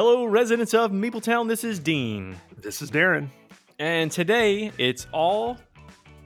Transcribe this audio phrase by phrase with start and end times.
[0.00, 1.48] Hello, residents of Meepletown.
[1.48, 2.36] This is Dean.
[2.56, 3.30] This is Deron.
[3.80, 5.58] And today it's all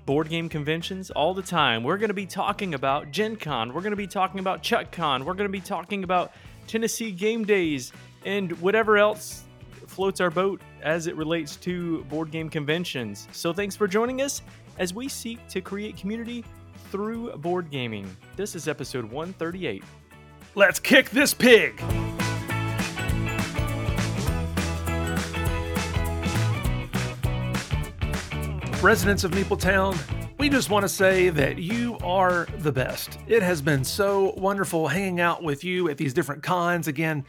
[0.04, 1.82] board game conventions all the time.
[1.82, 3.72] We're going to be talking about Gen Con.
[3.72, 5.24] We're going to be talking about Chuck Con.
[5.24, 6.32] We're going to be talking about
[6.66, 7.94] Tennessee Game Days
[8.26, 9.44] and whatever else
[9.86, 13.26] floats our boat as it relates to board game conventions.
[13.32, 14.42] So thanks for joining us
[14.78, 16.44] as we seek to create community
[16.90, 18.14] through board gaming.
[18.36, 19.82] This is episode 138.
[20.56, 21.82] Let's kick this pig.
[28.82, 29.96] Residents of Meepletown,
[30.40, 33.16] we just want to say that you are the best.
[33.28, 36.88] It has been so wonderful hanging out with you at these different cons.
[36.88, 37.24] Again,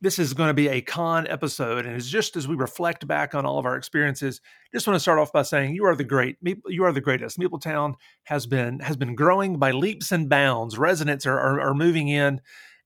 [0.00, 3.34] this is going to be a con episode, and it's just as we reflect back
[3.34, 4.40] on all of our experiences.
[4.72, 6.36] Just want to start off by saying you are the great,
[6.68, 7.36] you are the greatest.
[7.36, 10.78] Meepletown has been has been growing by leaps and bounds.
[10.78, 12.40] Residents are are, are moving in,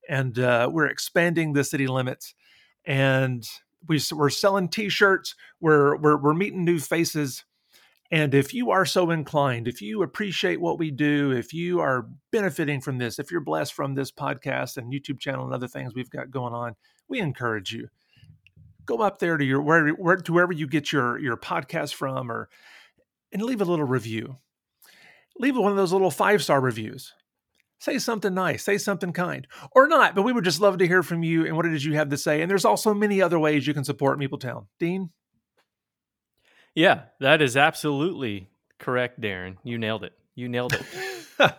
[0.09, 2.34] and uh, we're expanding the city limits,
[2.86, 3.47] and
[3.86, 5.34] we, we're selling T-shirts.
[5.61, 7.45] We're we're we're meeting new faces
[8.10, 12.08] and if you are so inclined, if you appreciate what we do, if you are
[12.30, 15.94] benefiting from this, if you're blessed from this podcast and YouTube channel and other things
[15.94, 16.77] we've got going on,
[17.08, 17.88] we encourage you
[18.86, 22.30] go up there to your where, where to wherever you get your your podcast from,
[22.30, 22.48] or
[23.32, 24.36] and leave a little review.
[25.38, 27.12] Leave one of those little five star reviews.
[27.78, 30.14] Say something nice, say something kind, or not.
[30.14, 32.08] But we would just love to hear from you and what it is you have
[32.08, 32.40] to say.
[32.40, 34.66] And there's also many other ways you can support Meepletown.
[34.80, 35.10] Dean.
[36.77, 39.56] Yeah, that is absolutely correct, Deron.
[39.64, 40.12] You nailed it.
[40.34, 40.83] You nailed it.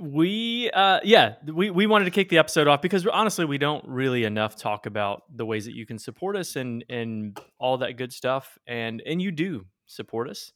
[0.00, 3.82] we uh yeah we we wanted to kick the episode off because honestly we don't
[3.88, 7.96] really enough talk about the ways that you can support us and and all that
[7.96, 10.52] good stuff and and you do support us.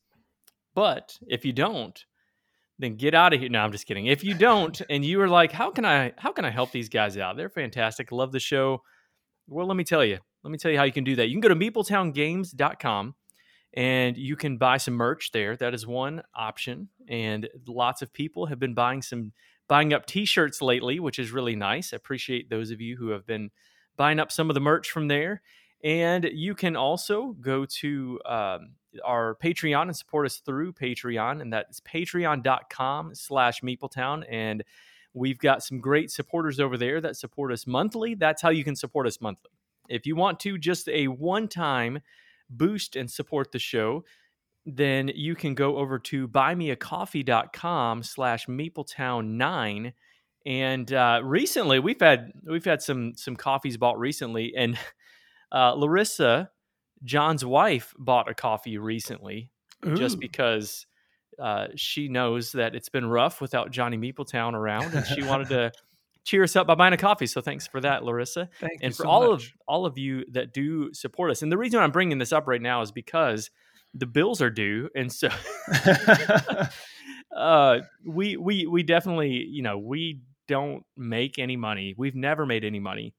[0.75, 2.05] But if you don't
[2.79, 3.51] then get out of here.
[3.51, 4.07] No i'm just kidding.
[4.07, 6.89] If you don't and you are like how can i how can i help these
[6.89, 7.37] guys out?
[7.37, 8.11] They're fantastic.
[8.11, 8.83] Love the show.
[9.49, 10.19] Well let me tell you.
[10.43, 11.29] Let me tell you how you can do that.
[11.29, 13.15] You can go to meepletowngames.com
[13.75, 15.57] and you can buy some merch there.
[15.57, 16.89] That is one option.
[17.09, 19.33] And lots of people have been buying some
[19.69, 21.93] buying up t-shirts lately, which is really nice.
[21.93, 23.51] I appreciate those of you who have been
[23.97, 25.43] buying up some of the merch from there.
[25.85, 28.73] And you can also go to um,
[29.05, 34.25] our Patreon and support us through Patreon, and that's patreon.com slash Meepletown.
[34.29, 34.65] And
[35.15, 38.15] we've got some great supporters over there that support us monthly.
[38.15, 39.53] That's how you can support us monthly.
[39.89, 42.01] If you want to, just a one-time
[42.51, 44.05] boost and support the show,
[44.67, 49.93] then you can go over to buymeacoffee.com slash Meepletown9.
[50.47, 54.79] And uh, recently we've had we've had some some coffees bought recently, and
[55.53, 56.51] uh, Larissa,
[57.05, 59.51] John's wife, bought a coffee recently
[59.87, 59.95] Ooh.
[59.95, 60.87] just because
[61.39, 65.73] uh, she knows that it's been rough without Johnny Meepletown around, and she wanted to
[66.25, 67.27] cheer us up by buying a coffee.
[67.27, 68.49] So thanks for that, Larissa.
[68.61, 69.47] Thank and for so all much.
[69.47, 71.43] of all of you that do support us.
[71.43, 73.51] And the reason I'm bringing this up right now is because
[73.95, 75.29] the bills are due, and so
[77.37, 81.95] uh, we we we definitely you know we don't make any money.
[81.97, 83.15] We've never made any money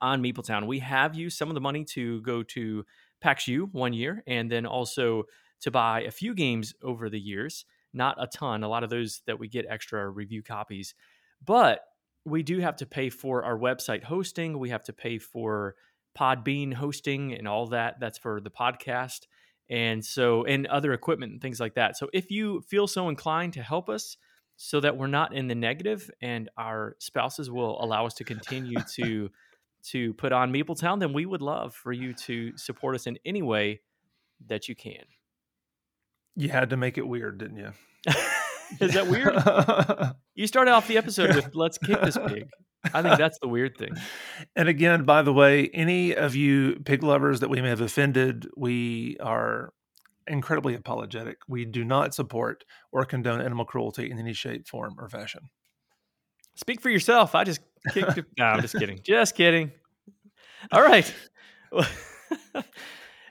[0.00, 0.66] on Meepletown.
[0.66, 2.84] We have used some of the money to go to
[3.20, 5.24] PAX U one year, and then also
[5.62, 7.64] to buy a few games over the years.
[7.92, 8.62] Not a ton.
[8.62, 10.94] A lot of those that we get extra review copies,
[11.44, 11.80] but
[12.24, 14.58] we do have to pay for our website hosting.
[14.58, 15.74] We have to pay for
[16.18, 18.00] Podbean hosting and all that.
[18.00, 19.26] That's for the podcast.
[19.68, 21.96] And so, and other equipment and things like that.
[21.96, 24.16] So, if you feel so inclined to help us
[24.56, 28.78] so that we're not in the negative and our spouses will allow us to continue
[28.94, 29.30] to
[29.82, 33.42] to put on Meepletown, then we would love for you to support us in any
[33.42, 33.80] way
[34.48, 35.04] that you can.
[36.36, 37.72] You had to make it weird, didn't you?
[38.80, 39.34] Is that weird?
[40.34, 42.48] you started off the episode with "Let's kick this pig."
[42.94, 43.92] I think that's the weird thing.
[44.56, 48.48] And again, by the way, any of you pig lovers that we may have offended,
[48.56, 49.72] we are
[50.26, 51.38] incredibly apologetic.
[51.48, 55.50] We do not support or condone animal cruelty in any shape, form, or fashion.
[56.54, 57.34] Speak for yourself.
[57.34, 57.60] I just
[57.92, 58.18] kicked.
[58.18, 58.26] It.
[58.38, 59.00] no, I'm just kidding.
[59.02, 59.72] Just kidding.
[60.72, 61.12] All right.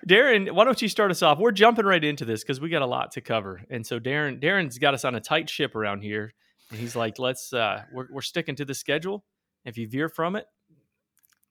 [0.07, 1.39] Deron, why don't you start us off?
[1.39, 4.41] We're jumping right into this because we got a lot to cover, and so Deron,
[4.41, 6.33] Deron's got us on a tight ship around here,
[6.71, 9.25] and he's like, "Let's, uh, we're, we're sticking to the schedule.
[9.65, 10.45] If you veer from it,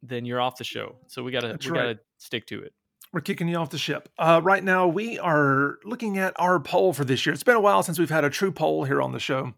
[0.03, 0.97] then you're off the show.
[1.09, 1.81] So we gotta, we right.
[1.81, 2.73] gotta stick to it."
[3.12, 4.09] We're kicking you off the ship.
[4.19, 7.33] Uh, right now, we are looking at our poll for this year.
[7.33, 9.55] It's been a while since we've had a true poll here on the show,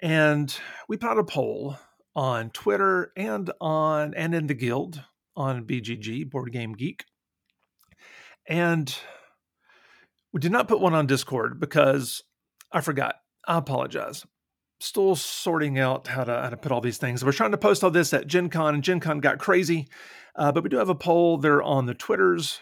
[0.00, 0.54] and
[0.88, 1.76] we put out a poll
[2.14, 5.02] on Twitter and on and in the Guild
[5.36, 7.04] on BGG Board Game Geek
[8.50, 8.94] and
[10.32, 12.22] we did not put one on Discord because
[12.70, 13.14] I forgot.
[13.46, 14.26] I apologize.
[14.80, 17.24] still sorting out how to how to put all these things.
[17.24, 19.88] We're trying to post all this at Gen Con, and Gen Con got crazy.
[20.34, 22.60] Uh, but we do have a poll there on the Twitters.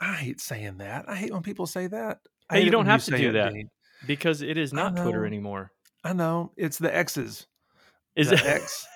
[0.00, 1.08] I hate saying that.
[1.08, 2.18] I hate when people say that.
[2.50, 3.68] Hey, you don't have to do that Dean.
[4.06, 5.70] because it is not Twitter anymore.
[6.02, 7.46] I know it's the X's.
[8.16, 8.44] Is the it?
[8.44, 8.86] X?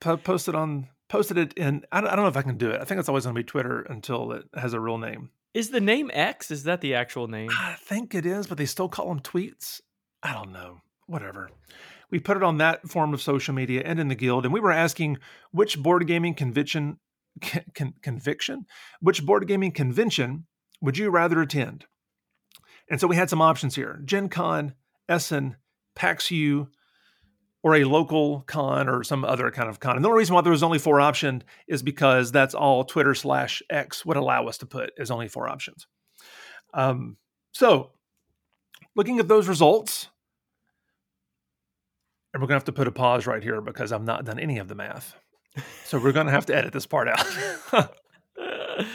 [0.24, 1.84] Posted on posted it in.
[1.92, 2.80] I don't, I don't know if I can do it.
[2.80, 5.30] I think it's always going to be Twitter until it has a real name.
[5.54, 6.50] Is the name X?
[6.50, 7.50] Is that the actual name?
[7.50, 9.80] I think it is, but they still call them tweets.
[10.22, 10.80] I don't know.
[11.06, 11.50] Whatever.
[12.10, 14.60] We put it on that form of social media and in the guild, and we
[14.60, 15.18] were asking
[15.50, 16.98] which board gaming convention,
[17.40, 18.66] con, con- conviction,
[19.00, 20.46] which board gaming convention
[20.80, 21.86] would you rather attend?
[22.90, 24.74] And so we had some options here: Gen Con,
[25.08, 25.56] Essen,
[25.94, 26.68] PAX U,
[27.66, 29.96] or a local con or some other kind of con.
[29.96, 33.12] And the only reason why there was only four options is because that's all Twitter
[33.12, 35.88] slash X would allow us to put is only four options.
[36.74, 37.16] Um,
[37.50, 37.90] so
[38.94, 40.06] looking at those results,
[42.32, 44.58] and we're gonna have to put a pause right here because I've not done any
[44.58, 45.16] of the math.
[45.86, 47.26] So we're gonna have to edit this part out.
[48.38, 48.86] I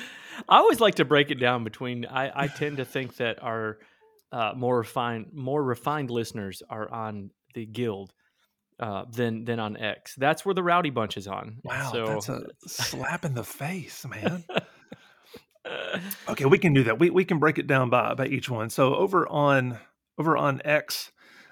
[0.48, 2.06] always like to break it down between.
[2.06, 3.80] I, I tend to think that our
[4.32, 8.14] uh, more refined, more refined listeners are on the guild
[8.82, 10.16] uh, than than on X.
[10.16, 11.58] That's where the rowdy bunch is on.
[11.64, 14.44] wow, so that's a slap in the face, man.
[16.28, 17.00] Okay, we can do that.
[17.00, 18.70] We we can break it down by by each one.
[18.72, 19.78] So over on
[20.18, 21.12] over on X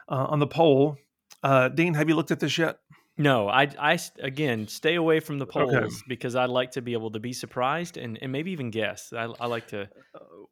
[0.09, 0.97] uh, on the poll,
[1.43, 2.79] uh, Dean, have you looked at this yet?
[3.17, 5.87] no, I, I again stay away from the polls Okay.
[6.07, 9.13] because I like to be able to be surprised and, and maybe even guess.
[9.15, 9.89] I, I like to.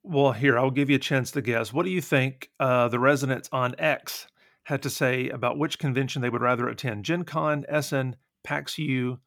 [0.04, 1.74] Well, here I'll give you a chance to guess.
[1.74, 4.28] What do you think uh, the residents on X
[4.68, 7.06] had to say about which convention they would rather attend?
[7.06, 9.18] Gen Con, Essen, PAX U,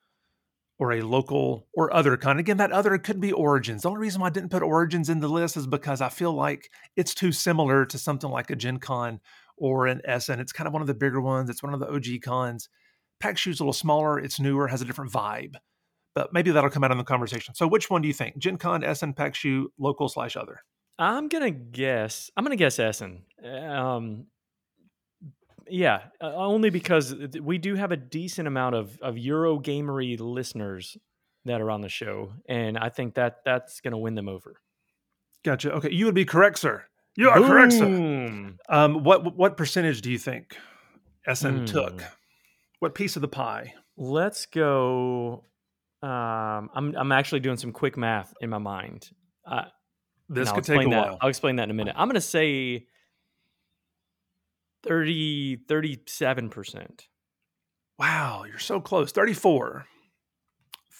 [0.78, 2.38] or a local or other con?
[2.38, 3.82] Again, that other could be Origins.
[3.82, 6.34] The only reason why I didn't put Origins in the list is because I feel
[6.34, 9.18] like it's too similar to something like a Gen Con
[9.56, 10.40] or an Essen.
[10.40, 11.48] It's kind of one of the bigger ones.
[11.48, 12.68] It's one of the OG cons.
[13.18, 14.18] PAX U is a little smaller.
[14.18, 15.54] It's newer, has a different vibe.
[16.14, 17.54] But maybe that'll come out in the conversation.
[17.54, 18.36] So, which one do you think?
[18.36, 20.60] Gen Con, Essen, PAX U, local slash other?
[20.98, 22.30] I'm gonna guess.
[22.36, 23.22] I'm gonna guess Essen.
[23.42, 24.26] Um,
[25.70, 30.96] yeah, uh, only because we do have a decent amount of of Eurogamery listeners
[31.44, 34.60] that are on the show, and I think that that's gonna win them over.
[35.44, 35.72] Gotcha.
[35.72, 36.84] Okay, you would be correct, sir.
[37.16, 38.52] You are correct, sir.
[38.68, 40.56] Um, what what percentage do you think
[41.26, 42.00] Essen took?
[42.00, 42.06] Hmm.
[42.80, 43.74] What piece of the pie?
[43.96, 45.44] Let's go.
[46.02, 49.10] Um, I'm I'm actually doing some quick math in my mind.
[49.46, 49.64] Uh,
[50.28, 51.18] This could take a that- while.
[51.20, 51.94] I'll explain that in a minute.
[51.96, 52.86] I'm gonna say
[54.82, 57.08] 30 37 percent.
[57.98, 59.12] Wow, you're so close.
[59.12, 59.86] 34.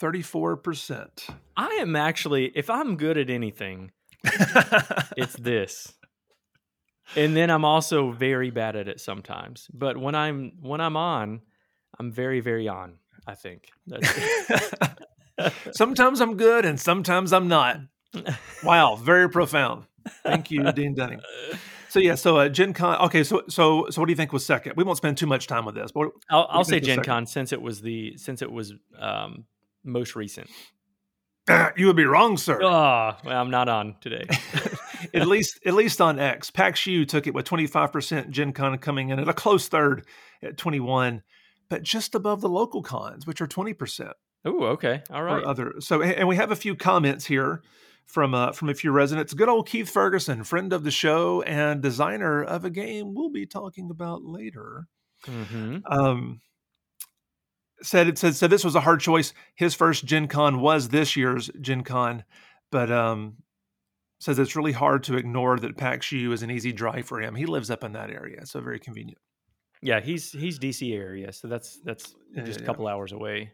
[0.01, 1.09] 34%.
[1.57, 3.93] I am actually, if I'm good at anything,
[4.25, 5.93] it's this.
[7.17, 9.69] And then I'm also very bad at it sometimes.
[9.73, 11.41] But when I'm when I'm on,
[11.99, 12.99] I'm very very on.
[13.27, 13.71] I think.
[15.73, 17.81] Sometimes I'm good and sometimes I'm not.
[18.65, 19.85] Wow, very profound.
[20.25, 21.21] Thank you, Dean Dunning.
[21.91, 23.01] So yeah, so uh, Gen Con.
[23.07, 24.75] Okay, so so so what do you think was second?
[24.77, 27.03] We won't spend too much time with this, but I'll, I'll say Gen?
[27.03, 29.45] Con since it was the since it was um,
[29.83, 30.49] most recent.
[31.77, 32.63] you would be wrong, sir.
[32.63, 34.25] Oh, well, I'm not on today.
[35.15, 36.49] at least at least on X.
[36.51, 40.07] PAX U took it with 25%, Gen Con coming in at a close third
[40.43, 41.23] at 21,
[41.69, 44.13] but just above the local cons, which are 20%
[44.45, 45.03] Oh, okay.
[45.11, 45.43] All right.
[45.43, 45.75] or other.
[45.81, 47.63] So and we have a few comments here
[48.07, 49.35] from uh, from a few residents.
[49.35, 53.47] Good old Keith Ferguson, friend of the show and designer of a game we'll be
[53.47, 54.87] talking about later.
[55.27, 56.41] hmm Um
[57.83, 59.33] said it said so this was a hard choice.
[59.55, 62.25] His first Gen Con was this year's Gen Con,
[62.71, 63.37] but um
[64.19, 67.35] says it's really hard to ignore that PAX U is an easy drive for him.
[67.35, 69.19] He lives up in that area, so very convenient.
[69.83, 72.67] Yeah, he's he's DC area, so that's that's just yeah, a yeah.
[72.67, 73.53] couple hours away.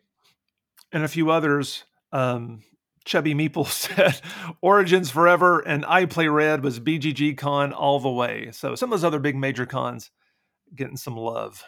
[0.93, 1.85] And a few others.
[2.13, 2.63] Um
[3.07, 4.21] Chubby Meeple said
[4.61, 8.51] Origins Forever and I Play Red was BGG Con all the way.
[8.53, 10.11] So some of those other big major cons
[10.75, 11.65] getting some love.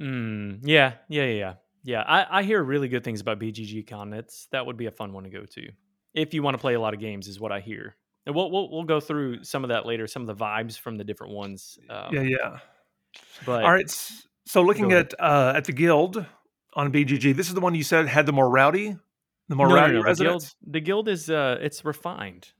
[0.00, 2.02] Mm, yeah, yeah, yeah, yeah.
[2.02, 4.14] I, I hear really good things about BGG Con.
[4.14, 5.68] It's, that would be a fun one to go to
[6.16, 7.94] if you want to play a lot of games, is what I hear.
[8.24, 10.96] And we'll we'll, we'll go through some of that later, some of the vibes from
[10.96, 11.78] the different ones.
[11.88, 12.58] Um, yeah, yeah.
[13.44, 13.88] But All right.
[14.46, 16.24] So looking at uh, at the guild
[16.74, 18.96] on BGG, this is the one you said had the more rowdy,
[19.48, 20.56] the more no, no, rowdy no, the guild, residents.
[20.66, 22.52] the guild is uh, it's refined.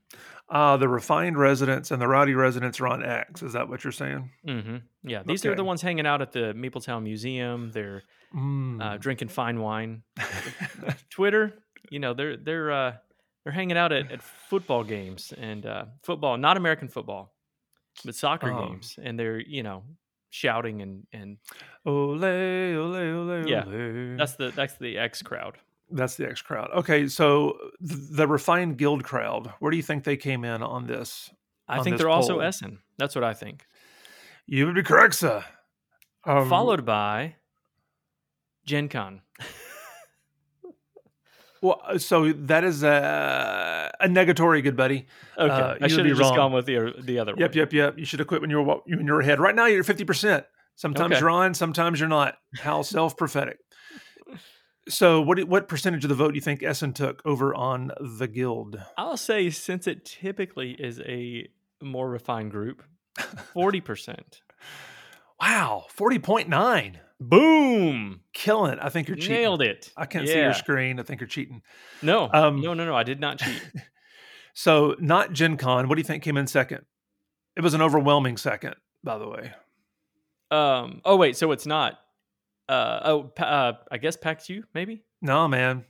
[0.49, 3.43] Uh, the refined residents and the rowdy residents are on X.
[3.43, 4.31] Is that what you're saying?
[4.45, 7.71] hmm Yeah, these are the ones hanging out at the Meepletown Museum.
[7.71, 8.03] They're
[8.35, 8.81] Mm.
[8.83, 10.03] uh, drinking fine wine.
[11.09, 11.53] Twitter,
[11.89, 12.93] you know, they're they're uh,
[13.43, 17.33] they're hanging out at, at football games and uh, football, not American football,
[18.05, 18.67] but soccer Oh.
[18.67, 19.83] games, and they're you know
[20.29, 21.37] shouting and and
[21.85, 24.17] Ole, ole, ole, Yeah, ole.
[24.17, 25.57] that's the that's the X crowd.
[25.89, 26.69] That's the X crowd.
[26.75, 31.29] Okay, so the refined guild crowd, where do you think they came in on this?
[31.67, 32.41] I On think this they're also poll.
[32.41, 32.79] Essen.
[32.97, 33.65] That's what I think.
[34.45, 35.43] You would be correct, sir.
[36.25, 37.35] Um, Followed by
[38.65, 39.21] Gen Con.
[41.61, 45.07] Well, uh, so that is a, a negatory, good buddy.
[45.37, 46.35] Okay, Uh, I should be have just wrong.
[46.37, 47.57] gone with the the other Yep, one.
[47.57, 47.97] yep, yep.
[47.97, 49.39] You should have quit when you were when you were ahead.
[49.39, 50.45] Right now, you're fifty percent.
[50.75, 51.19] Sometimes Okay.
[51.19, 52.35] you're on, sometimes you're not.
[52.59, 53.57] How self prophetic.
[54.89, 58.27] So, what what percentage of the vote do you think Essen took over on the
[58.27, 58.81] guild?
[58.97, 61.47] I'll say since it typically is a
[61.81, 62.83] more refined group,
[63.53, 64.41] forty percent.
[65.41, 66.99] Wow, forty point nine.
[67.19, 68.21] Boom!
[68.33, 68.79] Killing it.
[68.81, 69.35] I think you're cheating.
[69.37, 69.91] Nailed it.
[69.97, 70.33] I can't yeah.
[70.33, 70.99] see your screen.
[70.99, 71.61] I think you're cheating.
[72.01, 72.95] No, Um, no, no, no.
[72.95, 73.61] I did not cheat.
[74.53, 75.87] So, not Gen Con.
[75.87, 76.83] What do you think came in second?
[77.55, 79.51] It was an overwhelming second, by the way.
[80.49, 81.01] um.
[81.05, 81.37] Oh wait.
[81.37, 81.99] So it's not.
[82.69, 82.99] Uh.
[83.05, 83.31] Oh.
[83.37, 85.03] Uh, I guess PAX U maybe.
[85.21, 85.85] No, man.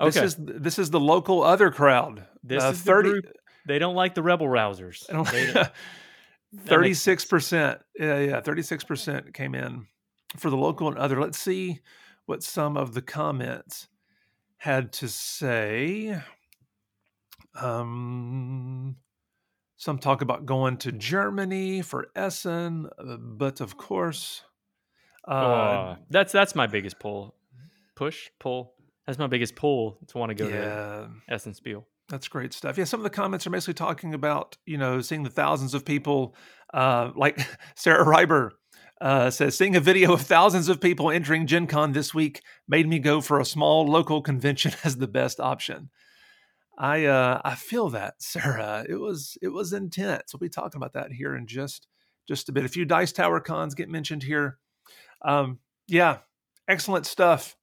[0.00, 0.26] This Okay.
[0.26, 2.26] is this is the local other crowd.
[2.42, 3.24] This Uh, is the group.
[3.66, 5.08] They don't like the rebel rousers.
[5.08, 5.72] I don't- They don't- that
[6.52, 7.80] makes Thirty-six percent.
[7.98, 8.40] Yeah, yeah.
[8.40, 9.86] Thirty-six percent came in
[10.36, 11.20] for the local and other.
[11.20, 11.80] Let's see
[12.26, 13.88] what some of the comments
[14.58, 16.20] had to say.
[17.60, 18.96] Um,
[19.76, 24.42] some talk about going to Germany for Essen, uh, but of course,
[25.26, 27.34] uh, that's that's my biggest pull.
[27.94, 28.74] Push pull.
[29.06, 31.86] That's my biggest pull to want to go to Essence Essen Spiel.
[32.08, 32.76] That's great stuff.
[32.76, 35.84] Yeah, some of the comments are basically talking about, you know, seeing the thousands of
[35.84, 36.34] people,
[36.74, 37.38] uh, like
[37.74, 38.50] Sarah Reiber
[39.00, 42.86] uh, says, seeing a video of thousands of people entering Gen Con this week made
[42.86, 45.90] me go for a small local convention as the best option.
[46.78, 48.84] I uh, I feel that, Sarah.
[48.88, 50.32] It was it was intense.
[50.32, 51.88] We'll be talking about that here in just
[52.28, 52.64] just a bit.
[52.64, 54.58] A few Dice Tower cons get mentioned here.
[55.24, 56.18] Um, yeah,
[56.68, 57.56] excellent stuff.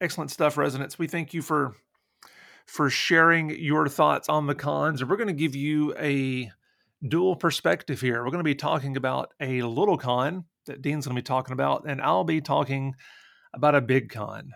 [0.00, 0.98] Excellent stuff, residents.
[0.98, 1.74] We thank you for
[2.66, 5.00] for sharing your thoughts on the cons.
[5.00, 6.50] And we're going to give you a
[7.06, 8.22] dual perspective here.
[8.22, 11.54] We're going to be talking about a little con that Dean's going to be talking
[11.54, 12.94] about, and I'll be talking
[13.54, 14.52] about a big con,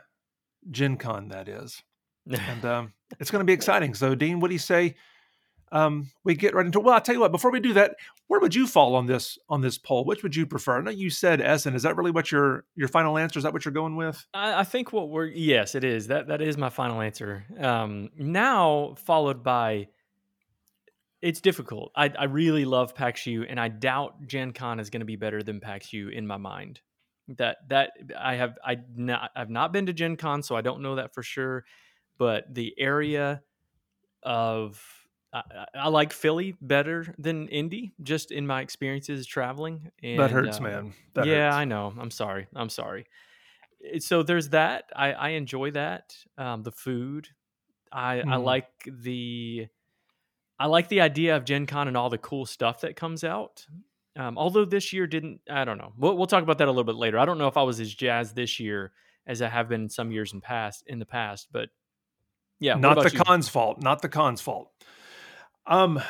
[0.70, 1.82] Gen Con, that is.
[2.30, 3.94] And um, it's going to be exciting.
[3.94, 4.94] So, Dean, what do you say?
[5.72, 6.94] Um, we get right into well.
[6.94, 7.32] I'll tell you what.
[7.32, 7.96] Before we do that,
[8.28, 10.04] where would you fall on this on this poll?
[10.04, 10.78] Which would you prefer?
[10.78, 11.74] I know you said Essen.
[11.74, 13.38] Is that really what your your final answer?
[13.38, 14.24] Is that what you're going with?
[14.34, 17.46] I, I think what we're yes, it is that that is my final answer.
[17.58, 19.88] Um, now followed by
[21.22, 21.92] it's difficult.
[21.96, 25.16] I, I really love PAX U, and I doubt Gen Con is going to be
[25.16, 26.80] better than PAX U in my mind.
[27.38, 30.82] That that I have I not I've not been to Gen Con, so I don't
[30.82, 31.64] know that for sure.
[32.18, 33.42] But the area
[34.22, 34.82] of
[35.32, 35.42] I,
[35.74, 39.90] I- like Philly better than Indy, just in my experiences traveling.
[40.02, 40.92] And, that hurts, um, man.
[41.14, 41.56] That yeah, hurts.
[41.56, 41.92] I know.
[41.98, 42.46] I'm sorry.
[42.54, 43.06] I'm sorry.
[43.92, 44.84] Eh, So there's that.
[44.94, 46.14] I, I enjoy that.
[46.38, 47.28] Um, the food.
[47.90, 48.44] I I Mhm.
[48.44, 49.68] like the
[50.58, 53.66] I like the idea of Gen Con and all the cool stuff that comes out.
[54.16, 55.40] Um, although this year didn't.
[55.50, 55.92] I don't know.
[55.98, 57.18] We'll, we'll talk about that a little bit later.
[57.18, 58.92] I don't know if I was as jazzed this year
[59.26, 61.48] as I have been some years in past in the past.
[61.52, 61.70] But
[62.60, 63.18] yeah, not the you?
[63.18, 64.70] con's fault not the con's fault
[65.66, 66.00] um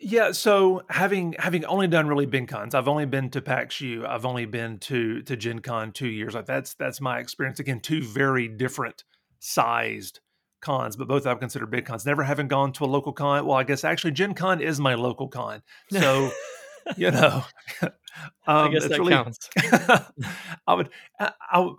[0.00, 4.06] yeah so having having only done really big cons i've only been to pax u
[4.06, 7.80] i've only been to to gen con two years like that's that's my experience again
[7.80, 9.04] two very different
[9.40, 10.20] sized
[10.60, 13.56] cons but both i've considered big cons never having gone to a local con well
[13.58, 16.30] i guess actually gen con is my local con so
[16.96, 17.44] you know
[17.82, 17.90] um,
[18.46, 19.48] I guess that really- counts.
[20.66, 20.88] I would,
[21.20, 21.76] I, I, would-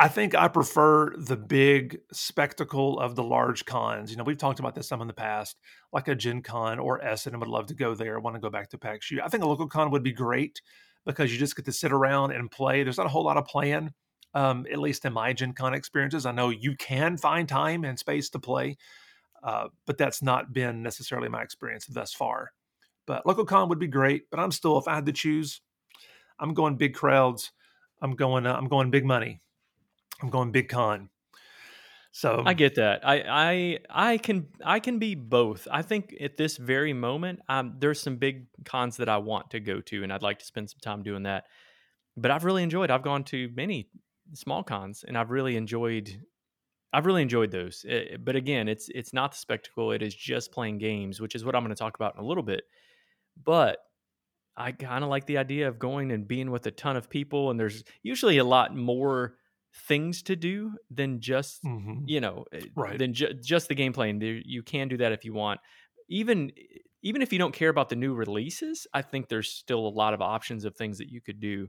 [0.00, 4.12] I think I prefer the big spectacle of the large cons.
[4.12, 5.56] You know, we've talked about this some in the past,
[5.92, 8.14] like a Gen Con or Essen, I would love to go there.
[8.16, 9.10] I want to go back to PAX.
[9.22, 10.62] I think a local con would be great
[11.04, 12.84] because you just get to sit around and play.
[12.84, 13.92] There's not a whole lot of playing,
[14.34, 16.26] um, at least in my Gen Con experiences.
[16.26, 18.76] I know you can find time and space to play,
[19.42, 22.52] uh, but that's not been necessarily my experience thus far.
[23.04, 24.30] But local con would be great.
[24.30, 25.60] But I'm still, if I had to choose,
[26.38, 27.50] I'm going big crowds.
[28.00, 28.46] I'm going.
[28.46, 29.40] Uh, I'm going big money.
[30.20, 31.10] I'm going big con.
[32.10, 33.06] So I get that.
[33.06, 33.78] I I
[34.12, 35.68] I can I can be both.
[35.70, 39.60] I think at this very moment, um, there's some big cons that I want to
[39.60, 41.44] go to, and I'd like to spend some time doing that.
[42.16, 42.90] But I've really enjoyed.
[42.90, 43.90] I've gone to many
[44.34, 46.20] small cons, and I've really enjoyed.
[46.92, 47.84] I've really enjoyed those.
[47.88, 49.92] Eh, but again, it's it's not the spectacle.
[49.92, 52.26] It is just playing games, which is what I'm going to talk about in a
[52.26, 52.62] little bit.
[53.44, 53.78] But
[54.56, 57.50] I kind of like the idea of going and being with a ton of people,
[57.50, 59.36] and there's usually a lot more
[59.74, 62.08] things to do than just Mhm.
[62.08, 63.00] you know, eh, Right.
[63.00, 64.08] than ju- just the gameplay.
[64.10, 65.60] And there, you can do that if you want.
[66.08, 66.52] Even
[67.02, 70.14] even if you don't care about the new releases, I think there's still a lot
[70.14, 71.68] of options of things that you could do.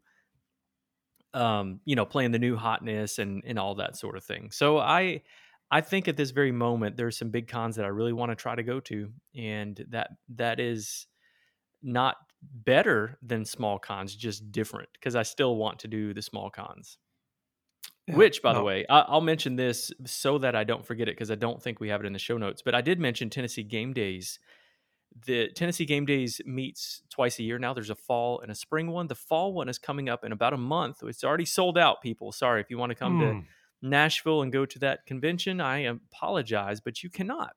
[1.34, 4.50] Um, you know, playing the new hotness and and all that sort of thing.
[4.50, 5.22] So I
[5.70, 8.36] I think at this very moment there's some big cons that I really want to
[8.36, 11.06] try to go to, and that that is
[11.84, 16.50] not better than small cons, just different because I still want to do the small
[16.52, 16.98] cons.
[18.10, 18.60] Yeah, Which, by no.
[18.60, 21.62] the way, I, will mention this so that I don't forget it because I don't
[21.62, 22.62] think we have it in the show notes.
[22.62, 24.40] But I did mention Tennessee Game Days
[25.26, 27.74] the Tennessee Game Days meets twice a year now.
[27.74, 29.08] There's a fall and a spring one.
[29.08, 30.98] The fall one is coming up in about a month.
[31.04, 32.32] It's already sold out, people.
[32.32, 33.42] Sorry if you want to come mm.
[33.42, 33.48] to.
[33.82, 35.62] Nashville and go to that convention.
[35.62, 37.54] I apologize, but you cannot.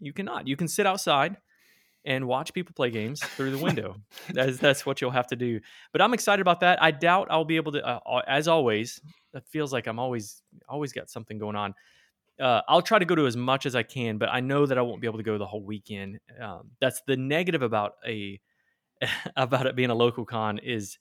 [0.00, 0.46] You cannot.
[0.46, 1.36] You can sit outside
[2.04, 3.96] and watch people play games through the window.
[4.30, 5.60] that's that's what you'll have to do.
[5.92, 6.82] But I'm excited about that.
[6.82, 7.84] I doubt I'll be able to.
[7.84, 9.00] Uh, as always,
[9.34, 11.74] it feels like I'm always always got something going on
[12.40, 14.78] uh, I'll try to go to as much as I can, but I know that
[14.78, 16.18] I won't be able to go the whole weekend.
[16.40, 18.40] Um, that's the negative about a
[19.36, 20.98] about it being a local con is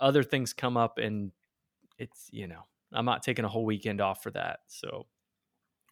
[0.00, 1.30] other things come up and
[1.98, 4.60] it's you know I'm not taking a whole weekend off for that.
[4.68, 5.06] So,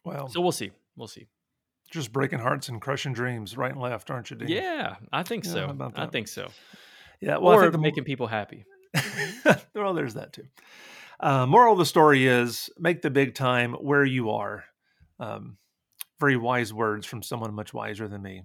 [0.05, 0.71] well, so we'll see.
[0.95, 1.27] We'll see.
[1.89, 4.47] Just breaking hearts and crushing dreams right and left, aren't you, Dean?
[4.47, 5.91] Yeah, I think yeah, so.
[5.95, 6.49] I think so.
[7.19, 8.65] Yeah, well, or making people happy.
[9.75, 10.45] well, there's that too.
[11.21, 14.63] Uh, moral of the story is make the big time where you are.
[15.19, 15.57] Um,
[16.19, 18.43] very wise words from someone much wiser than me.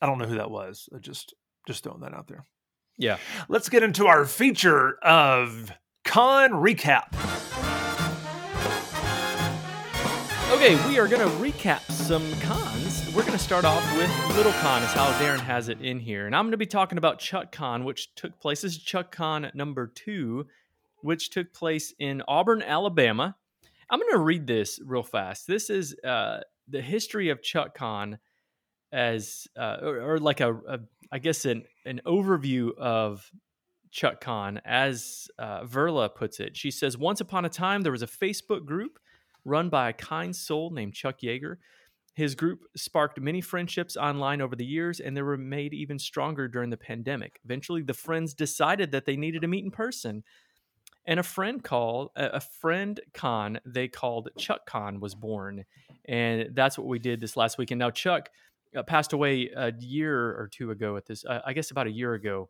[0.00, 0.88] I don't know who that was.
[0.94, 1.34] I just
[1.66, 2.46] just throwing that out there.
[2.96, 3.18] Yeah.
[3.48, 5.70] Let's get into our feature of
[6.04, 7.12] con recap.
[10.50, 13.06] Okay, we are going to recap some cons.
[13.14, 16.26] We're going to start off with Little Con, is how Deron has it in here.
[16.26, 18.62] And I'm going to be talking about Chuck Con, which took place.
[18.62, 20.46] This is Chuck Con number two
[21.02, 23.36] which took place in Auburn, Alabama.
[23.90, 25.46] I'm going to read this real fast.
[25.46, 28.18] This is uh, the history of Chuck Con
[28.90, 30.78] as, uh, or, or, like a, a,
[31.10, 33.30] I guess, an, an overview of
[33.90, 36.56] Chuck Con as uh, Verla puts it.
[36.56, 38.98] She says, Once upon a time, there was a Facebook group
[39.44, 41.56] run by a kind soul named Chuck Yeager.
[42.14, 46.46] His group sparked many friendships online over the years, and they were made even stronger
[46.46, 47.40] during the pandemic.
[47.44, 50.22] Eventually, the friends decided that they needed to meet in person
[51.04, 55.64] and a friend called a friend con they called chuck con was born
[56.06, 57.78] and that's what we did this last weekend.
[57.78, 58.30] Now chuck
[58.76, 61.90] uh, passed away a year or two ago at this uh, i guess about a
[61.90, 62.48] year ago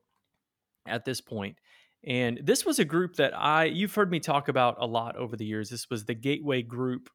[0.86, 1.56] at this point.
[2.04, 5.36] And this was a group that i you've heard me talk about a lot over
[5.36, 5.70] the years.
[5.70, 7.08] This was the gateway group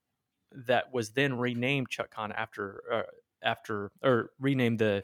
[0.66, 3.02] that was then renamed chuck con after uh,
[3.44, 5.04] after or renamed the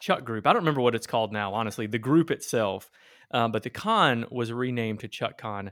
[0.00, 0.46] chuck group.
[0.46, 2.90] I don't remember what it's called now honestly the group itself
[3.30, 5.70] um, but the con was renamed to Chuck Con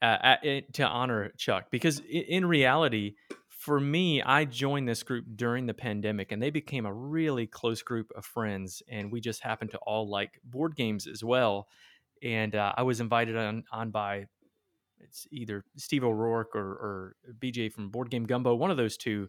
[0.00, 3.14] uh, at, to honor Chuck because in reality,
[3.48, 7.82] for me, I joined this group during the pandemic and they became a really close
[7.82, 8.82] group of friends.
[8.88, 11.68] And we just happened to all like board games as well.
[12.24, 14.26] And uh, I was invited on, on by
[14.98, 19.28] it's either Steve O'Rourke or, or BJ from Board Game Gumbo, one of those two.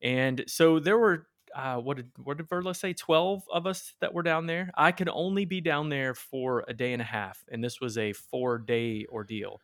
[0.00, 2.92] And so there were uh, what did what did Verla say?
[2.92, 4.70] Twelve of us that were down there.
[4.76, 7.98] I could only be down there for a day and a half, and this was
[7.98, 9.60] a four day ordeal.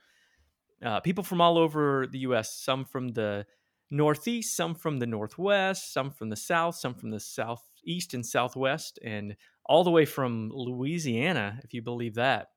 [0.85, 2.53] Uh, people from all over the U.S.
[2.55, 3.47] Some from the
[3.91, 8.99] Northeast, some from the Northwest, some from the South, some from the Southeast and Southwest,
[9.03, 12.49] and all the way from Louisiana, if you believe that.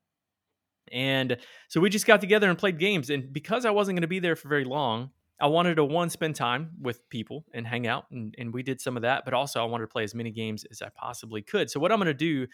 [0.90, 1.36] And
[1.68, 3.08] so we just got together and played games.
[3.10, 5.10] And because I wasn't going to be there for very long,
[5.42, 8.80] I wanted to one spend time with people and hang out, and, and we did
[8.80, 9.24] some of that.
[9.24, 11.68] But also, I wanted to play as many games as I possibly could.
[11.68, 12.46] So what I'm going to do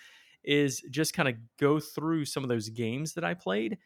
[0.42, 3.76] is just kind of go through some of those games that I played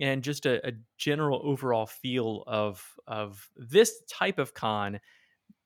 [0.00, 5.00] and just a, a, general overall feel of of this type of con.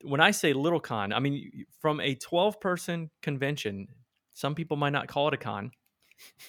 [0.03, 3.89] When I say little con, I mean from a 12 person convention.
[4.33, 5.71] Some people might not call it a con.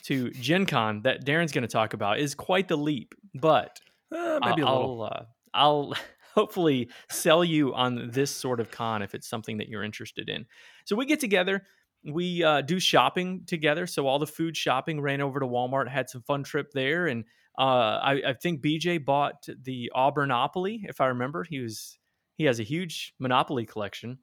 [0.06, 3.82] To Gen Con that Deron's going to talk about is quite the leap, but
[4.16, 5.04] uh, maybe I'll, a little.
[5.04, 5.94] I'll, uh, I'll
[6.38, 10.46] hopefully sell you on this sort of con if it's something that you're interested in.
[10.86, 11.64] So we get together,
[12.06, 13.88] we uh, do shopping together.
[13.88, 17.26] So all the food shopping ran over to Walmart, had some fun trip there, and
[17.58, 21.44] uh, I, I, think BJ bought the Auburnopoly, if I remember.
[21.44, 21.98] He was
[22.36, 24.20] he has a huge Monopoly collection.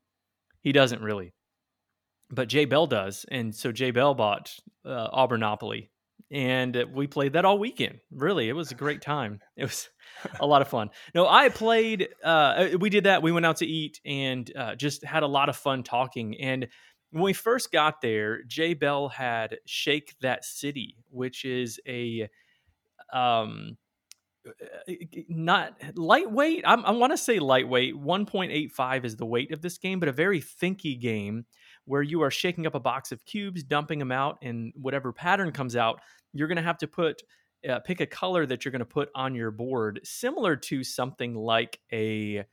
[0.60, 1.34] He doesn't really,
[2.30, 4.54] but Jay Bell does, and so Jay Bell bought
[4.86, 5.90] uh, Auburnopoly
[6.30, 8.00] and we played that all weekend.
[8.10, 9.40] Really, it was a great time.
[9.56, 9.88] It was
[10.40, 10.90] a lot of fun.
[11.14, 12.08] No, I played.
[12.22, 13.22] Uh, uh, we did that.
[13.22, 16.40] We went out to eat and uh, just had a lot of fun talking.
[16.40, 16.68] And
[17.10, 22.28] when we first got there, Jay Bell had Shake That City, which is a
[23.12, 23.76] um,
[24.46, 24.92] uh,
[25.28, 26.64] not lightweight.
[26.66, 27.94] I'm, i want to say lightweight.
[27.94, 31.46] 1.85 is the weight of this game, but a very thinky game
[31.86, 35.52] where you are shaking up a box of cubes, dumping them out, and whatever pattern
[35.52, 36.00] comes out,
[36.32, 37.22] you're going to have to put
[37.68, 41.34] uh, pick a color that you're going to put on your board, similar to something
[41.34, 42.44] like a.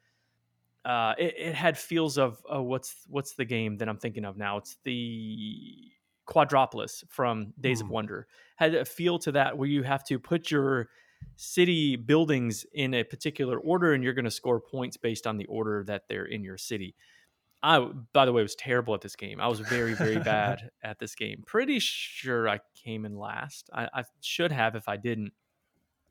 [0.83, 4.37] Uh, it, it had feels of oh, what's what's the game that I'm thinking of
[4.37, 4.57] now?
[4.57, 5.91] It's the
[6.27, 7.81] Quadropolis from Days mm.
[7.81, 7.93] of hmm.
[7.93, 8.27] Wonder.
[8.55, 10.89] Had a feel to that where you have to put your
[11.35, 15.45] city buildings in a particular order and you're going to score points based on the
[15.45, 16.95] order that they're in your city.
[17.63, 19.39] I, by the way, was terrible at this game.
[19.39, 21.43] I was very, very bad at this game.
[21.45, 23.69] Pretty sure I came in last.
[23.73, 25.33] I, I should have if I didn't,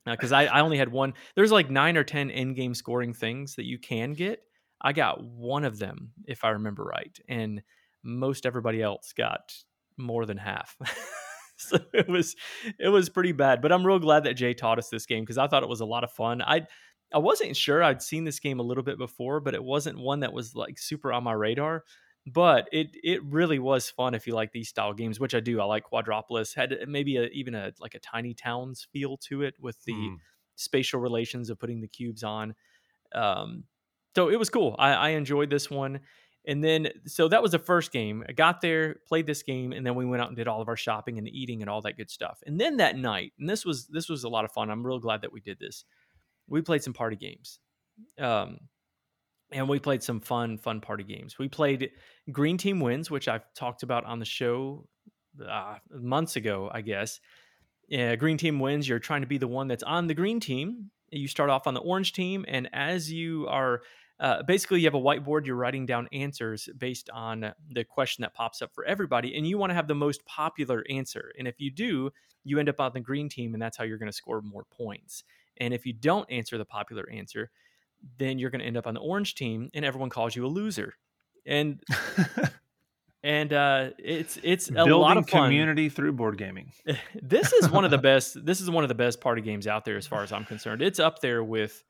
[0.06, 1.14] because uh, I, I only had one.
[1.34, 4.40] There's like nine or ten in-game scoring things that you can get.
[4.80, 7.62] I got one of them, if I remember right, and
[8.02, 9.52] most everybody else got
[9.96, 10.76] more than half.
[11.56, 12.36] so it was
[12.78, 13.60] it was pretty bad.
[13.60, 15.80] But I'm real glad that Jay taught us this game because I thought it was
[15.80, 16.40] a lot of fun.
[16.42, 16.66] I
[17.12, 20.20] I wasn't sure I'd seen this game a little bit before, but it wasn't one
[20.20, 21.84] that was like super on my radar.
[22.26, 25.60] But it it really was fun if you like these style games, which I do.
[25.60, 26.54] I like Quadropolis.
[26.54, 30.16] Had maybe a, even a like a tiny towns feel to it with the mm.
[30.54, 32.54] spatial relations of putting the cubes on.
[33.14, 33.64] Um,
[34.14, 34.76] so it was cool.
[34.78, 36.00] I, I enjoyed this one.
[36.46, 38.24] And then, so that was the first game.
[38.28, 40.68] I got there, played this game, and then we went out and did all of
[40.68, 42.42] our shopping and eating and all that good stuff.
[42.46, 44.70] And then that night, and this was this was a lot of fun.
[44.70, 45.84] I'm real glad that we did this.
[46.50, 47.58] We played some party games,
[48.18, 48.58] um,
[49.52, 51.38] and we played some fun fun party games.
[51.38, 51.90] We played
[52.30, 54.86] Green Team Wins, which I've talked about on the show
[55.48, 57.20] uh, months ago, I guess.
[57.88, 58.88] Yeah, green team wins.
[58.88, 60.90] You're trying to be the one that's on the green team.
[61.10, 63.82] You start off on the orange team, and as you are
[64.20, 68.34] uh, basically you have a whiteboard you're writing down answers based on the question that
[68.34, 71.58] pops up for everybody and you want to have the most popular answer and if
[71.58, 72.10] you do
[72.44, 74.64] you end up on the green team and that's how you're going to score more
[74.70, 75.24] points
[75.60, 77.50] and if you don't answer the popular answer
[78.18, 80.48] then you're going to end up on the orange team and everyone calls you a
[80.48, 80.94] loser
[81.46, 81.82] and
[83.22, 85.44] and uh, it's it's a Building lot of fun.
[85.44, 86.72] community through board gaming.
[87.22, 88.44] this is one of the best.
[88.44, 90.80] This is one of the best party games out there, as far as I'm concerned.
[90.80, 91.82] It's up there with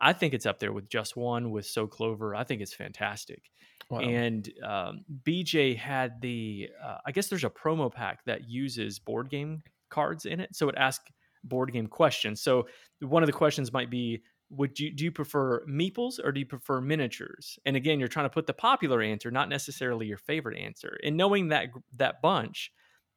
[0.00, 2.34] I think it's up there with Just One with So Clover.
[2.34, 3.42] I think it's fantastic.
[3.90, 4.00] Wow.
[4.00, 9.28] And um, BJ had the, uh, I guess there's a promo pack that uses board
[9.28, 10.54] game cards in it.
[10.54, 11.10] So it asks
[11.44, 12.40] board game questions.
[12.40, 12.66] So
[13.00, 16.46] one of the questions might be, would you do you prefer meeples or do you
[16.46, 17.58] prefer miniatures?
[17.64, 20.98] And again, you're trying to put the popular answer, not necessarily your favorite answer.
[21.04, 22.72] And knowing that that bunch,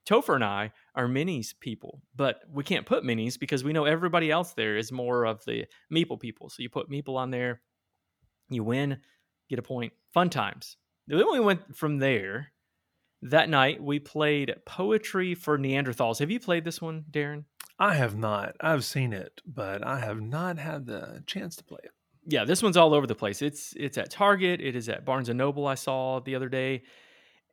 [0.07, 4.29] Topher and I are minis people, but we can't put minis because we know everybody
[4.29, 6.49] else there is more of the meeple people.
[6.49, 7.62] So you put meeple on there,
[8.49, 8.97] you win,
[9.49, 9.93] get a point.
[10.13, 10.77] Fun times.
[11.07, 12.52] Then we went from there.
[13.29, 16.19] That night we played Poetry for Neanderthals.
[16.19, 17.45] Have you played this one, Deron?
[17.79, 18.55] I have not.
[18.59, 21.91] I've seen it, but I have not had the chance to play it.
[22.25, 23.41] Yeah, this one's all over the place.
[23.41, 24.62] It's it's at Target.
[24.62, 25.67] It is at Barnes and Noble.
[25.67, 26.83] I saw the other day.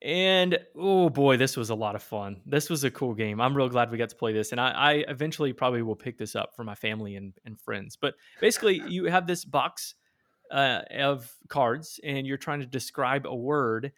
[0.02, 2.40] And oh boy, this was a lot of fun.
[2.46, 3.40] This was a cool game.
[3.40, 4.50] I'm real glad we got to play this.
[4.50, 7.96] And I, I eventually probably will pick this up for my family and, and friends.
[8.00, 9.94] But basically, you have this box
[10.50, 13.92] uh, of cards and you're trying to describe a word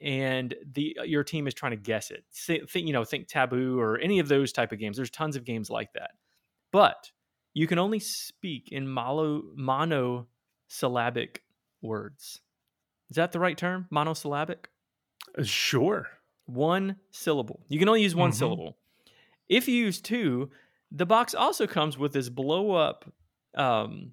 [0.00, 2.24] and the your team is trying to guess it.
[2.32, 4.96] Think, you know, think taboo or any of those type of games.
[4.96, 6.12] There's tons of games like that.
[6.72, 7.10] But
[7.54, 11.42] you can only speak in mono, monosyllabic
[11.82, 12.40] words.
[13.10, 13.86] Is that the right term?
[13.90, 14.70] Monosyllabic?
[15.36, 16.08] Uh, sure.
[16.46, 17.64] One syllable.
[17.68, 18.38] You can only use one mm-hmm.
[18.38, 18.76] syllable.
[19.48, 20.50] If you use two,
[20.92, 23.04] the box also comes with this blow up
[23.56, 24.12] um,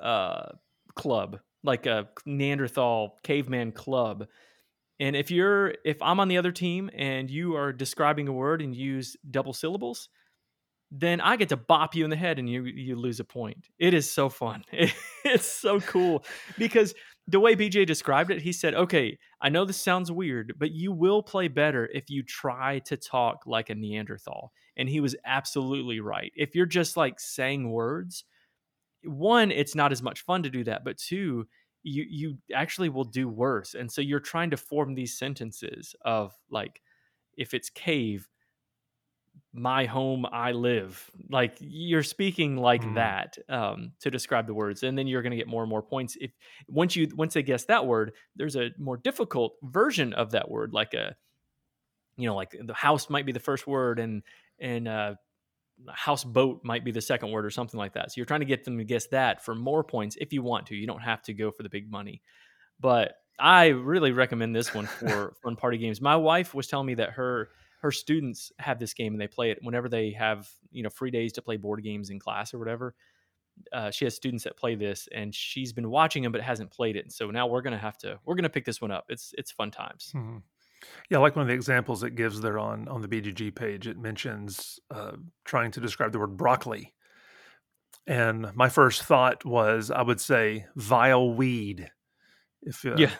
[0.00, 0.48] uh,
[0.94, 4.26] club, like a Neanderthal caveman club.
[5.00, 8.62] And if you're if I'm on the other team and you are describing a word
[8.62, 10.08] and use double syllables,
[10.90, 13.68] then I get to bop you in the head and you you lose a point.
[13.78, 14.64] It is so fun.
[15.24, 16.24] it's so cool
[16.58, 16.94] because
[17.26, 20.92] the way BJ described it, he said, "Okay, I know this sounds weird, but you
[20.92, 26.00] will play better if you try to talk like a Neanderthal." And he was absolutely
[26.00, 26.32] right.
[26.36, 28.24] If you're just like saying words,
[29.04, 31.46] one, it's not as much fun to do that, but two,
[31.84, 33.74] you you actually will do worse.
[33.74, 36.82] And so you're trying to form these sentences of like
[37.36, 38.28] if it's cave,
[39.56, 42.94] my home i live like you're speaking like mm.
[42.96, 45.82] that um, to describe the words and then you're going to get more and more
[45.82, 46.32] points if
[46.66, 50.72] once you once they guess that word there's a more difficult version of that word
[50.72, 51.14] like a
[52.16, 54.22] you know like the house might be the first word and
[54.58, 55.14] and uh
[55.92, 58.64] houseboat might be the second word or something like that so you're trying to get
[58.64, 61.34] them to guess that for more points if you want to you don't have to
[61.34, 62.22] go for the big money
[62.80, 66.94] but i really recommend this one for fun party games my wife was telling me
[66.94, 67.48] that her
[67.80, 71.10] her students have this game and they play it whenever they have you know free
[71.10, 72.94] days to play board games in class or whatever.
[73.72, 76.96] Uh, she has students that play this, and she's been watching them but hasn't played
[76.96, 77.12] it.
[77.12, 79.04] So now we're gonna have to we're gonna pick this one up.
[79.10, 80.12] It's it's fun times.
[80.14, 80.42] Mhm.
[81.10, 83.86] Yeah, like one of the examples it gives there on on the BGG page.
[83.86, 85.12] It mentions uh,
[85.44, 86.94] trying to describe the word broccoli,
[88.06, 91.90] and my first thought was I would say vile weed.
[92.62, 93.10] If uh, Yeah.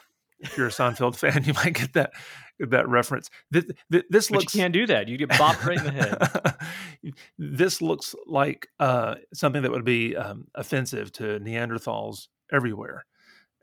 [0.40, 2.12] if you're a Seinfeld fan, you might get that
[2.61, 3.31] that reference.
[3.50, 5.09] This, this looks you can't do that.
[5.09, 7.12] You get bopped right in the head.
[7.38, 13.05] this looks like uh, something that would be um, offensive to Neanderthals everywhere.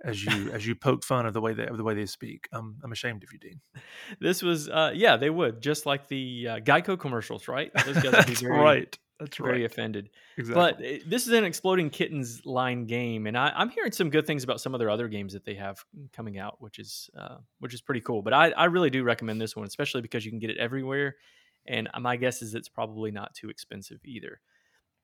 [0.03, 2.47] As you as you poke fun of the way they of the way they speak,
[2.51, 3.61] I'm I'm ashamed of you, Dean.
[4.19, 7.71] This was uh, yeah, they would just like the uh, Geico commercials, right?
[7.85, 8.97] Those guys That's very, right.
[9.19, 9.65] That's very right.
[9.65, 10.09] offended.
[10.37, 10.55] Exactly.
[10.55, 14.25] But uh, this is an exploding kittens line game, and I, I'm hearing some good
[14.25, 17.37] things about some of their other games that they have coming out, which is uh,
[17.59, 18.23] which is pretty cool.
[18.23, 21.17] But I, I really do recommend this one, especially because you can get it everywhere,
[21.67, 24.41] and my guess is it's probably not too expensive either.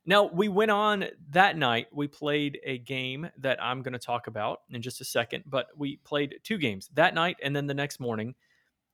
[0.08, 1.88] Now we went on that night.
[1.92, 5.68] We played a game that I'm going to talk about in just a second, but
[5.76, 8.34] we played two games that night, and then the next morning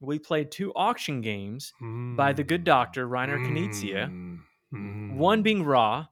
[0.01, 4.39] we played two auction games by the good doctor Reiner Knizia.
[4.73, 5.15] Mm.
[5.15, 6.07] One being Ra.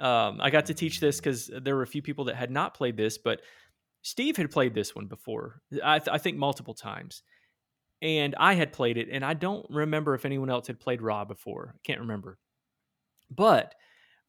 [0.00, 2.74] Um, I got to teach this because there were a few people that had not
[2.74, 3.42] played this, but
[4.02, 5.60] Steve had played this one before.
[5.82, 7.22] I, th- I think multiple times,
[8.02, 11.24] and I had played it, and I don't remember if anyone else had played Ra
[11.24, 11.74] before.
[11.74, 12.38] I can't remember,
[13.30, 13.74] but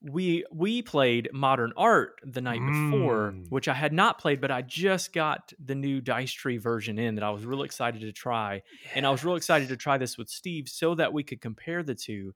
[0.08, 3.50] we we played Modern Art the night before, Mm.
[3.50, 7.16] which I had not played, but I just got the new Dice Tree version in
[7.16, 8.62] that I was real excited to try
[8.94, 11.82] and I was real excited to try this with Steve so that we could compare
[11.84, 12.34] the two.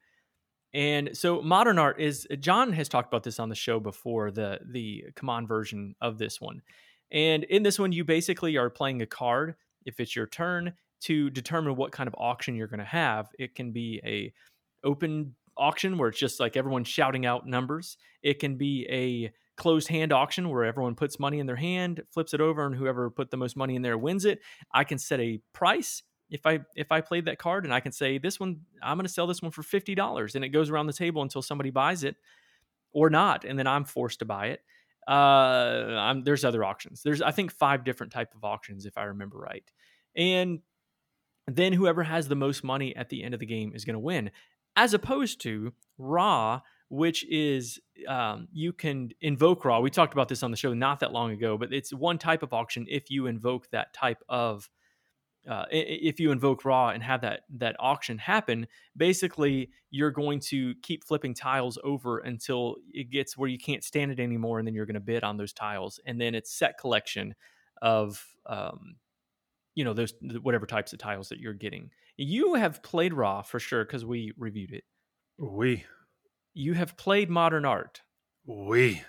[0.73, 4.60] And so modern art is John has talked about this on the show before the
[4.65, 6.62] the command version of this one.
[7.12, 9.55] And in this one you basically are playing a card
[9.86, 13.29] if it's your turn to determine what kind of auction you're going to have.
[13.39, 14.34] It can be a
[14.84, 17.97] open auction where it's just like everyone shouting out numbers.
[18.23, 22.33] It can be a closed hand auction where everyone puts money in their hand, flips
[22.33, 24.39] it over and whoever put the most money in there wins it.
[24.73, 27.91] I can set a price if I if I played that card and I can
[27.91, 30.69] say this one I'm going to sell this one for fifty dollars and it goes
[30.69, 32.15] around the table until somebody buys it
[32.91, 34.61] or not and then I'm forced to buy it.
[35.07, 37.01] Uh, I'm, there's other auctions.
[37.03, 39.63] There's I think five different type of auctions if I remember right,
[40.15, 40.59] and
[41.47, 43.99] then whoever has the most money at the end of the game is going to
[43.99, 44.29] win,
[44.79, 49.81] as opposed to Ra, which is um, you can invoke Ra.
[49.81, 52.43] We talked about this on the show not that long ago, but it's one type
[52.43, 54.69] of auction if you invoke that type of
[55.49, 60.75] uh, if you invoke Ra and have that that auction happen basically you're going to
[60.83, 64.75] keep flipping tiles over until it gets where you can't stand it anymore and then
[64.75, 67.33] you're going to bid on those tiles and then it's set collection
[67.81, 68.97] of um,
[69.75, 71.89] you know those whatever types of tiles that you're getting
[72.21, 74.84] you have played Ra for sure because we reviewed it.
[75.38, 75.86] We.
[76.53, 78.01] You have played modern art.
[78.45, 79.03] We.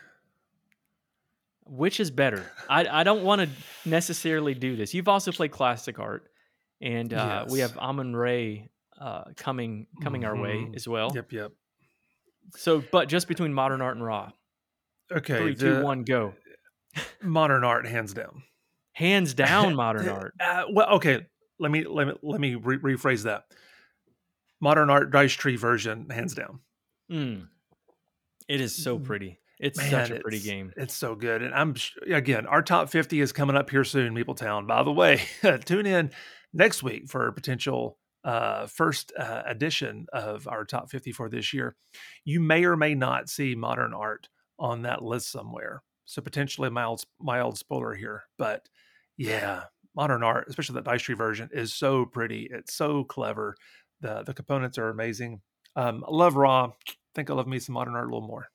[1.64, 2.50] Which is better?
[2.68, 3.48] I, I don't want to
[3.88, 4.92] necessarily do this.
[4.94, 6.28] You've also played classic art
[6.80, 8.68] and uh, we have Amun-Re
[9.00, 10.76] uh, coming coming our way Mhm.
[10.76, 11.10] as well.
[11.14, 11.52] Yep, yep.
[12.56, 14.30] so but just between modern art and Ra.
[15.12, 16.34] Okay, three two one go.
[17.22, 18.42] Modern art hands down.
[18.92, 20.34] hands down modern art.
[20.40, 21.26] Uh, well, okay.
[21.60, 23.44] Let me let me let me re- rephrase that.
[24.60, 26.60] Modern art dice tree version, hands down.
[27.10, 27.48] Mm.
[28.48, 29.04] it is so Mm.
[29.04, 31.74] pretty it's Man, such a pretty game It's so good, and I'm
[32.10, 32.46] again.
[32.46, 34.66] Our top fifty is coming up here soon, Meepletown.
[34.66, 35.20] By the way,
[35.66, 36.10] tune in
[36.52, 41.52] next week for a potential uh, first uh, edition of our top fifty for this
[41.52, 41.76] year.
[42.24, 47.02] You may or may not see modern art on that list somewhere, so potentially mild
[47.20, 48.22] mild spoiler here.
[48.38, 48.66] But
[49.18, 52.48] yeah, modern art, especially that dice tree version, is so pretty.
[52.50, 53.56] It's so clever.
[54.00, 55.42] the The components are amazing.
[55.76, 56.72] Um, I love Ra.
[57.14, 58.48] think I love me some modern art a little more.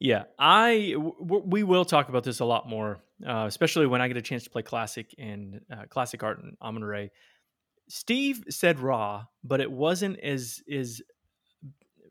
[0.00, 4.00] Yeah, I w- w- we will talk about this a lot more, uh, especially when
[4.00, 7.10] I get a chance to play classic and uh, classic art and Amun-Re.
[7.88, 11.02] Steve said Ra, but it wasn't as as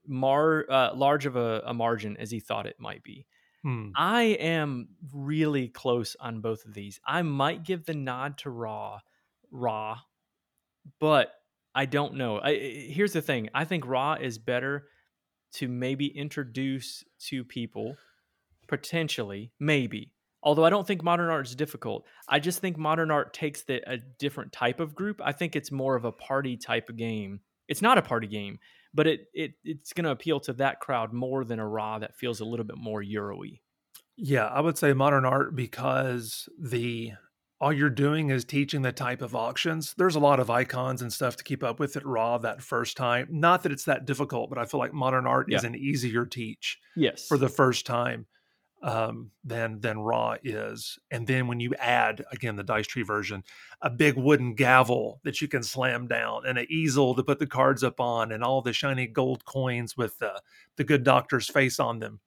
[0.07, 3.25] mar uh, large of a, a margin as he thought it might be.
[3.63, 3.89] Hmm.
[3.95, 6.99] I am really close on both of these.
[7.05, 8.99] I might give the nod to Ra,
[9.51, 9.99] Ra,
[10.99, 11.31] but
[11.75, 12.39] I don't know.
[12.39, 14.87] I, here's the thing: I think Ra is better
[15.53, 17.95] to maybe introduce to people,
[18.67, 20.11] potentially, maybe.
[20.43, 22.05] Although I don't think modern art is difficult.
[22.29, 25.19] I just think modern art takes the, a different type of group.
[25.23, 27.41] I think it's more of a party type of game.
[27.67, 28.59] It's not a party game,
[28.93, 32.15] but it, it it's going to appeal to that crowd more than a Ra that
[32.15, 33.59] feels a little bit more Euro-y.
[34.17, 37.11] Yeah, I would say modern art because the
[37.59, 39.95] all you're doing is teaching the type of auctions.
[39.97, 42.97] There's a lot of icons and stuff to keep up with at Ra that first
[42.97, 43.27] time.
[43.31, 45.57] Not that it's that difficult, but I feel like modern art Yeah.
[45.57, 47.27] is an easier teach Yes.
[47.27, 48.27] for the first time
[48.83, 50.99] um, than than Ra is.
[51.11, 53.43] And then when you add again the dice tree version,
[53.81, 57.47] a big wooden gavel that you can slam down, and an easel to put the
[57.47, 60.41] cards up on, and all the shiny gold coins with the
[60.75, 62.19] the good doctor's face on them.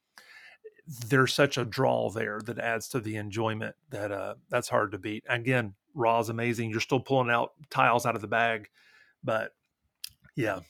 [1.07, 4.99] There's such a draw there that adds to the enjoyment that uh, that's hard to
[4.99, 5.25] beat.
[5.29, 6.71] Again, Ra is amazing.
[6.71, 8.69] You're still pulling out tiles out of the bag,
[9.23, 9.53] but
[10.35, 10.61] yeah,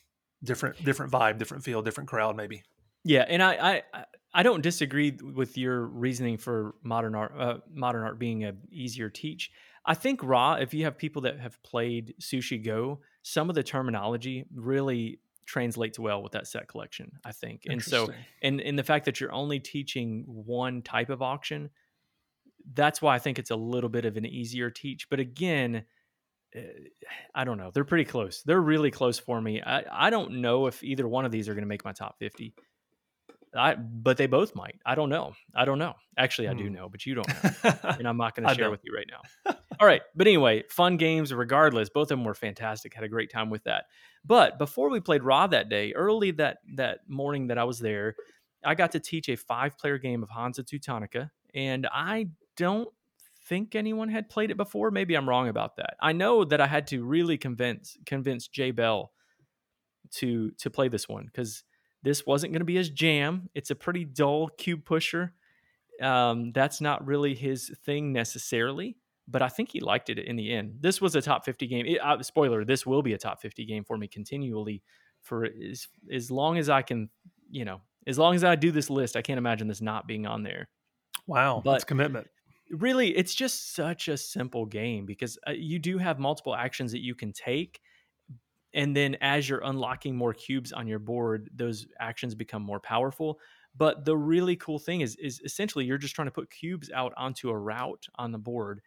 [0.44, 2.62] different different vibe, different feel, different crowd, maybe.
[3.04, 4.04] Yeah, and I, I
[4.34, 9.08] I- don't disagree with your reasoning for modern art uh, modern art being a easier
[9.08, 9.50] teach.
[9.86, 13.62] I think Ra if you have people that have played Sushi Go, some of the
[13.62, 17.62] terminology really translates well with that set collection, I think.
[17.68, 18.06] And so
[18.42, 21.70] and and the fact that you're only teaching one type of auction,
[22.72, 25.10] that's why I think it's a little bit of an easier teach.
[25.10, 25.84] But again,
[26.56, 26.60] uh,
[27.34, 27.70] I don't know.
[27.74, 28.42] They're pretty close.
[28.44, 29.60] They're really close for me.
[29.60, 32.18] I, I don't know if either one of these are going to make my top
[32.20, 32.54] 50.
[33.52, 34.78] I but they both might.
[34.86, 35.32] I don't know.
[35.54, 35.94] I don't know.
[36.16, 36.74] Actually, I do Hmm.
[36.74, 37.28] know, but you don't
[37.64, 37.74] know.
[37.98, 39.54] and I'm not going to share with you right now.
[39.80, 41.88] All right, but anyway, fun games regardless.
[41.88, 42.92] Both of them were fantastic.
[42.94, 43.86] Had a great time with that.
[44.24, 48.14] But before we played Ra that day, early that that morning that I was there,
[48.62, 52.90] I got to teach a five-player game of Hansa Teutonica, and I don't
[53.48, 54.90] think anyone had played it before.
[54.90, 55.96] Maybe I'm wrong about that.
[56.00, 59.12] I know that I had to really convince convince Jay Bell
[60.12, 61.64] to to play this one because
[62.02, 63.48] this wasn't going to be his jam.
[63.54, 65.32] It's a pretty dull cube pusher.
[66.02, 68.96] Um, that's not really his thing necessarily,
[69.30, 70.78] but I think he liked it in the end.
[70.80, 71.86] This was a top 50 game.
[71.86, 74.82] It, uh, spoiler, this will be a top 50 game for me continually
[75.22, 77.10] for as, as long as I can,
[77.50, 80.26] you know, as long as I do this list, I can't imagine this not being
[80.26, 80.68] on there
[81.26, 82.26] Wow, But- that's commitment.
[82.70, 87.00] really it's just such a simple game because uh, you do have multiple actions that
[87.02, 87.80] you can take
[88.72, 93.38] and then as you're unlocking more cubes on your board those actions become more powerful
[93.76, 97.12] but the really cool thing is is essentially you're just trying to put cubes out
[97.16, 98.80] onto a route on the board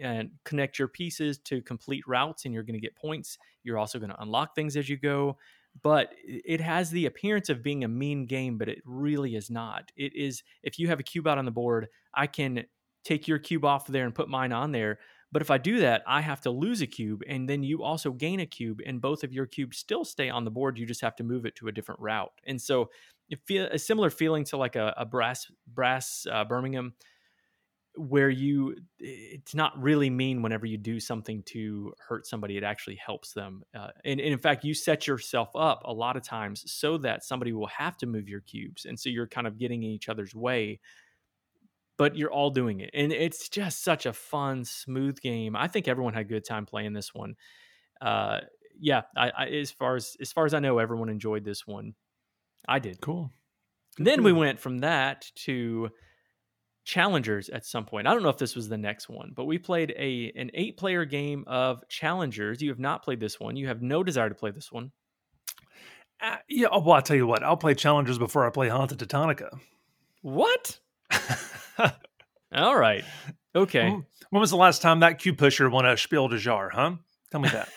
[0.00, 3.98] and connect your pieces to complete routes and you're going to get points you're also
[3.98, 5.36] going to unlock things as you go
[5.82, 9.90] but it has the appearance of being a mean game but it really is not
[9.96, 12.64] it is if you have a cube out on the board i can
[13.04, 14.98] take your cube off there and put mine on there.
[15.30, 18.12] But if I do that, I have to lose a cube, and then you also
[18.12, 20.78] gain a cube, and both of your cubes still stay on the board.
[20.78, 22.32] You just have to move it to a different route.
[22.46, 22.90] And so,
[23.30, 26.92] it feel a similar feeling to like a, a brass brass uh, Birmingham,
[27.96, 32.56] where you it's not really mean whenever you do something to hurt somebody.
[32.56, 36.16] It actually helps them, uh, and, and in fact, you set yourself up a lot
[36.16, 39.46] of times so that somebody will have to move your cubes, and so you're kind
[39.46, 40.80] of getting in each other's way
[41.98, 45.88] but you're all doing it and it's just such a fun smooth game i think
[45.88, 47.34] everyone had a good time playing this one
[48.00, 48.40] uh
[48.78, 51.94] yeah I, I as far as as far as i know everyone enjoyed this one
[52.66, 53.30] i did Cool.
[53.98, 55.90] then we went from that to
[56.84, 59.56] challengers at some point i don't know if this was the next one but we
[59.58, 63.68] played a an eight player game of challengers you have not played this one you
[63.68, 64.90] have no desire to play this one
[66.20, 66.68] Uh, yeah.
[66.70, 67.42] oh, Well, I'll tell you what.
[67.42, 69.48] I'll play challengers before I play Haunted Teutonica.
[70.22, 70.78] what
[72.54, 73.04] all right
[73.54, 76.72] okay When when was the last time that cube pusher won a Spiel des Jahres?
[76.72, 76.92] Huh?
[77.30, 77.68] Tell me that.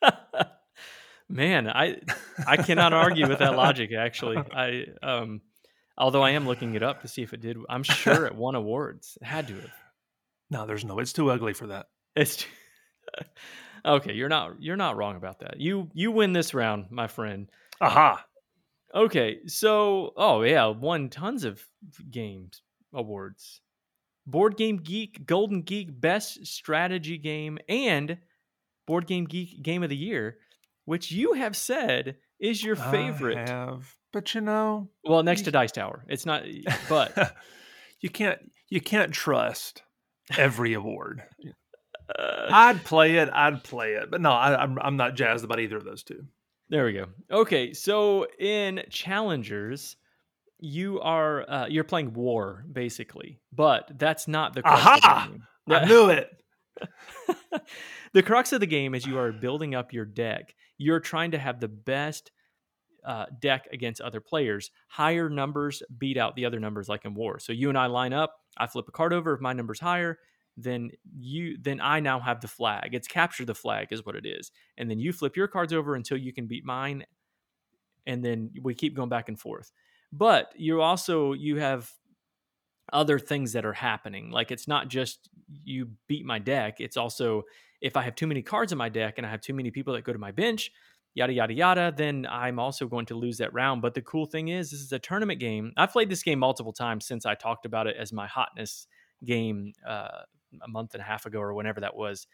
[1.28, 1.98] Man, I
[2.46, 3.92] I cannot argue with that logic.
[3.92, 5.42] Actually, I um,
[5.98, 7.58] although I am looking it up to see if it did.
[7.68, 9.18] I'm sure it won awards.
[9.20, 9.72] It had to have.
[10.50, 10.98] no, there's no.
[10.98, 11.86] It's too ugly for that.
[12.16, 12.46] It's
[13.84, 14.14] okay.
[14.14, 15.60] You're not you're not wrong about that.
[15.60, 17.50] You you win this round, my friend.
[17.80, 18.24] Aha.
[18.94, 21.62] Okay, so oh yeah, won tons of
[22.10, 22.62] games
[22.94, 23.60] awards.
[24.26, 28.18] Board Game Geek, Golden Geek, Best Strategy Game, and
[28.86, 30.38] Board Game Geek Game of the Year,
[30.84, 33.48] which you have said is your favorite.
[33.48, 36.44] I have, but you know, Well, next You- to Dice Tower, it's not.
[36.88, 37.36] But
[38.00, 39.82] you can't you can't trust
[40.36, 41.22] every award.
[42.18, 43.28] uh, I'd play it.
[43.32, 46.24] I'd play it, but no, I, I'm I'm not jazzed about either of those two.
[46.68, 47.06] there we go.
[47.30, 49.96] Okay, so in challengers,
[50.58, 55.24] you are uh, you're playing war basically, but that's not the crux Aha!
[55.26, 55.44] of the game.
[55.70, 56.30] I knew it.
[58.12, 60.54] the crux of the game is you are building up your deck.
[60.78, 62.30] You're trying to have the best
[63.04, 64.70] uh, deck against other players.
[64.88, 67.38] Higher numbers beat out the other numbers, like in war.
[67.38, 68.34] So you and I line up.
[68.56, 69.34] I flip a card over.
[69.34, 70.18] If my number's higher,
[70.56, 72.94] then you then I now have the flag.
[72.94, 75.94] It's capture the flag is what it is, and then you flip your cards over
[75.94, 77.04] until you can beat mine,
[78.06, 79.70] and then we keep going back and forth.
[80.12, 81.90] But you also you have
[82.92, 84.30] other things that are happening.
[84.30, 85.28] Like it's not just
[85.64, 87.44] you beat my deck, it's also
[87.80, 89.94] if I have too many cards in my deck and I have too many people
[89.94, 90.72] that go to my bench,
[91.18, 93.82] yada yada yada, then I'm also going to lose that round.
[93.82, 95.72] But the cool thing is this is a tournament game.
[95.76, 98.86] I've played this game multiple times since I talked about it as my hotness
[99.24, 100.22] game uh,
[100.62, 102.26] a month and a half ago or whenever that was.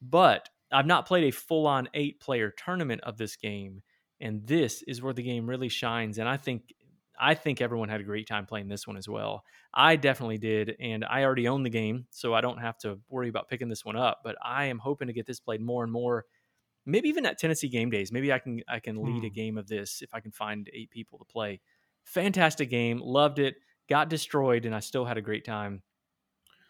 [0.00, 3.82] But I've not played a full on eight player tournament of this game.
[4.20, 6.18] And this is where the game really shines.
[6.18, 6.72] And I think
[7.20, 9.44] I think everyone had a great time playing this one as well.
[9.74, 13.28] I definitely did, and I already own the game, so I don't have to worry
[13.28, 14.20] about picking this one up.
[14.24, 16.24] But I am hoping to get this played more and more.
[16.84, 18.12] Maybe even at Tennessee game days.
[18.12, 19.26] Maybe I can I can lead hmm.
[19.26, 21.60] a game of this if I can find eight people to play.
[22.04, 23.54] Fantastic game, loved it.
[23.88, 25.82] Got destroyed, and I still had a great time.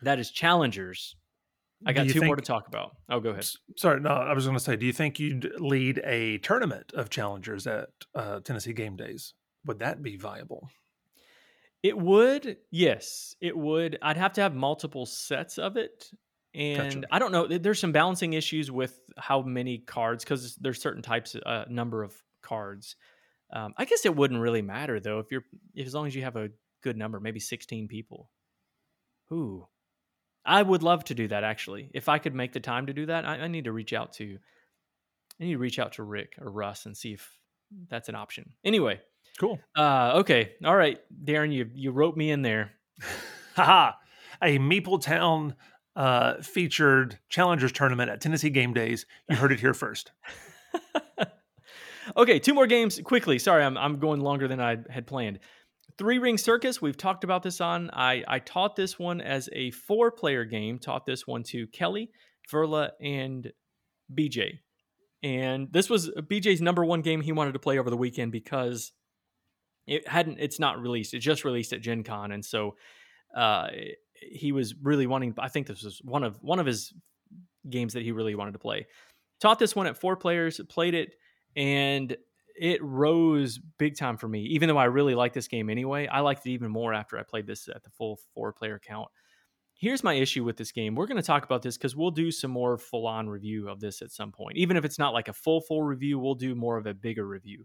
[0.03, 1.17] That is Challengers.
[1.85, 2.93] I got two think, more to talk about.
[3.09, 3.47] Oh, go ahead.
[3.77, 7.11] Sorry, no, I was going to say, do you think you'd lead a tournament of
[7.11, 9.35] challengers at uh, Tennessee game days?
[9.67, 10.69] would that be viable?
[11.83, 13.99] It would, yes, it would.
[14.03, 16.11] I'd have to have multiple sets of it.
[16.55, 17.07] And gotcha.
[17.11, 17.47] I don't know.
[17.47, 22.03] There's some balancing issues with how many cards because there's certain types, a uh, number
[22.03, 22.97] of cards.
[23.53, 25.45] Um, I guess it wouldn't really matter though if you're
[25.79, 26.51] as long as you have a
[26.83, 28.31] good number, maybe 16 people.
[29.33, 29.67] Ooh,
[30.45, 31.91] I would love to do that actually.
[31.95, 34.13] If I could make the time to do that, I, I need to reach out
[34.15, 34.39] to
[35.41, 37.39] I need to reach out to Rick or Russ and see if
[37.89, 38.53] that's an option.
[38.65, 39.01] Anyway,
[39.39, 39.59] Cool.
[39.77, 40.53] Uh, okay.
[40.65, 42.73] All right, Deron, you you wrote me in there.
[43.57, 43.93] Haha.
[44.43, 45.55] a Meepletown
[45.97, 49.07] uh, featured challengers tournament at Tennessee Game Days.
[49.29, 50.13] You heard it here first.
[52.17, 53.39] okay, two more games quickly.
[53.39, 55.39] Sorry, I'm I'm going longer than I had planned.
[55.99, 57.91] Three Ring Circus, we've talked about this on.
[57.93, 62.11] I, I taught this one as a four player game, taught this one to Kelly,
[62.51, 63.53] Verla, and
[64.13, 64.61] BJ.
[65.23, 68.93] And this was BJ's number one game he wanted to play over the weekend because
[69.87, 72.77] it hadn't it's not released it just released at gen con and so
[73.37, 73.69] uh,
[74.31, 76.93] he was really wanting i think this was one of one of his
[77.69, 78.87] games that he really wanted to play.
[79.41, 81.15] Taught this one at four players played it
[81.57, 82.17] and
[82.55, 84.43] it rose big time for me.
[84.43, 87.23] Even though i really like this game anyway i liked it even more after i
[87.23, 89.09] played this at the full four player count.
[89.75, 90.95] Here's my issue with this game.
[90.95, 93.81] We're going to talk about this because we'll do some more full on review of
[93.81, 94.57] this at some point.
[94.57, 97.27] Even if it's not like a full full review we'll do more of a bigger
[97.27, 97.65] review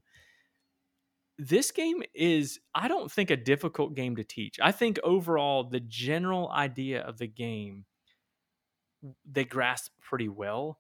[1.38, 4.60] this game is i don't think a difficult game to teach.
[4.62, 7.86] I think overall the general idea of the game
[9.30, 10.80] they grasp pretty well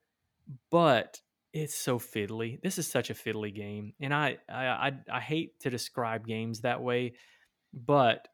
[0.72, 1.22] but
[1.54, 2.62] it's so fiddly.
[2.62, 6.62] This is such a fiddly game and I, I i i hate to describe games
[6.62, 7.14] that way
[7.74, 8.28] but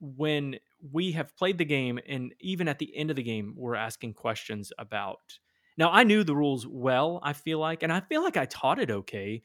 [0.00, 0.56] when
[0.92, 4.14] we have played the game and even at the end of the game we're asking
[4.14, 5.38] questions about
[5.76, 8.78] now i knew the rules well i feel like and i feel like i taught
[8.78, 9.42] it okay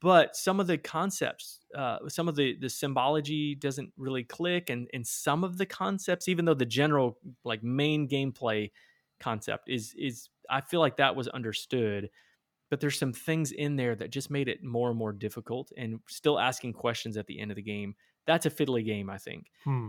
[0.00, 4.88] but some of the concepts uh, some of the the symbology doesn't really click and
[4.92, 8.70] and some of the concepts even though the general like main gameplay
[9.18, 12.10] concept is is i feel like that was understood
[12.70, 16.00] but there's some things in there that just made it more and more difficult and
[16.06, 17.94] still asking questions at the end of the game
[18.26, 19.88] that's a fiddly game i think hmm.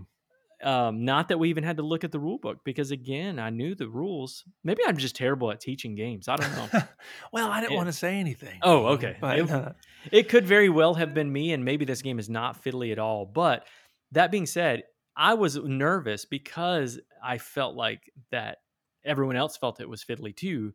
[0.61, 3.49] Um, not that we even had to look at the rule book because again, I
[3.49, 4.43] knew the rules.
[4.63, 6.27] Maybe I'm just terrible at teaching games.
[6.27, 6.81] I don't know.
[7.31, 8.59] well, I didn't want to say anything.
[8.61, 9.17] Oh, okay.
[9.21, 9.71] But, it, uh,
[10.11, 12.99] it could very well have been me, and maybe this game is not fiddly at
[12.99, 13.25] all.
[13.25, 13.67] But
[14.11, 14.83] that being said,
[15.15, 18.01] I was nervous because I felt like
[18.31, 18.57] that
[19.05, 20.73] everyone else felt it was fiddly too.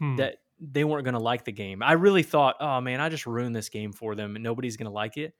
[0.00, 0.16] Hmm.
[0.16, 1.82] That they weren't going to like the game.
[1.82, 4.90] I really thought, oh man, I just ruined this game for them, and nobody's going
[4.90, 5.34] to like it.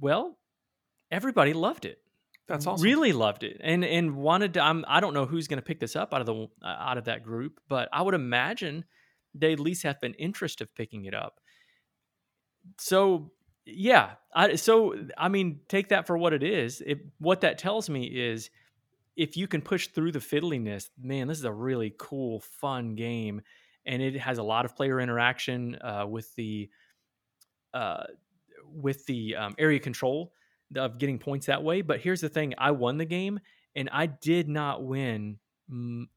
[0.00, 0.38] Well,
[1.10, 1.98] everybody loved it.
[2.46, 2.84] That's awesome.
[2.84, 4.60] Really loved it and and wanted to.
[4.60, 6.98] I'm, I don't know who's going to pick this up out of the uh, out
[6.98, 8.84] of that group, but I would imagine
[9.34, 11.40] they at least have an interest of picking it up.
[12.78, 13.32] So
[13.64, 16.82] yeah, I so I mean, take that for what it is.
[16.84, 18.50] If what that tells me is
[19.16, 23.40] if you can push through the fiddliness, man, this is a really cool, fun game,
[23.86, 26.68] and it has a lot of player interaction uh, with the
[27.72, 28.04] uh,
[28.66, 30.32] with the um, area control
[30.76, 31.82] of getting points that way.
[31.82, 33.40] But here's the thing I won the game
[33.74, 35.38] and I did not win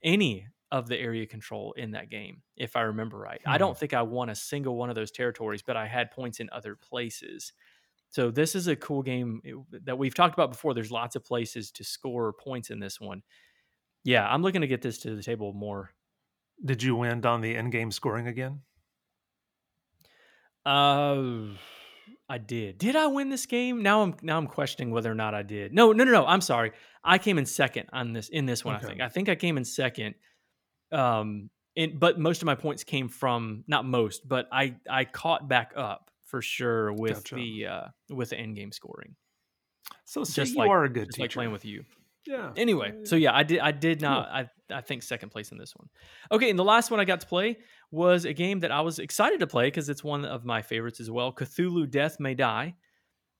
[0.03, 3.41] any of the area control in that game, if I remember right.
[3.43, 3.51] Hmm.
[3.51, 6.39] I don't think I won a single one of those territories, but I had points
[6.39, 7.53] in other places.
[8.09, 9.41] So this is a cool game
[9.83, 10.73] that we've talked about before.
[10.73, 13.21] There's lots of places to score points in this one.
[14.03, 15.91] Yeah, I'm looking to get this to the table more.
[16.63, 18.61] Did you win on the end game scoring again?
[20.65, 21.55] Uh
[22.29, 22.77] I did.
[22.77, 23.83] Did I win this game?
[23.83, 25.73] Now I'm now I'm questioning whether or not I did.
[25.73, 26.25] No, no, no, no.
[26.25, 26.71] I'm sorry.
[27.03, 28.75] I came in second on this in this one.
[28.75, 28.85] Okay.
[28.85, 29.01] I think.
[29.01, 30.15] I think I came in second.
[30.91, 35.47] Um, and, but most of my points came from not most, but I I caught
[35.47, 37.35] back up for sure with gotcha.
[37.35, 39.15] the uh with the end game scoring.
[40.05, 41.21] So, so just you like, are a good teacher.
[41.21, 41.83] like playing with you.
[42.25, 42.51] Yeah.
[42.57, 43.59] Anyway, so yeah, I did.
[43.59, 44.27] I did not.
[44.27, 45.87] I I think second place in this one.
[46.31, 47.57] Okay, and the last one I got to play
[47.91, 50.99] was a game that I was excited to play because it's one of my favorites
[50.99, 51.31] as well.
[51.33, 52.75] Cthulhu Death May Die.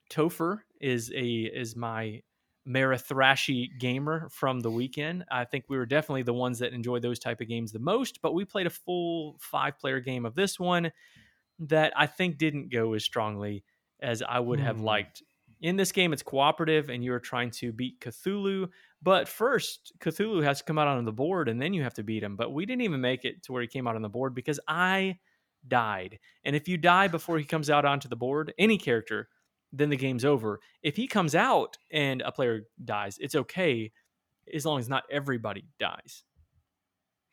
[0.10, 2.22] Topher is a is my
[2.68, 5.26] Ameritrashy gamer from the weekend.
[5.32, 8.22] I think we were definitely the ones that enjoy those type of games the most,
[8.22, 10.92] but we played a full five player game of this one
[11.60, 13.64] that I think didn't go as strongly
[14.00, 14.84] as I would have Hmm.
[14.86, 15.24] liked.
[15.62, 18.70] In this game, it's cooperative and you're trying to beat Cthulhu.
[19.02, 22.04] But first, Cthulhu has to come out on the board and then you have to
[22.04, 22.36] beat him.
[22.36, 24.60] But we didn't even make it to where he came out on the board because
[24.68, 25.18] I
[25.68, 26.20] died.
[26.44, 29.30] And if you die before he comes out onto the board, any character,
[29.74, 30.60] then the game's over.
[30.84, 33.92] If he comes out and a player dies, it's okay
[34.54, 36.24] as long as not everybody dies.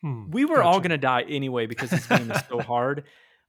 [0.00, 3.04] Hmm, We were all going to die anyway because this game is so hard.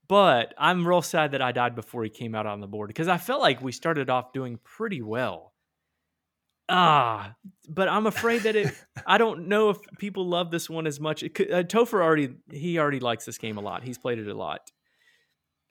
[0.08, 3.08] But I'm real sad that I died before he came out on the board because
[3.08, 5.54] I felt like we started off doing pretty well.
[6.68, 7.36] Ah,
[7.70, 8.74] but I'm afraid that it.
[9.08, 11.22] I don't know if people love this one as much.
[11.24, 13.84] It uh, Topher already he already likes this game a lot.
[13.84, 14.72] He's played it a lot.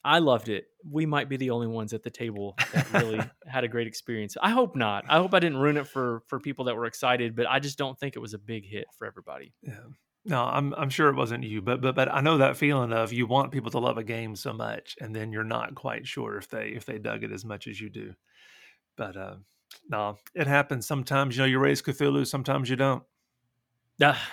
[0.05, 0.67] I loved it.
[0.89, 4.37] We might be the only ones at the table that really had a great experience.
[4.41, 5.05] I hope not.
[5.09, 7.79] I hope I didn't ruin it for for people that were excited, but I just
[7.79, 9.53] don't think it was a big hit for everybody.
[9.63, 9.81] Yeah.
[10.27, 13.13] No, I'm I'm sure it wasn't you, but but but I know that feeling of
[13.13, 16.39] you want people to love a game so much, and then you're not quite sure
[16.39, 18.15] if they if they dug it as much as you do.
[18.97, 19.35] But uh,
[19.89, 21.37] no, it happens sometimes.
[21.37, 23.03] You know, you raise Cthulhu, sometimes you don't.
[24.03, 24.31] Ah,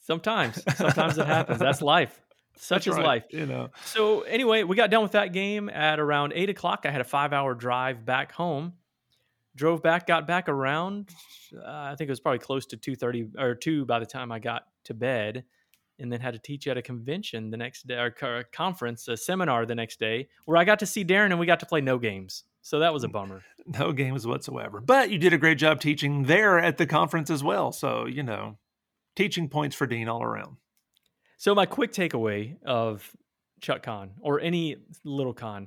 [0.00, 1.58] sometimes, sometimes it happens.
[1.58, 2.18] That's life.
[2.58, 3.24] Such That's is right, life.
[3.30, 3.68] You know.
[3.84, 6.86] So anyway, we got done with that game at around eight o'clock.
[6.86, 8.72] I had a five-hour drive back home.
[9.56, 11.10] Drove back, got back around.
[11.52, 14.30] Uh, I think it was probably close to two thirty or two by the time
[14.30, 15.44] I got to bed,
[15.98, 19.16] and then had to teach at a convention the next day, or co- conference, a
[19.16, 21.80] seminar the next day, where I got to see Deron and we got to play
[21.80, 22.44] no games.
[22.62, 23.42] So that was a bummer.
[23.68, 24.80] No games whatsoever.
[24.80, 27.72] But you did a great job teaching there at the conference as well.
[27.72, 28.58] So, you know,
[29.16, 30.58] teaching points for Dean all around.
[31.36, 33.10] So my quick takeaway of
[33.60, 35.66] Chuck Con or any little con,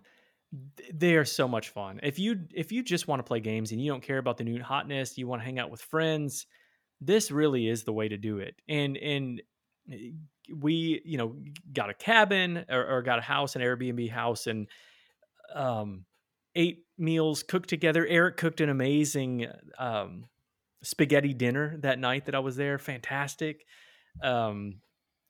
[0.93, 2.00] they are so much fun.
[2.02, 4.43] If you if you just want to play games and you don't care about the
[4.43, 6.47] new hotness, you want to hang out with friends,
[7.02, 8.56] this really is the way to do it.
[8.68, 9.41] And and
[9.91, 10.12] eh,
[10.56, 11.36] we you know
[11.72, 14.68] got a cabin or, or got a house, an Airbnb house, and
[15.54, 16.06] um,
[16.56, 18.06] ate meals cooked together.
[18.08, 19.47] Eric cooked an amazing
[19.78, 20.26] um,
[20.82, 22.80] spaghetti dinner that night that I was there.
[22.80, 23.66] Fantastic.
[24.24, 24.82] Um,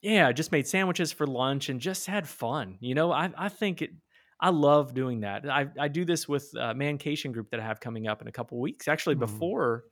[0.02, 2.78] yeah, just made sandwiches for lunch and just had fun.
[2.80, 3.92] You know, I I think it.
[4.40, 5.50] I love doing that.
[5.50, 8.32] I I do this with a Mancation group that I have coming up in a
[8.32, 8.88] couple weeks.
[8.88, 9.20] Actually, Mhm.
[9.20, 9.86] before.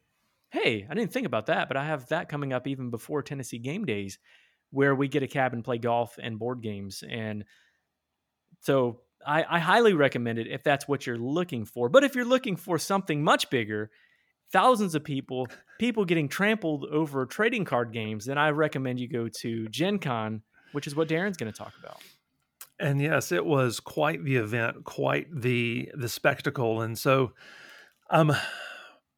[0.52, 3.60] Hey, I didn't think about that, but I have that coming up even before Tennessee
[3.60, 4.18] game days,
[4.72, 7.44] where we get a cab and play golf and board games, and
[8.62, 11.90] so I, I highly recommend it if that's what you're looking for.
[11.90, 13.92] But if you're looking for something much bigger,
[14.52, 15.48] thousands of people,
[15.80, 20.44] people getting trampled over trading card games, then I recommend you go to Gen Con,
[20.72, 22.02] which is what Deron's going to talk about.
[22.80, 26.82] And yes, it was quite the event, quite the the spectacle.
[26.82, 27.34] And so
[28.10, 28.36] um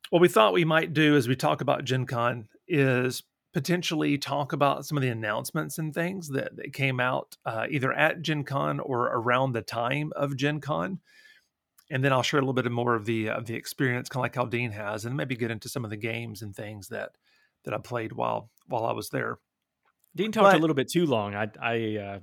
[0.10, 4.54] what we thought we might do as we talk about Gen Con is potentially talk
[4.54, 8.44] about some of the announcements and things that, that came out uh, either at Gen
[8.44, 11.00] Con or around the time of Gen Con.
[11.92, 14.26] And then I'll share a little bit more of the of the experience, kind of
[14.26, 17.14] like how Dean has, and maybe get into some of the games and things that
[17.66, 19.40] that I played while while I was there.
[20.16, 21.34] Dean talked a little bit too long.
[21.34, 22.20] I I, uh,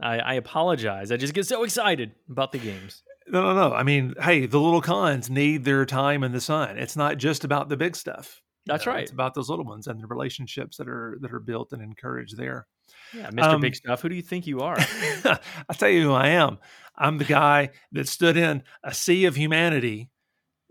[0.00, 1.10] I I apologize.
[1.12, 3.02] I just get so excited about the games.
[3.26, 3.74] No, no, no.
[3.74, 6.76] I mean, hey, the little cons need their time in the sun.
[6.76, 8.42] It's not just about the big stuff.
[8.66, 9.02] you That's know, right.
[9.04, 12.36] It's about those little ones and the relationships that are that are built and encouraged
[12.36, 12.66] there.
[13.14, 13.54] Yeah, Mr.
[13.54, 14.02] Um, Big Stuff.
[14.02, 14.76] Who do you think you are?
[15.24, 16.58] I'll tell you who I am.
[16.96, 20.10] I'm the guy that stood in a sea of humanity,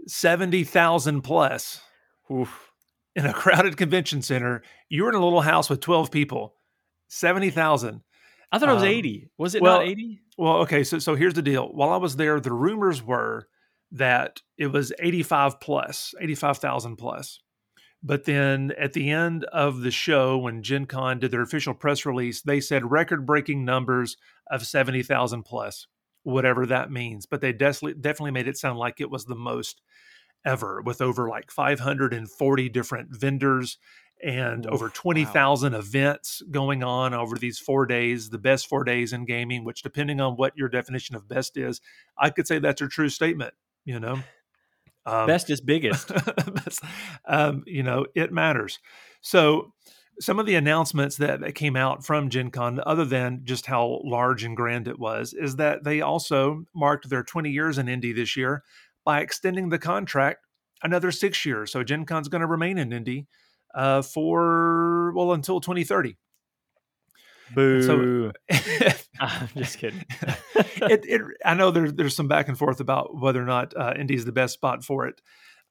[0.07, 1.82] 70,000 plus
[2.32, 2.71] Oof.
[3.15, 4.61] in a crowded convention center.
[4.89, 6.55] You were in a little house with 12 people,
[7.07, 8.01] 70,000.
[8.54, 9.30] I thought it was Um, 80.
[9.38, 10.22] Was it well, not 80?
[10.38, 11.68] Well, okay, so so here's the deal.
[11.74, 13.47] While I was there, the rumors were
[13.91, 17.39] that it was 85 plus, 85,000 plus.
[18.01, 22.06] But then at the end of the show, when Gen Con did their official press
[22.06, 24.18] release, they said record breaking numbers
[24.51, 25.88] of 70,000 plus,
[26.24, 27.26] whatever that means.
[27.26, 29.82] But they definitely, definitely made it sound like it was the most
[30.45, 33.78] ever, with over like 540 different vendors
[34.24, 34.91] and Oof, over wow.
[34.93, 39.82] 20,000 events going on over these four days, the best four days in gaming, which,
[39.82, 41.82] depending on what your definition of best is,
[42.17, 43.53] I could say that's a true statement,
[43.86, 44.19] you know?
[45.05, 46.11] Um, Best is biggest.
[47.26, 48.80] Um, you know, it matters.
[49.21, 49.71] So,
[50.19, 54.01] some of the announcements that, that came out from Gen Con, other than just how
[54.03, 58.11] large and grand it was, is that they also marked their 20 years in Indy
[58.11, 58.63] this year
[59.05, 60.45] by extending the contract
[60.84, 61.71] another six years.
[61.71, 63.28] So Gen Con's going to remain in Indy
[63.74, 66.17] uh, for, well, until 2030.
[67.53, 68.32] Boo.
[68.51, 70.03] So, I'm just kidding.
[70.55, 73.93] it, it, I know there's there's some back and forth about whether or not uh,
[73.97, 75.21] Indy is the best spot for it.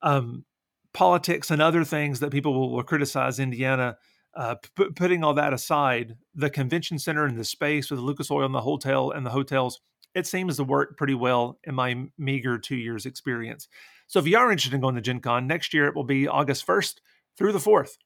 [0.01, 0.45] Um,
[0.93, 3.97] politics and other things that people will, will criticize Indiana.
[4.35, 8.31] Uh, p- putting all that aside, the convention center and the space with the Lucas
[8.31, 9.79] Oil and the hotel and the hotels,
[10.15, 13.67] it seems to work pretty well in my meager two years experience.
[14.07, 16.27] So if you are interested in going to Gen Con next year, it will be
[16.27, 16.95] August 1st
[17.37, 17.97] through the 4th.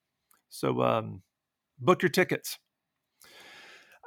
[0.49, 1.21] So um,
[1.79, 2.57] book your tickets.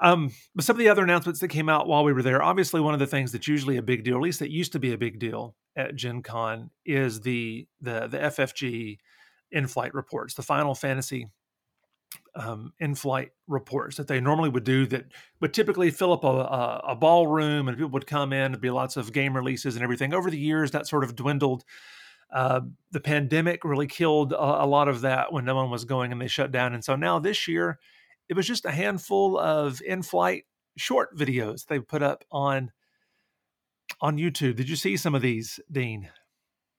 [0.02, 2.80] Um, but some of the other announcements that came out while we were there, obviously
[2.80, 4.92] one of the things that's usually a big deal, at least that used to be
[4.92, 8.98] a big deal at Gen Con, is the the the FFG
[9.52, 11.28] in-flight reports, the Final Fantasy
[12.34, 15.06] um, in-flight reports that they normally would do that
[15.40, 18.70] would typically fill up a, a, a ballroom and people would come in and be
[18.70, 20.14] lots of game releases and everything.
[20.14, 21.64] Over the years, that sort of dwindled.
[22.32, 22.60] Uh,
[22.92, 26.20] the pandemic really killed a, a lot of that when no one was going and
[26.20, 26.74] they shut down.
[26.74, 27.78] And so now this year,
[28.28, 30.44] it was just a handful of in-flight
[30.76, 32.70] short videos they put up on
[34.00, 34.56] on YouTube.
[34.56, 36.08] Did you see some of these, Dean?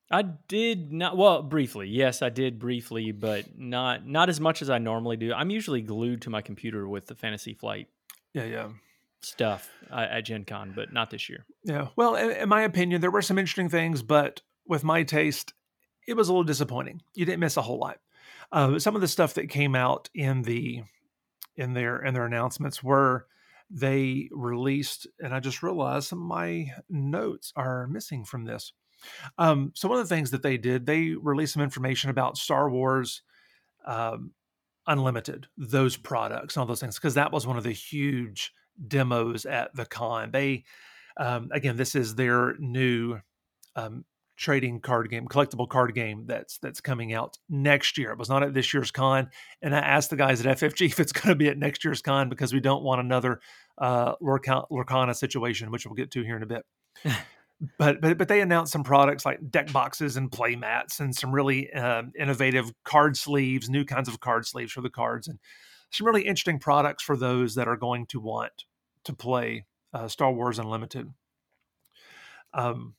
[0.10, 1.88] I did not well briefly.
[1.88, 5.34] Yes, I did briefly, but not not as much as I normally do.
[5.34, 7.88] I'm usually glued to my computer with the Fantasy Flight.
[8.34, 8.70] Yeah, yeah.
[9.22, 11.46] Stuff uh, at Gen Con, but not this year.
[11.64, 11.90] Yeah.
[11.96, 14.42] Well, in, in my opinion, there were some interesting things, but
[14.72, 15.54] with my taste,
[16.08, 17.02] it was a little disappointing.
[17.14, 17.98] You didn't miss a whole lot.
[18.54, 20.84] Uh, some of the stuff that came out in the
[21.58, 23.28] in their in their announcements were
[23.70, 28.72] they released, and I just realized some of my notes are missing from this.
[29.38, 32.70] Um, so one of the things that they did, they released some information about Star
[32.70, 33.24] Wars
[33.86, 34.32] um,
[34.88, 38.54] Unlimited, those products, and all those things, because that was one of the huge
[38.88, 40.32] demos at the con.
[40.32, 40.64] They,
[41.18, 43.20] um, again, this is their new
[43.76, 44.06] um,
[44.38, 48.12] trading card game, collectible card game that's that's coming out next year.
[48.12, 49.30] It was not at this year's con,
[49.62, 52.02] and I asked the guys at FFG if it's going to be at next year's
[52.02, 53.40] con because we don't want another
[53.78, 56.66] uh, Lorcana situation, which we'll get to here in a bit.
[57.78, 61.32] but but but they announced some products like deck boxes and play mats and some
[61.32, 65.40] really uh, innovative card sleeves, new kinds of card sleeves for the cards, and
[65.92, 68.66] some really interesting products for those that are going to want
[69.04, 71.08] to play uh, Star Wars Unlimited.
[72.54, 72.96] Um,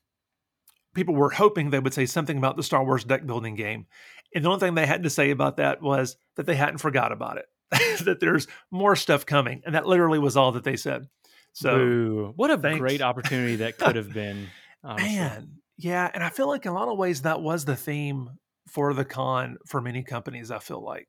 [0.94, 3.86] people were hoping they would say something about the Star Wars deck building game,
[4.34, 7.12] and the only thing they had to say about that was that they hadn't forgot
[7.12, 7.46] about it,
[8.04, 11.08] that there's more stuff coming, and that literally was all that they said.
[11.54, 12.80] So, what a thanks.
[12.80, 14.48] great opportunity that could have been.
[14.84, 15.16] Honestly.
[15.16, 18.30] Man, yeah, and I feel like in a lot of ways that was the theme
[18.68, 20.50] for the con for many companies.
[20.50, 21.08] I feel like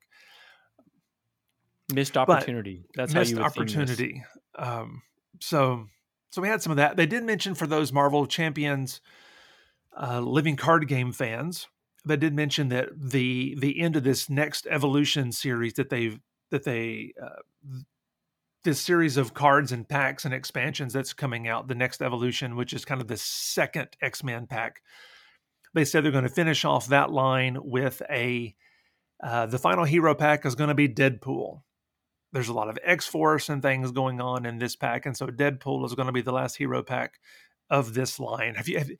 [1.92, 2.84] missed opportunity.
[2.94, 4.22] But That's missed opportunity.
[4.56, 5.02] Um,
[5.40, 5.86] so,
[6.30, 6.96] so we had some of that.
[6.96, 9.00] They did mention for those Marvel Champions
[10.00, 11.68] uh, living card game fans.
[12.04, 16.20] They did mention that the the end of this next evolution series that they've
[16.50, 17.82] that they uh,
[18.64, 22.72] this series of cards and packs and expansions that's coming out, the next evolution, which
[22.72, 24.82] is kind of the second X Men pack.
[25.74, 28.54] They said they're going to finish off that line with a
[29.22, 31.62] uh, the final hero pack is going to be Deadpool.
[32.32, 35.26] There's a lot of X Force and things going on in this pack, and so
[35.26, 37.20] Deadpool is going to be the last hero pack
[37.70, 38.54] of this line.
[38.56, 38.78] Have you?
[38.78, 38.90] Have,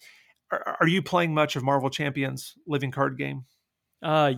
[0.54, 3.44] are, are you playing much of Marvel Champions living card game?
[4.02, 4.32] Uh,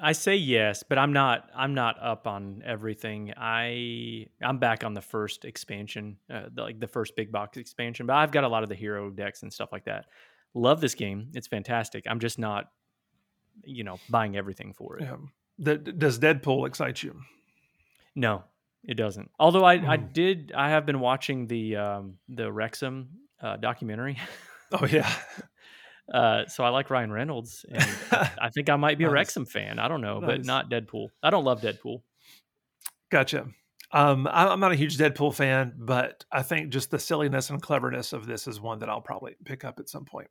[0.00, 1.50] I say yes, but I'm not.
[1.54, 3.32] I'm not up on everything.
[3.36, 8.06] I I'm back on the first expansion, uh, the, like the first big box expansion.
[8.06, 10.06] But I've got a lot of the hero decks and stuff like that.
[10.54, 11.30] Love this game.
[11.34, 12.04] It's fantastic.
[12.08, 12.70] I'm just not,
[13.64, 15.04] you know, buying everything for it.
[15.04, 15.16] Yeah.
[15.58, 17.20] The, does Deadpool excite you?
[18.14, 18.44] No,
[18.84, 19.30] it doesn't.
[19.38, 19.88] Although I, mm.
[19.88, 20.06] I hmm.
[20.12, 20.52] did.
[20.56, 23.08] I have been watching the um, the Wrexham
[23.40, 24.18] uh, documentary.
[24.72, 25.10] Oh yeah.
[26.12, 27.86] Uh, so I like Ryan Reynolds, and
[28.40, 29.78] I think I might be a Wrexham fan.
[29.78, 30.26] I don't know, nice.
[30.26, 31.08] but not Deadpool.
[31.22, 32.02] I don't love Deadpool.
[33.10, 33.46] Gotcha.
[33.92, 38.12] Um, I'm not a huge Deadpool fan, but I think just the silliness and cleverness
[38.12, 40.28] of this is one that I'll probably pick up at some point.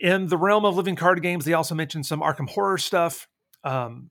[0.00, 3.28] In the realm of living card games, they also mentioned some Arkham Horror stuff.
[3.64, 4.10] Um,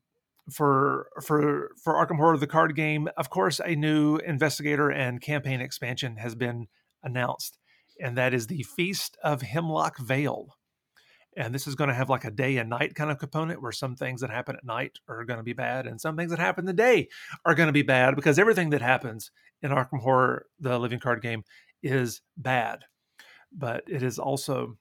[0.50, 5.60] for for for Arkham Horror, the card game, of course, a new investigator and campaign
[5.60, 6.66] expansion has been
[7.02, 7.58] announced
[8.00, 10.56] and that is the Feast of Hemlock Vale.
[11.36, 13.72] And this is going to have like a day and night kind of component where
[13.72, 16.38] some things that happen at night are going to be bad and some things that
[16.38, 17.08] happen the day
[17.44, 19.30] are going to be bad because everything that happens
[19.60, 21.44] in Arkham Horror, the living card game,
[21.82, 22.84] is bad.
[23.52, 24.78] But it is also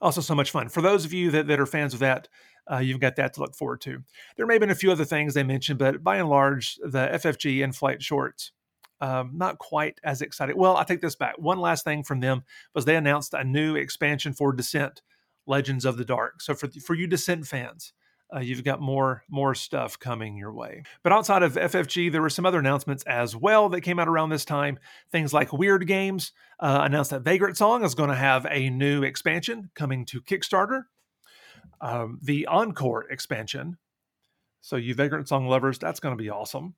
[0.00, 0.68] also so much fun.
[0.68, 2.28] For those of you that, that are fans of that,
[2.70, 4.02] uh, you've got that to look forward to.
[4.36, 7.08] There may have been a few other things they mentioned, but by and large, the
[7.12, 8.52] FFG in flight shorts
[9.04, 10.56] um, not quite as excited.
[10.56, 11.34] Well, I take this back.
[11.36, 12.42] One last thing from them
[12.74, 15.02] was they announced a new expansion for Descent
[15.46, 16.40] Legends of the Dark.
[16.40, 17.92] So for for you Descent fans,
[18.34, 20.84] uh, you've got more more stuff coming your way.
[21.02, 24.30] But outside of FFG, there were some other announcements as well that came out around
[24.30, 24.78] this time.
[25.12, 29.02] Things like Wyrd Games uh, announced that Vagrant Song is going to have a new
[29.02, 30.84] expansion coming to Kickstarter.
[31.82, 33.76] Um, the Encore expansion.
[34.62, 36.74] So you Vagrant Song lovers, that's going to be awesome.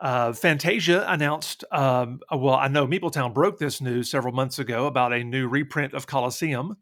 [0.00, 5.12] Uh, Fantasia announced, um, well, I know Meepletown broke this news several months ago about
[5.12, 6.76] a new reprint of Colosseum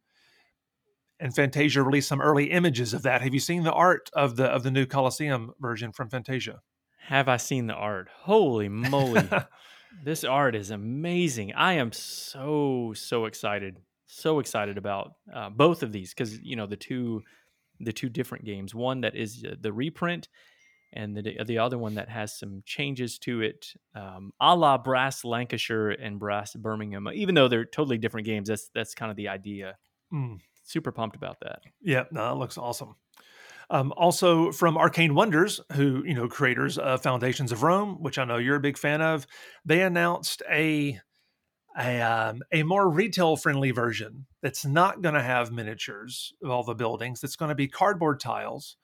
[1.21, 3.21] and Fantasia released some early images of that.
[3.21, 6.61] Have you seen the art of the of the new Colosseum version from Fantasia?
[7.07, 8.09] Have I seen the art?
[8.23, 9.29] Holy moly.
[10.05, 11.53] this art is amazing.
[11.53, 13.79] I am so so excited.
[14.07, 17.23] So excited about uh, both of these cuz you know the two
[17.79, 18.75] the two different games.
[18.75, 20.29] One that is uh, the reprint
[20.93, 25.25] and the the other one that has some changes to it, um, a la Brass
[25.25, 27.09] Lancashire and Brass Birmingham.
[27.15, 29.77] Even though they're totally different games, that's that's kind of the idea.
[30.13, 31.63] Mm super pumped about that.
[31.83, 32.97] Yeah, no, it looks awesome.
[33.69, 38.25] Um, also from Arcane Wonders, who you know creators of Foundations of Rome, which I
[38.25, 39.27] know you're a big fan of,
[39.65, 40.99] they announced a
[41.79, 46.65] a um, a more retail friendly version that's not going to have miniatures of all
[46.65, 47.23] the buildings.
[47.23, 48.77] It's going to be cardboard tiles.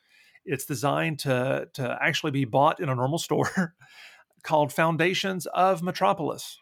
[0.47, 3.75] It's designed to to actually be bought in a normal store,
[4.43, 6.59] called Foundations of Metropolis.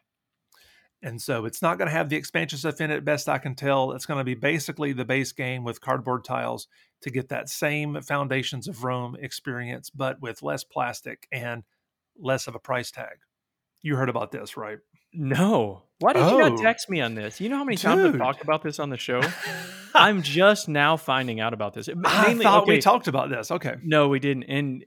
[1.03, 3.55] And so it's not going to have the expansion stuff in it, best I can
[3.55, 3.93] tell.
[3.93, 6.67] It's going to be basically the base game with cardboard tiles
[7.03, 11.63] to get that same Foundations of Rome experience, but with less plastic and
[12.19, 13.19] less of a price tag.
[13.83, 14.79] You heard about this, right?
[15.15, 15.83] No.
[16.01, 16.63] Why did oh, you not oh.
[16.63, 17.41] text me on this?
[17.41, 19.23] You know how many times I've talked about this on the show?
[19.95, 21.89] I'm just now finding out about this.
[21.89, 23.53] Mainly, I thought okay, we talked about this.
[23.53, 23.77] Okay.
[23.83, 24.43] No, we didn't.
[24.45, 24.85] And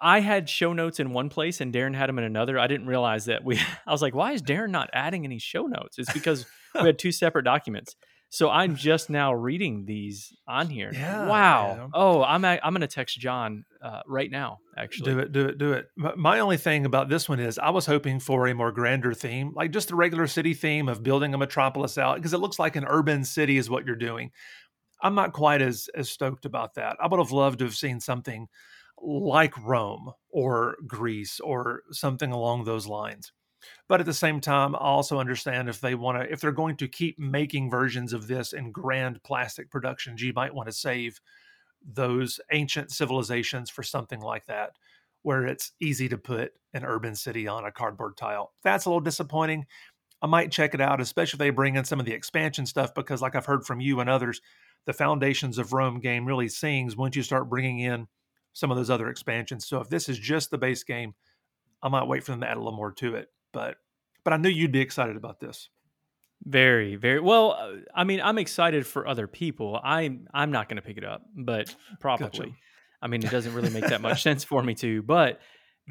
[0.00, 2.58] I had show notes in one place and Deron had them in another.
[2.58, 5.66] I didn't realize that we, I was like, why is Deron not adding any show
[5.68, 5.98] notes?
[5.98, 6.44] It's because
[6.74, 7.94] we had two separate documents.
[8.32, 10.90] So I'm just now reading these on here.
[10.90, 11.90] Yeah, wow.
[11.92, 14.60] Oh, I'm I'm going to text John uh, right now.
[14.74, 15.88] Actually, do it, do it, do it.
[15.96, 19.52] My only thing about this one is I was hoping for a more grander theme,
[19.54, 22.74] like just the regular city theme of building a metropolis out, because it looks like
[22.74, 24.30] an urban city is what you're doing.
[25.02, 26.96] I'm not quite as as stoked about that.
[27.02, 28.48] I would have loved to have seen something
[28.98, 33.30] like Rome or Greece or something along those lines.
[33.88, 36.76] But at the same time, I also understand if they want to, if they're going
[36.78, 41.20] to keep making versions of this in grand plastic productions, you might want to save
[41.84, 44.70] those ancient civilizations for something like that,
[45.22, 48.52] where it's easy to put an urban city on a cardboard tile.
[48.62, 49.66] That's a little disappointing.
[50.22, 52.94] I might check it out, especially if they bring in some of the expansion stuff,
[52.94, 54.40] because like I've heard from you and others,
[54.86, 58.06] the Foundations of Rome game really sings once you start bringing in
[58.52, 59.66] some of those other expansions.
[59.66, 61.14] So if this is just the base game,
[61.82, 63.76] I might wait for them to add a little more to it but
[64.24, 65.68] but I knew you'd be excited about this.
[66.44, 67.52] Very, very well.
[67.52, 69.80] Uh, I mean, I'm excited for other people.
[69.82, 72.46] I'm I'm not going to pick it up, but probably.
[72.46, 72.56] Gotcha.
[73.00, 75.02] I mean, it doesn't really make that much sense for me to.
[75.02, 75.40] But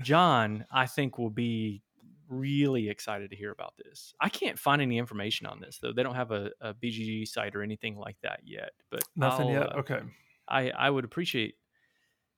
[0.02, 1.84] John, I think will be
[2.28, 4.14] really excited to hear about this.
[4.20, 5.92] I can't find any information on this though.
[5.94, 8.72] They don't have a, a BGG site or anything like that yet.
[8.90, 9.76] But nothing I'll, yet.
[9.76, 10.00] Uh, okay.
[10.48, 11.56] I I would appreciate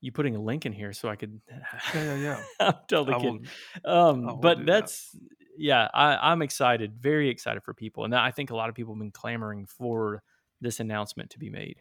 [0.04, 1.40] you putting a link in here so I could.
[1.50, 2.44] Yeah, yeah, yeah.
[2.60, 3.48] I'm totally kidding.
[3.86, 5.22] Um, but that's that.
[5.58, 8.94] yeah, I, I'm excited, very excited for people, and I think a lot of people
[8.94, 10.22] have been clamoring for
[10.60, 11.78] this announcement to be made.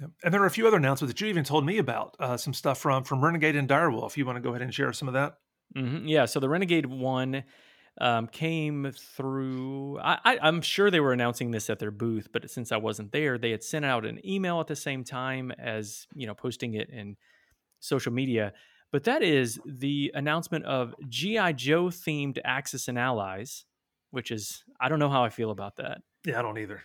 [0.00, 0.10] Yep.
[0.22, 2.16] And there are a few other announcements that you even told me about.
[2.20, 4.10] Uh, some stuff from from Renegade and Direwolf.
[4.10, 5.34] If you want to go ahead and share some of that?
[5.76, 6.06] Mm-hmm.
[6.06, 6.26] Yeah.
[6.26, 7.42] So the Renegade one
[8.00, 9.98] um, came through.
[9.98, 13.36] I, am sure they were announcing this at their booth, but since I wasn't there,
[13.36, 16.88] they had sent out an email at the same time as you know posting it
[16.92, 17.16] and
[17.84, 18.52] social media.
[18.90, 21.52] But that is the announcement of G.I.
[21.52, 23.64] Joe themed Axis and Allies,
[24.10, 25.98] which is, I don't know how I feel about that.
[26.24, 26.82] Yeah, I don't either.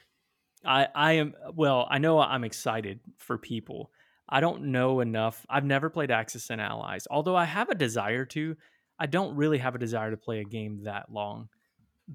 [0.65, 3.91] I, I am, well, I know I'm excited for people.
[4.27, 5.45] I don't know enough.
[5.49, 8.55] I've never played Axis and Allies, although I have a desire to.
[8.99, 11.49] I don't really have a desire to play a game that long,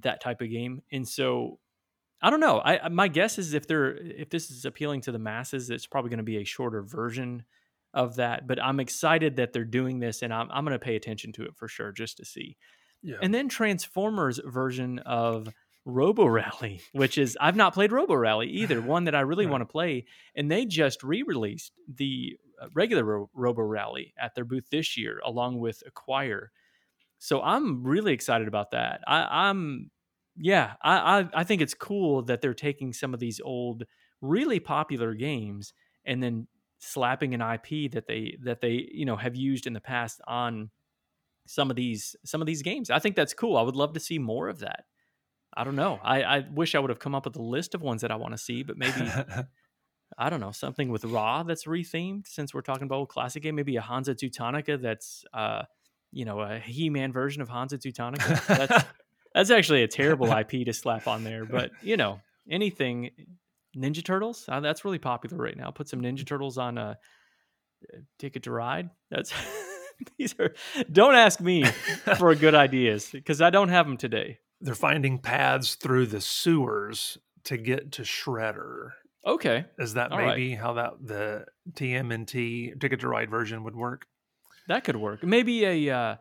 [0.00, 0.82] that type of game.
[0.92, 1.58] And so
[2.20, 2.60] I don't know.
[2.64, 6.10] I my guess is if they're if this is appealing to the masses, it's probably
[6.10, 7.44] going to be a shorter version
[7.94, 8.46] of that.
[8.46, 11.44] But I'm excited that they're doing this, and I'm I'm going to pay attention to
[11.44, 12.56] it for sure just to see.
[13.02, 13.16] Yeah.
[13.22, 15.48] And then Transformers version of
[15.84, 19.52] Robo Rally, which is I've not played Robo Rally either, one that I really right.
[19.52, 24.44] want to play, and they just re-released the uh, regular Ro- Robo Rally at their
[24.44, 26.50] booth this year, along with Acquire.
[27.18, 29.00] So I'm really excited about that.
[29.06, 29.90] I, am
[30.36, 33.84] yeah, I, I I think it's cool that they're taking some of these old,
[34.20, 35.72] really popular games
[36.04, 36.46] and then
[36.84, 40.70] slapping an IP that they that they you know have used in the past on
[41.46, 42.90] some of these some of these games.
[42.90, 43.56] I think that's cool.
[43.56, 44.84] I would love to see more of that.
[45.56, 46.00] I don't know.
[46.02, 48.16] I, I wish I would have come up with a list of ones that I
[48.16, 49.08] want to see, but maybe
[50.18, 53.56] I don't know, something with Ra that's rethemed since we're talking about a classic game.
[53.56, 55.62] Maybe a Hansa Teutonica that's, uh,
[56.12, 58.46] you know, a He Man version of Hansa Teutonica.
[58.46, 58.84] That's,
[59.34, 61.44] that's actually a terrible IP to slap on there.
[61.50, 63.10] But, you know, anything.
[63.76, 65.70] Ninja Turtles, uh, that's really popular right now.
[65.70, 66.98] Put some Ninja Turtles on a
[68.18, 68.90] Ticket to Ride.
[69.10, 69.32] That's.
[70.18, 70.52] these are
[70.90, 71.64] don't ask me
[72.18, 74.38] for good ideas because I don't have them today.
[74.60, 78.90] They're finding paths through the sewers to get to Shredder.
[79.26, 79.66] Okay.
[79.78, 80.58] Is that All maybe right.
[80.58, 84.06] how that the TMNT Ticket to Ride version would work?
[84.68, 85.22] That could work.
[85.22, 86.16] Maybe a uh,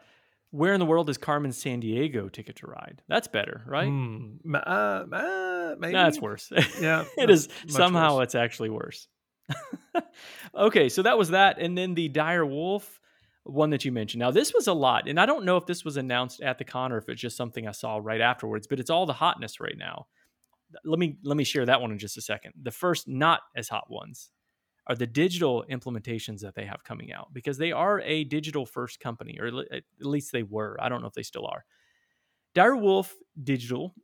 [0.53, 3.01] Where in the World is Carmen Sandiego Ticket to Ride?
[3.07, 3.89] That's better, right?
[3.89, 5.93] Mm, uh, uh, maybe.
[5.93, 6.51] That's worse.
[6.79, 7.05] Yeah.
[7.17, 8.25] it is somehow worse.
[8.25, 9.07] it's actually worse.
[10.55, 12.99] okay, so that was that and then the Dire Wolf
[13.45, 14.19] one that you mentioned.
[14.19, 16.65] Now, this was a lot, and I don't know if this was announced at the
[16.65, 19.59] con or if it's just something I saw right afterwards, but it's all the hotness
[19.59, 20.05] right now.
[20.85, 22.53] Let me let me share that one in just a second.
[22.61, 24.29] The first not as hot ones
[24.87, 28.99] are the digital implementations that they have coming out because they are a digital first
[28.99, 30.77] company, or at least they were.
[30.81, 31.65] I don't know if they still are.
[32.53, 33.95] Dire Wolf Digital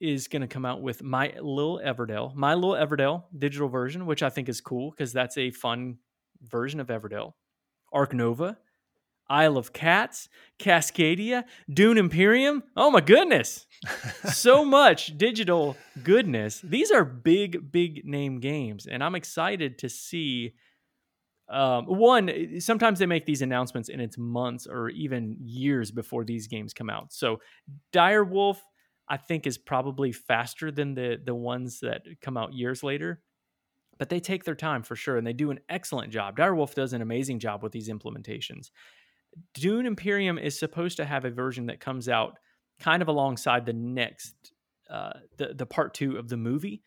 [0.00, 4.22] is going to come out with My Little Everdell, My Little Everdell digital version, which
[4.22, 5.98] I think is cool because that's a fun
[6.42, 7.32] version of Everdell.
[7.92, 8.58] Ark Nova,
[9.30, 12.62] Isle of Cats, Cascadia, Dune Imperium.
[12.76, 13.66] Oh my goodness.
[14.32, 16.60] so much digital goodness.
[16.62, 18.86] These are big, big name games.
[18.86, 20.54] And I'm excited to see.
[21.50, 26.46] Um, one, sometimes they make these announcements and it's months or even years before these
[26.46, 27.10] games come out.
[27.10, 27.40] So,
[27.90, 28.62] Dire Wolf,
[29.08, 33.22] I think, is probably faster than the the ones that come out years later
[33.98, 36.36] but they take their time for sure and they do an excellent job.
[36.36, 38.70] Direwolf does an amazing job with these implementations.
[39.54, 42.38] Dune Imperium is supposed to have a version that comes out
[42.80, 44.34] kind of alongside the next,
[44.90, 46.82] uh, the the part two of the movie,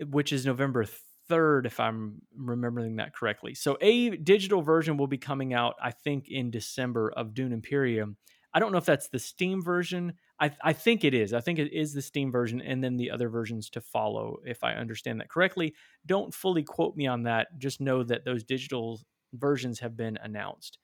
[0.00, 0.84] which is November
[1.28, 3.54] third, if I'm remembering that correctly.
[3.54, 8.16] So a digital version will be coming out, I think, in December of Dune Imperium.
[8.54, 10.14] I don't know if that's the Steam version.
[10.40, 11.34] I, I think it is.
[11.34, 14.64] I think it is the Steam version and then the other versions to follow, if
[14.64, 15.74] I understand that correctly.
[16.06, 17.48] Don't fully quote me on that.
[17.58, 19.00] Just know that those digital
[19.34, 20.78] versions have been announced.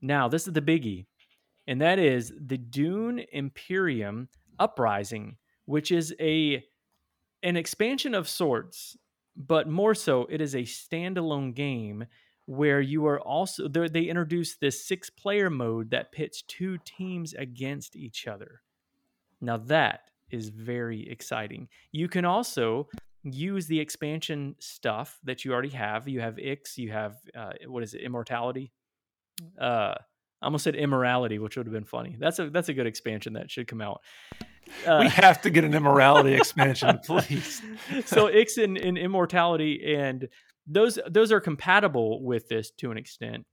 [0.00, 1.06] Now, this is the biggie,
[1.66, 4.28] and that is the Dune Imperium
[4.58, 5.36] Uprising,
[5.66, 6.64] which is a
[7.42, 8.96] an expansion of sorts,
[9.36, 12.06] but more so, it is a standalone game
[12.46, 17.96] where you are also they introduce this six player mode that pits two teams against
[17.96, 18.62] each other.
[19.40, 21.68] Now that is very exciting.
[21.92, 22.88] You can also
[23.24, 26.08] use the expansion stuff that you already have.
[26.08, 28.72] You have Ix, you have uh, what is it, Immortality?
[29.60, 29.94] Uh,
[30.42, 32.16] I almost said immorality, which would have been funny.
[32.18, 34.02] That's a that's a good expansion that should come out.
[34.86, 37.62] Uh, we have to get an immorality expansion, please.
[38.04, 40.28] so Ix and, and immortality, and
[40.66, 43.46] those those are compatible with this to an extent.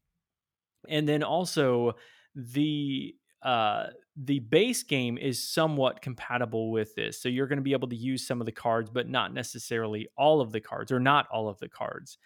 [0.89, 1.93] And then also
[2.36, 7.21] the uh, the base game is somewhat compatible with this.
[7.21, 10.07] So you're going to be able to use some of the cards, but not necessarily
[10.17, 12.17] all of the cards, or not all of the cards.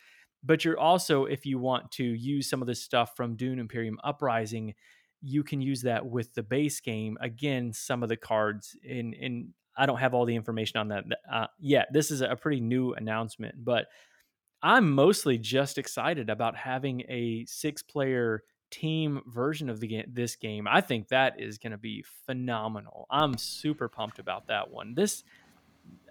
[0.43, 3.99] But you're also, if you want to use some of the stuff from Dune Imperium
[4.03, 4.73] Uprising,
[5.21, 7.17] you can use that with the base game.
[7.21, 11.03] Again, some of the cards in in I don't have all the information on that
[11.31, 11.87] uh, yet.
[11.91, 13.87] This is a pretty new announcement, but
[14.63, 20.35] I'm mostly just excited about having a six player team version of the game this
[20.35, 24.93] game i think that is going to be phenomenal i'm super pumped about that one
[24.93, 25.23] this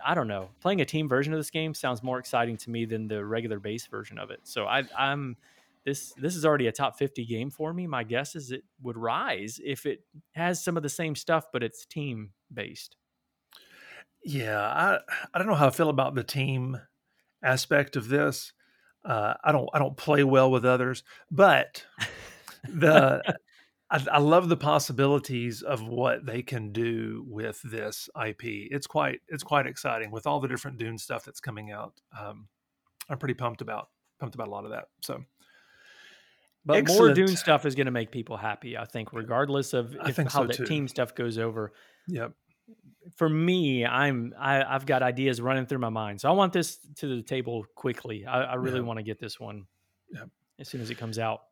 [0.04, 0.48] i don't know.
[0.60, 3.58] Playing a team version of this game sounds more exciting to me than the regular
[3.58, 4.40] base version of it.
[4.44, 5.36] So I, i'm
[5.84, 7.86] this this is already a top 50 game for me.
[7.86, 10.00] My guess is it would rise if it
[10.32, 12.96] has some of the same stuff but it's team based.
[14.24, 14.98] Yeah i
[15.32, 16.80] i don't know how i feel about the team
[17.42, 18.52] aspect of this.
[19.04, 21.84] Uh, i don't i don't play well with others but
[22.68, 23.22] the
[23.90, 28.42] I, I, love the possibilities of what they can do with this IP.
[28.44, 31.92] It's quite it's quite exciting with all the different Dune stuff that's coming out.
[32.18, 32.48] Um,
[33.08, 34.86] I'm pretty pumped about pumped about a lot of that.
[35.02, 35.22] So,
[36.64, 37.00] but Excellent.
[37.00, 38.76] more Dune stuff is going to make people happy.
[38.76, 40.66] I think, regardless of if, how so too.
[40.66, 41.72] team stuff goes over.
[42.08, 42.32] Yep.
[43.14, 46.52] For me, I'm I, i have got ideas running through my mind, so I want
[46.52, 48.26] this to the table quickly.
[48.26, 49.66] I, I really want to get this one
[50.12, 50.28] yep.
[50.58, 51.42] as soon as it comes out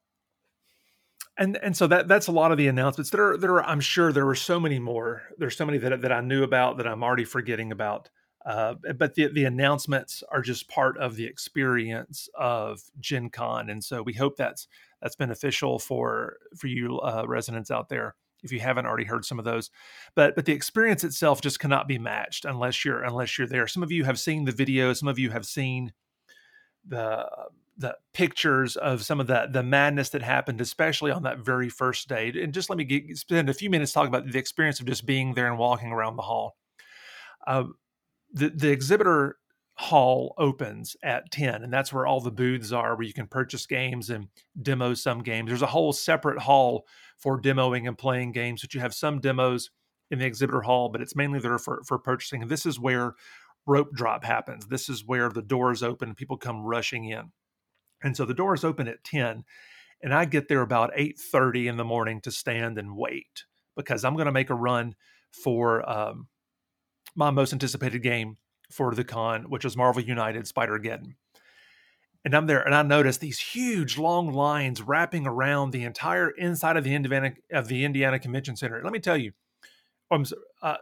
[1.37, 3.11] and and so that that's a lot of the announcements.
[3.11, 5.23] There are there are I'm sure there were so many more.
[5.39, 8.09] There's so many that that I knew about that I'm already forgetting about.
[8.47, 13.83] Uh, but the the announcements are just part of the experience of Gen Con, and
[13.83, 14.69] so we hope that's
[15.01, 19.39] that's beneficial for for you uh, residents out there if you haven't already heard some
[19.39, 19.71] of those.
[20.15, 23.67] But but the experience itself just cannot be matched unless you're unless you're there.
[23.67, 24.93] Some of you have seen the video.
[24.93, 25.93] Some of you have seen
[26.87, 27.27] the
[27.77, 32.09] the pictures of some of the the madness that happened, especially on that very first
[32.09, 32.33] day.
[32.41, 35.07] And just let me get, spend a few minutes talking about the experience of just
[35.07, 36.57] being there and walking around the hall.
[37.47, 37.65] Uh,
[38.33, 39.39] the the exhibitor
[39.77, 43.67] hall opens at 10 and that's where all the booths are where you can purchase
[43.67, 44.29] games and
[44.63, 46.87] demo some games there's a whole separate hall
[47.19, 49.71] for demoing and playing games but you have some demos
[50.13, 53.15] in the exhibitor hall but it's mainly there for, for purchasing this is where
[53.67, 57.33] rope drop happens this is where the doors open people come rushing in
[58.05, 59.45] and so the doors open at 10
[60.03, 63.45] and i get there about 8.30 in the morning to stand and wait
[63.77, 64.95] because i'm going to make a run
[65.33, 66.29] for um,
[67.17, 68.37] my most anticipated game
[68.71, 71.15] for the con, which is Marvel United Spider Geddon.
[72.25, 76.77] And I'm there, and I notice these huge, long lines wrapping around the entire inside
[76.77, 78.81] of the Indiana of the Indiana Convention Center.
[78.83, 79.33] Let me tell you,
[80.11, 80.77] uh,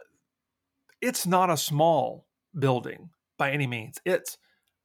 [1.01, 3.99] it's not a small building by any means.
[4.05, 4.37] It's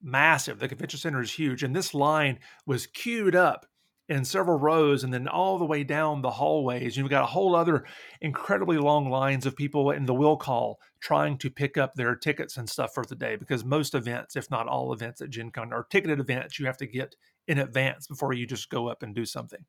[0.02, 0.58] massive.
[0.58, 3.66] The convention center is huge, and this line was queued up
[4.08, 6.96] in several rows and then all the way down the hallways.
[6.96, 7.84] You've got a whole other
[8.22, 12.56] incredibly long lines of people in the will call trying to pick up their tickets
[12.56, 15.72] and stuff for the day because most events, if not all events at Gen Con,
[15.72, 19.14] are ticketed events you have to get in advance before you just go up and
[19.14, 19.64] do something.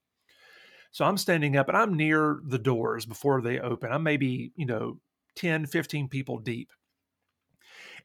[0.91, 3.91] So I'm standing up and I'm near the doors before they open.
[3.91, 4.99] I'm maybe, you know,
[5.35, 6.71] 10, 15 people deep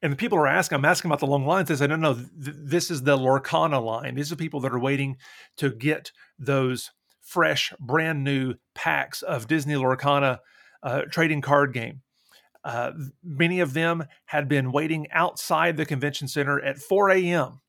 [0.05, 1.71] and the people are asking, I'm asking about the long lines.
[1.71, 4.17] They say, no, no, th- this is the Lorcana line.
[4.17, 5.17] These are people that are waiting
[5.57, 6.91] to get those
[7.23, 10.41] fresh, brand new packs of Disney Lorcana
[10.83, 12.03] uh, trading card game.
[12.63, 12.93] Uh,
[13.23, 17.63] many of them had been waiting outside the convention center at 4 a.m.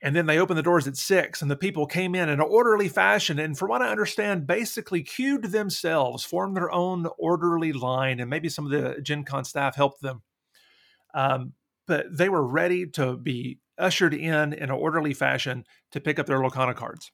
[0.00, 2.40] And then they opened the doors at six, and the people came in in an
[2.40, 3.38] orderly fashion.
[3.38, 8.48] And from what I understand, basically queued themselves, formed their own orderly line, and maybe
[8.48, 10.22] some of the Gen Con staff helped them
[11.14, 11.52] um,
[11.86, 16.26] but they were ready to be ushered in in an orderly fashion to pick up
[16.26, 17.10] their Lorcana cards.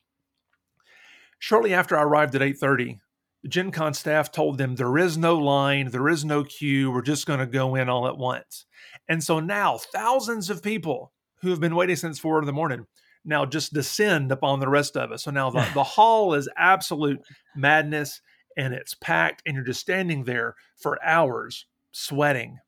[1.39, 3.01] Shortly after I arrived at 8:30,
[3.43, 7.03] the Gen Con staff told them there is no line, there is no queue, we're
[7.03, 8.67] just going to go in all at once.
[9.09, 12.87] And so now thousands of people who have been waiting since four in the morning
[13.25, 15.25] now just descend upon the rest of us.
[15.25, 17.21] So now the, the hall is absolute
[17.55, 18.21] madness
[18.57, 22.59] and it's packed, and you're just standing there for hours sweating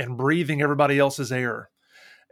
[0.00, 1.68] and breathing everybody else's air.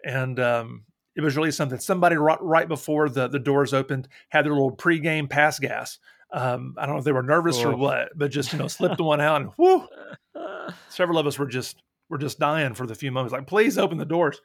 [0.03, 1.79] And um, it was really something.
[1.79, 5.99] Somebody right, right, before the, the doors opened had their little pregame pass gas.
[6.33, 7.71] Um, I don't know if they were nervous oh.
[7.71, 9.87] or what, but just you know slipped the one out and whoo.
[10.89, 13.33] Several of us were just were just dying for the few moments.
[13.33, 14.41] Like, please open the doors.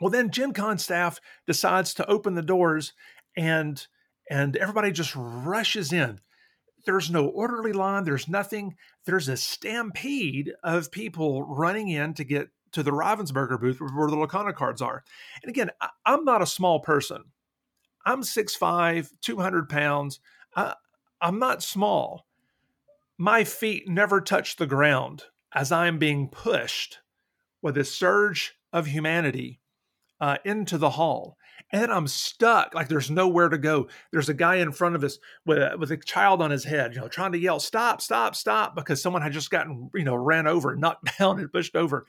[0.00, 2.92] Well, then Gen Con staff decides to open the doors,
[3.36, 3.86] and
[4.30, 6.20] and everybody just rushes in.
[6.84, 8.04] There's no orderly line.
[8.04, 8.76] There's nothing.
[9.04, 14.16] There's a stampede of people running in to get to the Ravensburger booth where the
[14.16, 15.02] Lorcana cards are.
[15.42, 17.24] And again, I, am not a small person.
[18.04, 20.20] I'm 6'5, 200 pounds.
[20.54, 20.74] I,
[21.20, 22.26] I'm not small.
[23.16, 26.98] My feet never touch the ground as I'm being pushed
[27.62, 29.60] with a surge of humanity
[30.20, 31.36] uh, into the hall
[31.70, 32.74] and I'm stuck.
[32.74, 33.88] Like there's nowhere to go.
[34.10, 36.94] There's a guy in front of us with a, with a child on his head,
[36.94, 38.00] you know, trying to yell, "Stop!
[38.00, 38.34] Stop!
[38.34, 42.06] Stop!" because someone had just gotten, you know, ran over, knocked down, and pushed over.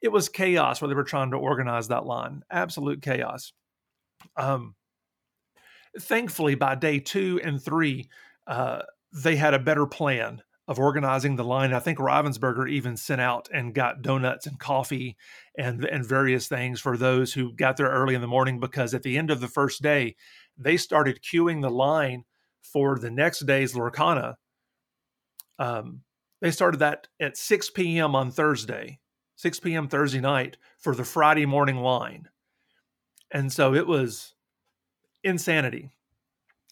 [0.00, 2.42] It was chaos where they were trying to organize that line.
[2.50, 3.52] Absolute chaos.
[4.36, 4.74] Um,
[6.00, 8.08] thankfully, by day two and three,
[8.46, 8.82] uh,
[9.12, 11.72] they had a better plan of organizing the line.
[11.72, 15.16] I think Ravensburger even sent out and got donuts and coffee
[15.58, 19.02] and and various things for those who got there early in the morning because at
[19.02, 20.16] the end of the first day,
[20.56, 22.24] they started queuing the line
[22.62, 24.36] for the next day's Lorcana.
[25.58, 26.02] Um,
[26.40, 28.14] they started that at 6 p.m.
[28.14, 28.98] on Thursday,
[29.36, 29.88] 6 p.m.
[29.88, 32.28] Thursday night for the Friday morning line.
[33.30, 34.34] And so it was
[35.24, 35.90] insanity.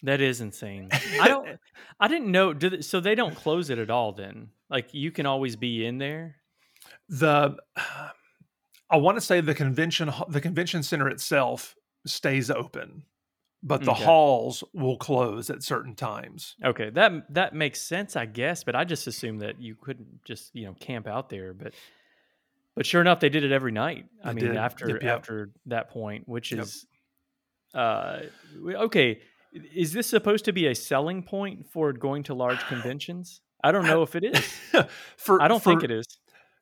[0.03, 0.89] That is insane.
[1.19, 1.59] I don't.
[1.99, 2.55] I didn't know.
[2.81, 4.13] So they don't close it at all.
[4.13, 6.37] Then, like, you can always be in there.
[7.09, 7.55] The,
[8.89, 11.75] I want to say the convention, the convention center itself
[12.05, 13.03] stays open,
[13.63, 14.03] but the okay.
[14.03, 16.55] halls will close at certain times.
[16.63, 18.63] Okay, that that makes sense, I guess.
[18.63, 21.53] But I just assumed that you couldn't just you know camp out there.
[21.53, 21.73] But
[22.75, 24.07] but sure enough, they did it every night.
[24.23, 24.57] I they mean, did.
[24.57, 25.17] after yep, yep.
[25.19, 26.63] after that point, which yep.
[26.63, 26.85] is
[27.73, 28.19] uh
[28.65, 29.21] okay
[29.51, 33.41] is this supposed to be a selling point for going to large conventions?
[33.63, 34.59] I don't know if it is.
[35.17, 36.05] for I don't for, think it is.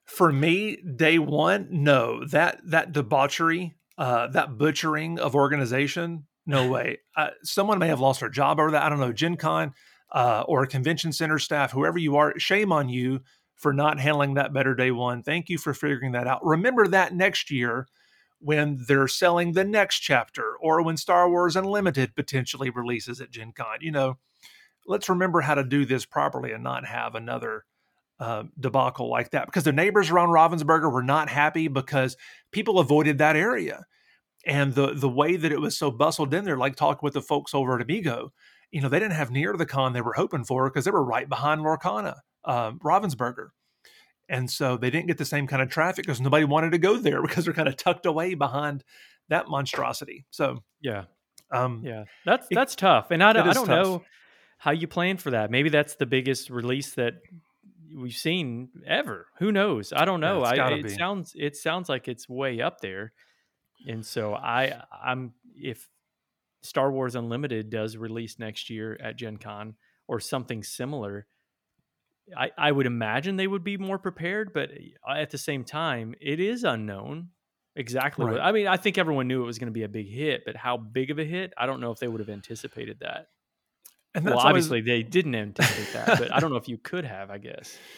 [0.04, 2.24] For me, day one, no.
[2.26, 6.98] That that debauchery, uh, that butchering of organization, no way.
[7.16, 8.82] Uh, someone may have lost their job over that.
[8.82, 9.12] I don't know.
[9.12, 9.72] Gen Con
[10.12, 13.20] uh, or convention center staff, whoever you are, shame on you
[13.54, 15.22] for not handling that better day one.
[15.22, 16.44] Thank you for figuring that out.
[16.44, 17.86] Remember that next year
[18.40, 23.52] when they're selling the next chapter or when Star Wars Unlimited potentially releases at Gen
[23.52, 23.78] Con.
[23.80, 24.18] You know,
[24.86, 27.64] let's remember how to do this properly and not have another
[28.18, 32.16] uh, debacle like that because the neighbors around Ravensburger were not happy because
[32.52, 33.86] people avoided that area.
[34.46, 37.22] And the the way that it was so bustled in there, like talking with the
[37.22, 38.32] folks over at Amigo,
[38.70, 41.04] you know, they didn't have near the con they were hoping for because they were
[41.04, 43.48] right behind Lorcana, um, Ravensburger.
[44.30, 46.96] And so they didn't get the same kind of traffic because nobody wanted to go
[46.96, 48.84] there because they're kind of tucked away behind
[49.28, 50.24] that monstrosity.
[50.30, 51.04] So yeah,
[51.50, 53.10] um, yeah, that's it, that's tough.
[53.10, 54.04] And I don't, I don't know
[54.58, 55.50] how you plan for that.
[55.50, 57.14] Maybe that's the biggest release that
[57.96, 59.26] we've seen ever.
[59.38, 59.92] Who knows?
[59.94, 60.44] I don't know.
[60.44, 60.88] Yeah, I, it be.
[60.90, 63.12] sounds it sounds like it's way up there.
[63.88, 65.88] And so I I'm if
[66.62, 69.74] Star Wars Unlimited does release next year at Gen Con
[70.06, 71.26] or something similar,
[72.36, 74.70] I, I would imagine they would be more prepared, but
[75.08, 77.28] uh, at the same time, it is unknown
[77.76, 78.32] exactly right.
[78.32, 80.42] what I mean, I think everyone knew it was going to be a big hit,
[80.44, 83.26] but how big of a hit, I don't know if they would have anticipated that.
[84.14, 84.86] And well, obviously always...
[84.86, 87.76] they didn't anticipate that, but I don't know if you could have, I guess.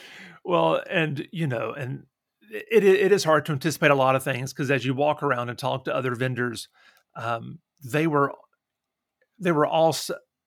[0.44, 2.04] Well, and you know, and
[2.50, 5.50] it it is hard to anticipate a lot of things because as you walk around
[5.50, 6.66] and talk to other vendors,
[7.14, 8.32] um, they were
[9.38, 9.94] they were all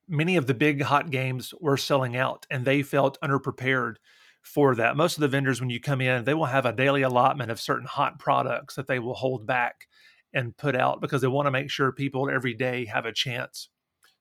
[0.07, 3.95] many of the big hot games were selling out, and they felt underprepared
[4.41, 4.95] for that.
[4.95, 7.59] Most of the vendors, when you come in, they will have a daily allotment of
[7.59, 9.87] certain hot products that they will hold back
[10.33, 13.69] and put out because they want to make sure people every day have a chance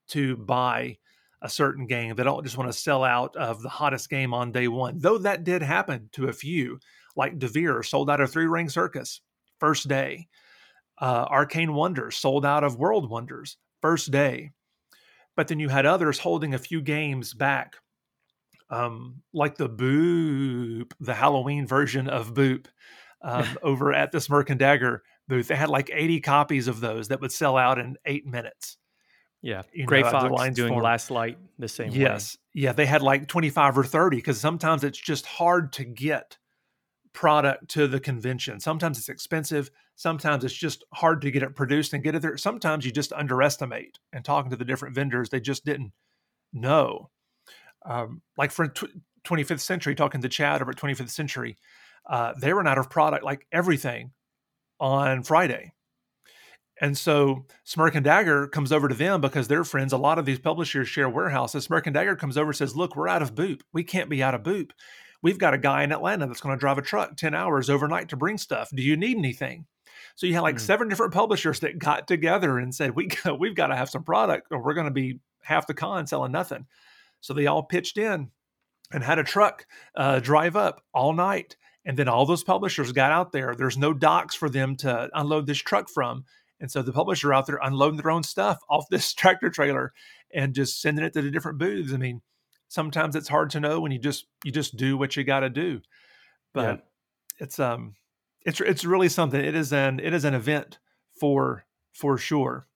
[0.07, 0.97] to buy
[1.41, 2.15] a certain game.
[2.15, 5.19] They don't just want to sell out of the hottest game on day one, though
[5.19, 6.79] that did happen to a few,
[7.15, 9.21] like Devir sold out of Three Ring Circus
[9.59, 10.27] first day.
[10.99, 14.51] Uh, Arcane Wonders sold out of World Wonders first day.
[15.35, 17.75] But then you had others holding a few games back,
[18.69, 22.67] um, like the Boop, the Halloween version of Boop,
[23.21, 25.47] um, over at the Smirk and Dagger booth.
[25.47, 28.77] They had like 80 copies of those that would sell out in eight minutes.
[29.41, 30.83] Yeah, you Gray know, Fox doing form.
[30.83, 32.35] Last Light the same yes.
[32.55, 32.61] Way.
[32.63, 36.37] Yeah, they had like 25 or 30 because sometimes it's just hard to get
[37.13, 38.59] product to the convention.
[38.59, 39.69] Sometimes it's expensive.
[39.95, 42.37] Sometimes it's just hard to get it produced and get it there.
[42.37, 43.99] Sometimes you just underestimate.
[44.11, 45.93] And talking to the different vendors, they just didn't
[46.51, 47.09] know.
[47.85, 48.73] Um, like for
[49.25, 51.57] 25th Century, talking to Chad over at 25th Century,
[52.07, 54.11] uh, they ran out of product, like everything,
[54.79, 55.71] on Friday.
[56.81, 59.93] And so Smirk and Dagger comes over to them because they're friends.
[59.93, 61.63] A lot of these publishers share warehouses.
[61.63, 63.61] Smirk and Dagger comes over and says, Look, we're out of Boop.
[63.71, 64.71] We can't be out of Boop.
[65.21, 68.09] We've got a guy in Atlanta that's going to drive a truck 10 hours overnight
[68.09, 68.69] to bring stuff.
[68.75, 69.65] Do you need anything?
[70.15, 70.61] So you had like mm.
[70.61, 74.47] seven different publishers that got together and said, we We've got to have some product
[74.51, 76.65] or we're going to be half the con selling nothing.
[77.21, 78.31] So they all pitched in
[78.91, 79.65] and had a truck
[79.95, 81.57] uh, drive up all night.
[81.87, 83.53] And then all those publishers got out there.
[83.55, 86.25] There's no docks for them to unload this truck from
[86.59, 89.93] and so the publisher out there unloading their own stuff off this tractor trailer
[90.33, 91.93] and just sending it to the different booths.
[91.93, 92.21] I mean,
[92.67, 95.49] sometimes it's hard to know when you just you just do what you got to
[95.49, 95.81] do.
[96.53, 97.43] But yeah.
[97.43, 97.95] it's um
[98.45, 99.43] it's it's really something.
[99.43, 100.79] It is an it is an event
[101.19, 102.67] for for sure.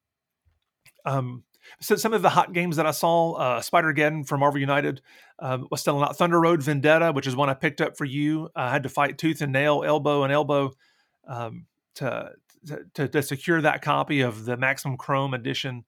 [1.05, 1.43] Um
[1.79, 5.01] so some of the hot games that I saw, uh, Spider-Geddon from Marvel United
[5.37, 6.17] um, was still out.
[6.17, 8.49] Thunder Road Vendetta, which is one I picked up for you.
[8.55, 10.71] I had to fight tooth and nail, elbow and elbow
[11.27, 12.31] um, to
[12.95, 15.85] to, to secure that copy of the Maximum Chrome edition.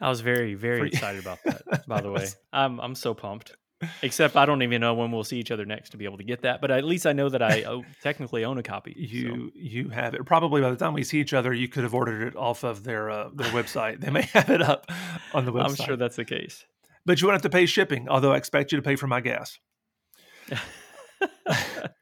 [0.00, 1.86] I was very very excited about that.
[1.86, 3.56] By the way, I'm I'm so pumped.
[4.02, 6.24] Except I don't even know when we'll see each other next to be able to
[6.24, 6.60] get that.
[6.60, 7.64] But at least I know that I
[8.02, 8.94] technically own a copy.
[8.96, 9.60] You so.
[9.60, 10.26] you have it.
[10.26, 12.84] Probably by the time we see each other, you could have ordered it off of
[12.84, 14.00] their uh, their website.
[14.00, 14.90] They may have it up
[15.32, 15.80] on the website.
[15.80, 16.64] I'm sure that's the case.
[17.06, 19.20] But you won't have to pay shipping, although I expect you to pay for my
[19.20, 19.58] gas.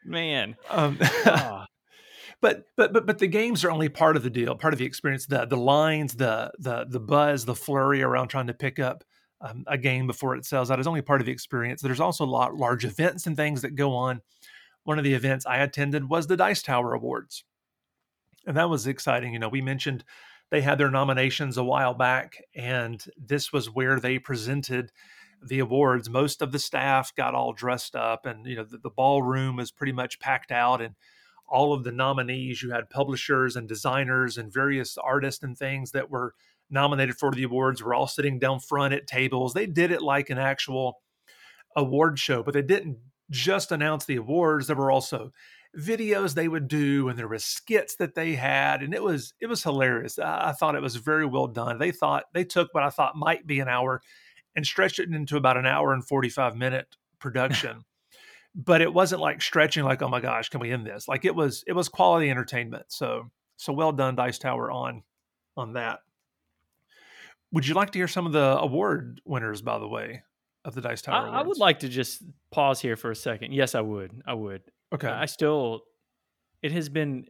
[0.05, 0.57] Man.
[0.71, 1.65] Um, oh
[2.41, 4.85] but but but but the games are only part of the deal, part of the
[4.85, 5.27] experience.
[5.27, 9.05] The the lines, the the the buzz, the flurry around trying to pick up
[9.41, 11.81] um, a game before it sells out is only part of the experience.
[11.81, 14.21] There's also a lot large events and things that go on.
[14.85, 17.45] One of the events I attended was the Dice Tower Awards,
[18.47, 19.33] and that was exciting.
[19.33, 20.05] You know, we mentioned
[20.51, 24.91] they had their nominations a while back, and this was where they presented
[25.43, 26.09] the awards.
[26.09, 29.71] Most of the staff got all dressed up, and you know the, the ballroom was
[29.71, 30.95] pretty much packed out, and
[31.49, 32.63] all of the nominees.
[32.63, 36.35] You had publishers and designers and various artists and things that were
[36.71, 39.55] nominated for the awards were all sitting down front at tables.
[39.55, 41.01] They did it like an actual
[41.77, 42.99] award show, but they didn't
[43.31, 44.67] just announce the awards.
[44.67, 45.33] There were also
[45.77, 49.47] videos they would do and there were skits that they had and it was it
[49.47, 52.83] was hilarious I, I thought it was very well done they thought they took what
[52.83, 54.01] i thought might be an hour
[54.57, 57.85] and stretched it into about an hour and 45 minute production
[58.55, 61.35] but it wasn't like stretching like oh my gosh can we end this like it
[61.35, 65.03] was it was quality entertainment so So well done, Dice Tower, on
[65.57, 65.99] on that.
[67.53, 70.23] Would you like to hear some of the award winners, by the way,
[70.65, 71.29] of the Dice Tower?
[71.29, 73.53] I, I would like to just pause here for a second.
[73.53, 74.23] Yes, I would.
[74.27, 74.63] I would.
[74.93, 75.09] Okay.
[75.09, 75.83] I still.
[76.63, 77.27] It has been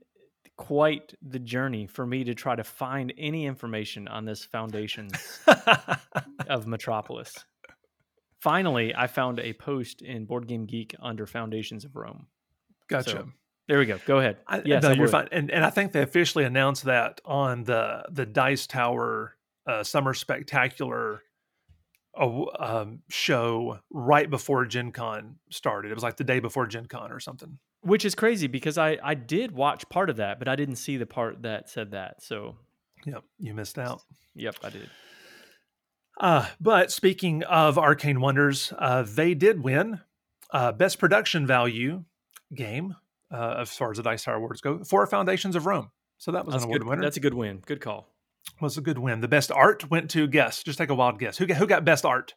[0.56, 5.08] quite the journey for me to try to find any information on this foundation
[6.48, 7.32] of Metropolis.
[8.40, 12.26] Finally, I found a post in Board Game Geek under Foundations of Rome.
[12.88, 13.10] Gotcha.
[13.10, 13.28] So,
[13.68, 13.98] there we go.
[14.06, 14.38] Go ahead.
[14.46, 15.10] I, yes, no, I you're would.
[15.10, 15.28] fine.
[15.30, 19.36] And and I think they officially announced that on the the Dice Tower
[19.68, 21.22] uh, Summer Spectacular
[22.18, 25.90] uh, um, show right before Gen Con started.
[25.92, 27.58] It was like the day before Gen Con or something.
[27.82, 30.96] Which is crazy because I I did watch part of that, but I didn't see
[30.96, 32.22] the part that said that.
[32.22, 32.56] So,
[33.06, 34.02] Yep, you missed out.
[34.34, 34.90] yep, I did.
[36.20, 40.00] Uh, but speaking of Arcane Wonders, uh, they did win
[40.52, 42.04] uh, Best Production Value
[42.52, 42.96] game
[43.30, 45.90] uh, as far as the Dice Tower Awards go for Foundations of Rome.
[46.16, 46.88] So that was That's an award good.
[46.88, 47.02] winner.
[47.02, 47.62] That's a good win.
[47.64, 48.08] Good call.
[48.60, 49.20] Was a good win.
[49.20, 50.62] The best art went to guess.
[50.62, 51.36] Just take a wild guess.
[51.38, 52.34] Who got, who got best art?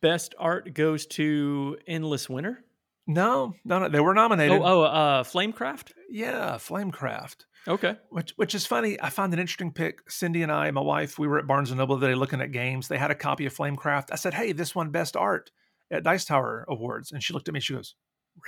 [0.00, 2.64] Best art goes to Endless Winter.
[3.06, 3.88] No, no, no.
[3.88, 4.56] They were nominated.
[4.60, 5.90] Oh, oh, uh, Flamecraft.
[6.08, 7.46] yeah, Flamecraft.
[7.66, 7.96] Okay.
[8.10, 9.00] Which which is funny.
[9.00, 10.08] I find an interesting pick.
[10.10, 12.88] Cindy and I, my wife, we were at Barnes and Noble today looking at games.
[12.88, 14.08] They had a copy of Flamecraft.
[14.12, 15.50] I said, "Hey, this won best art
[15.90, 17.60] at Dice Tower Awards," and she looked at me.
[17.60, 17.94] She goes,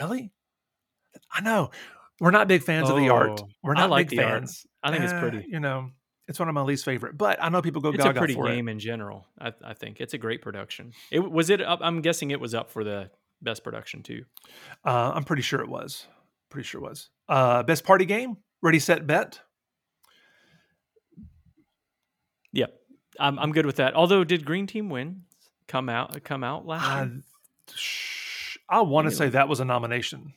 [0.00, 0.32] "Really?"
[1.32, 1.70] I know.
[2.20, 3.40] We're not big fans of the art.
[3.42, 4.32] Oh, We're I not like big the art.
[4.42, 4.66] fans.
[4.82, 5.46] I think it's Eh, pretty.
[5.48, 5.90] You know,
[6.28, 7.16] it's one of my least favorite.
[7.18, 8.54] But I know people go It's a pretty for it.
[8.54, 9.26] game in general.
[9.38, 10.92] I, I think it's a great production.
[11.10, 11.60] It was it.
[11.60, 13.10] Up, I'm guessing it was up for the
[13.42, 14.24] best production too.
[14.84, 16.06] Uh, I'm pretty sure it was.
[16.50, 17.10] Pretty sure it was.
[17.28, 18.36] Uh, best party game.
[18.62, 19.40] Ready, set, bet.
[22.52, 22.72] Yep,
[23.18, 23.94] I'm I'm good with that.
[23.94, 25.22] Although, did Green Team win?
[25.66, 27.08] Come out come out last I,
[27.74, 30.34] sh- I want to say that was a nomination.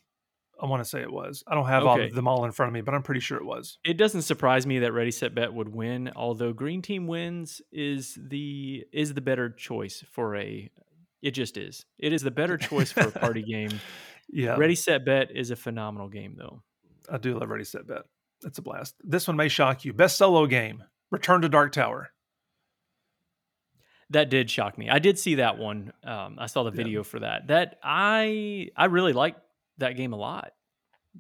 [0.62, 1.44] I want to say it was.
[1.48, 3.38] I don't have all of them all in front of me, but I'm pretty sure
[3.38, 3.78] it was.
[3.86, 6.12] It doesn't surprise me that Ready Set Bet would win.
[6.16, 10.70] Although Green Team wins is the is the better choice for a.
[11.22, 11.86] It just is.
[12.00, 13.80] It is the better choice for a party game.
[14.30, 16.64] Yeah, Ready Set Bet is a phenomenal game though.
[17.12, 18.02] I do love Ready Set Bet.
[18.44, 18.96] It's a blast.
[19.04, 19.94] This one may shock you.
[19.94, 22.10] Best solo game: Return to Dark Tower.
[24.12, 24.90] That did shock me.
[24.90, 25.92] I did see that one.
[26.04, 26.78] Um, I saw the Yeah.
[26.78, 27.48] video for that.
[27.48, 29.36] That I I really like
[29.78, 30.52] that game a lot.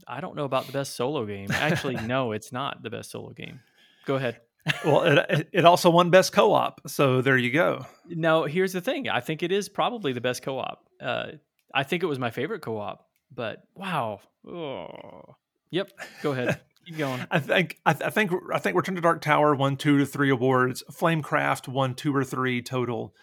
[0.07, 1.49] I don't know about the best solo game.
[1.51, 3.59] Actually, no, it's not the best solo game.
[4.05, 4.39] Go ahead.
[4.85, 6.81] Well, it, it also won Best Co-op.
[6.89, 7.85] So there you go.
[8.07, 9.07] No, here's the thing.
[9.07, 10.84] I think it is probably the best co-op.
[11.01, 11.27] Uh,
[11.73, 13.05] I think it was my favorite co-op.
[13.34, 14.19] But wow.
[14.47, 15.35] Oh.
[15.71, 15.91] Yep.
[16.21, 16.59] Go ahead.
[16.85, 17.25] Keep going.
[17.29, 20.05] I think I, th- I think I think Return to Dark Tower won two to
[20.05, 20.84] three awards.
[20.89, 23.13] Flamecraft won two or three total.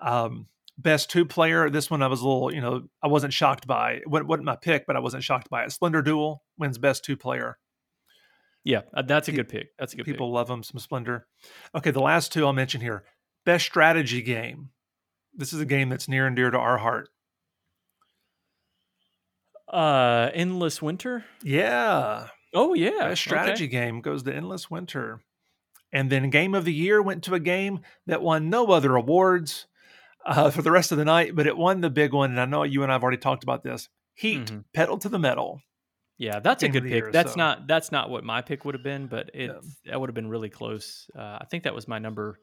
[0.00, 0.46] Um,
[0.82, 1.70] best two player.
[1.70, 3.92] This one I was a little, you know, I wasn't shocked by.
[3.94, 5.72] It wasn't my pick, but I wasn't shocked by it.
[5.72, 7.58] Splendor Duel wins best two player.
[8.64, 9.68] Yeah, uh, that's a good pick.
[9.78, 10.62] That's a good People love them.
[10.62, 11.26] Some Splendor.
[11.74, 13.04] Okay, the last two I'll mention here.
[13.46, 14.70] Best strategy game.
[15.34, 17.08] This is a game that's near and dear to our heart.
[19.68, 19.74] pick.
[19.78, 21.24] Uh, Endless Winter.
[21.42, 23.14] Yeah, Oh yeah, best okay.
[23.14, 25.20] strategy game goes to Endless Winter.
[25.92, 29.66] And then Game of the Year went to a game that won no other awards
[30.26, 32.30] uh, for the rest of the night, but it won the big one.
[32.30, 33.88] And I know you and I have already talked about this.
[34.14, 34.64] Heat, Mhm.
[34.74, 35.60] pedal to the metal.
[36.18, 36.92] Yeah, that's a Game good pick.
[37.04, 39.60] year, that's so- not that's not what my pick would have been, but it Yeah.
[39.86, 41.08] that would have been really close.
[41.16, 42.38] Uh, I think that was my number.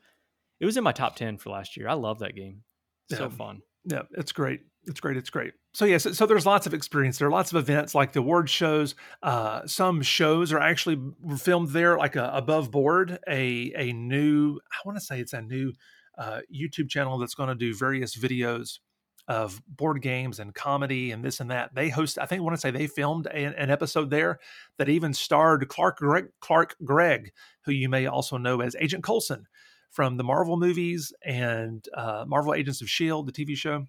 [0.60, 1.88] It was in my top ten for last year.
[1.88, 2.64] I love that game.
[3.12, 3.62] So fun.
[3.86, 4.62] Yeah, it's great.
[4.86, 5.16] It's great.
[5.18, 5.54] It's great.
[5.74, 7.20] So yes, so, there's lots of experience.
[7.20, 8.96] There are lots of events like the award shows.
[9.22, 11.00] Uh, some shows are actually
[11.38, 13.20] filmed there, like a, above board.
[13.30, 15.74] A a new, I want to say it's a new
[16.18, 18.80] uh, YouTube channel that's going to do various videos
[19.28, 21.76] of board games and comedy and this and that.
[21.76, 22.18] They host.
[22.18, 24.40] I think I want to say they filmed an, an episode there
[24.78, 27.32] that even starred Clark Gregg, Clark Gregg,
[27.66, 29.46] who you may also know as Agent Coulson
[29.92, 33.86] from the Marvel movies and uh, Marvel Agents of Shield, the TV show.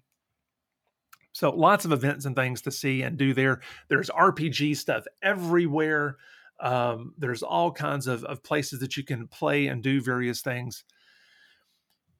[1.31, 3.61] So lots of events and things to see and do there.
[3.87, 6.17] There's RPG stuff everywhere.
[6.59, 10.83] Um, there's all kinds of, of places that you can play and do various things.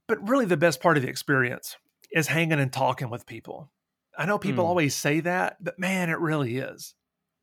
[0.09, 1.77] But really, the best part of the experience
[2.11, 3.71] is hanging and talking with people.
[4.17, 4.69] I know people Hmm.
[4.69, 6.95] always say that, but man, it really is.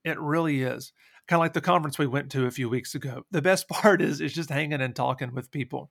[0.05, 0.93] It really is.
[1.27, 3.25] Kind of like the conference we went to a few weeks ago.
[3.31, 5.91] The best part is is just hanging and talking with people.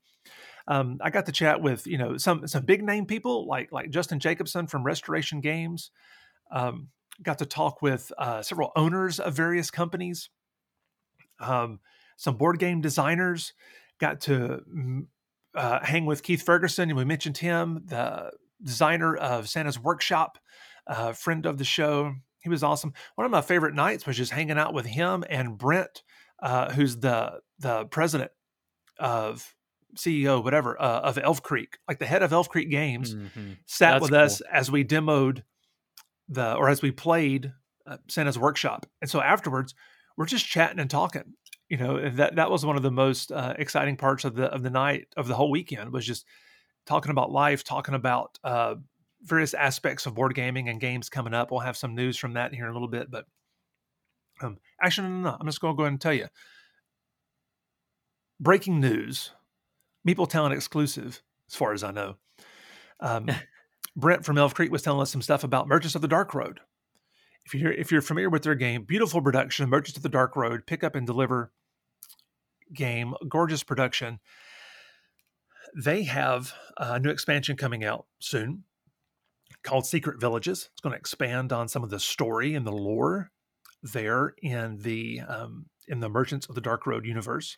[0.67, 3.89] Um, I got to chat with you know some some big name people like like
[3.89, 5.91] Justin Jacobson from Restoration Games.
[6.51, 6.89] Um,
[7.23, 10.29] got to talk with uh, several owners of various companies.
[11.39, 11.79] Um,
[12.17, 13.53] some board game designers.
[13.99, 15.05] Got to mm,
[15.55, 20.37] uh, hang with Keith Ferguson, and we mentioned him, the designer of Santa's Workshop,
[20.87, 22.13] uh, friend of the show.
[22.41, 22.93] He was awesome.
[23.15, 26.03] One of my favorite nights was just hanging out with him and Brent
[26.41, 28.31] uh, who's the the president
[28.99, 29.53] of
[29.97, 33.53] CEO, whatever, uh, of Elf Creek, like the head of Elf Creek Games, mm-hmm.
[33.65, 34.19] sat That's with cool.
[34.19, 35.43] us as we demoed
[36.27, 37.53] the or as we played
[37.87, 38.85] uh, Santa's workshop.
[39.01, 39.73] And so afterwards,
[40.17, 41.33] we're just chatting and talking.
[41.69, 44.61] You know, that that was one of the most uh, exciting parts of the of
[44.61, 46.25] the night of the whole weekend was just
[46.85, 48.75] talking about life, talking about uh,
[49.23, 51.49] various aspects of board gaming and games coming up.
[51.49, 53.25] We'll have some news from that here in a little bit, but
[54.41, 55.37] um, actually, no, no, no.
[55.39, 56.27] I'm just going to go ahead and tell you.
[58.39, 59.31] Breaking news,
[60.07, 62.17] Meepletown exclusive, as far as I know.
[62.99, 63.29] Um,
[63.95, 66.59] Brent from Elf Creek was telling us some stuff about Merchants of the Dark Road.
[67.45, 70.65] If you're if you're familiar with their game, beautiful production, Merchants of the Dark Road,
[70.65, 71.51] pick up and deliver
[72.73, 74.19] game, gorgeous production.
[75.75, 78.63] They have a new expansion coming out soon
[79.63, 80.69] called Secret Villages.
[80.71, 83.31] It's going to expand on some of the story and the lore
[83.83, 87.57] there in the um, in the Merchants of the Dark Road universe.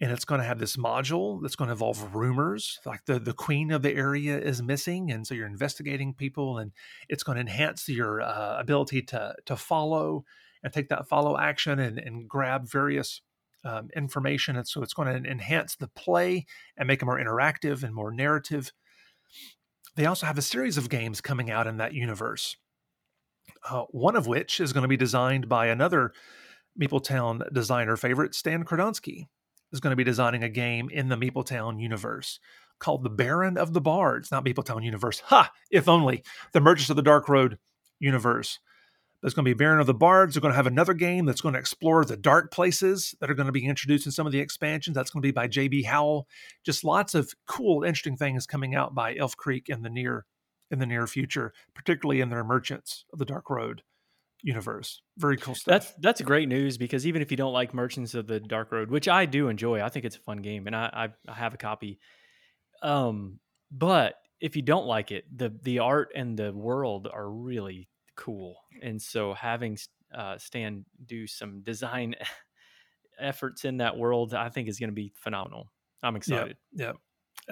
[0.00, 3.32] And it's going to have this module that's going to involve rumors, like the the
[3.32, 6.72] queen of the area is missing, and so you're investigating people, and
[7.08, 10.24] it's going to enhance your uh, ability to to follow
[10.62, 13.22] and take that follow action and, and grab various
[13.64, 16.44] um, information, and so it's going to enhance the play
[16.76, 18.72] and make it more interactive and more narrative.
[19.94, 22.56] They also have a series of games coming out in that universe
[23.68, 26.12] uh, one of which is going to be designed by another
[26.80, 29.26] Meepletown designer favorite, Stan Kordonskiy,
[29.72, 32.38] is going to be designing a game in the Meepletown universe
[32.78, 35.20] called The Baron of the Bards, not Meepletown universe.
[35.26, 35.50] Ha!
[35.70, 36.22] If only
[36.52, 37.58] the Merchants of the Dark Road
[37.98, 38.58] universe.
[39.22, 40.34] There's going to be Baron of the Bards.
[40.34, 43.34] They're going to have another game that's going to explore the dark places that are
[43.34, 44.94] going to be introduced in some of the expansions.
[44.94, 45.84] That's going to be by J.B.
[45.84, 46.28] Howell.
[46.64, 50.26] Just lots of cool, interesting things coming out by Elf Creek in the near
[50.70, 53.82] in the near future, particularly in their Merchants of the Dark Road
[54.42, 55.00] universe.
[55.18, 55.72] Very cool stuff.
[55.72, 58.90] That's that's great news because even if you don't like Merchants of the Dark Road,
[58.90, 61.54] which I do enjoy, I think it's a fun game, and I I, I have
[61.54, 61.98] a copy.
[62.82, 63.40] Um,
[63.70, 68.56] but if you don't like it, the the art and the world are really cool,
[68.82, 69.78] and so having
[70.14, 72.14] uh, Stan do some design
[73.20, 75.72] efforts in that world, I think is going to be phenomenal.
[76.02, 76.56] I'm excited.
[76.72, 76.92] Yeah, yeah,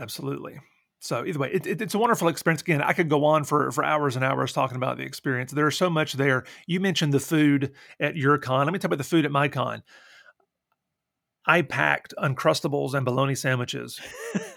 [0.02, 0.60] absolutely.
[1.04, 2.62] So either way, it, it, it's a wonderful experience.
[2.62, 5.52] Again, I could go on for for hours and hours talking about the experience.
[5.52, 6.44] There's so much there.
[6.66, 8.64] You mentioned the food at your con.
[8.64, 9.82] Let me talk about the food at my con.
[11.44, 14.00] I packed Uncrustables and bologna sandwiches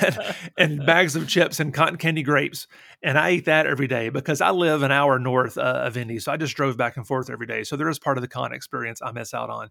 [0.00, 2.66] and, and, bags of chips and cotton candy grapes.
[3.02, 6.18] And I ate that every day because I live an hour north uh, of Indy.
[6.18, 7.64] So I just drove back and forth every day.
[7.64, 9.68] So there is part of the con experience I miss out on.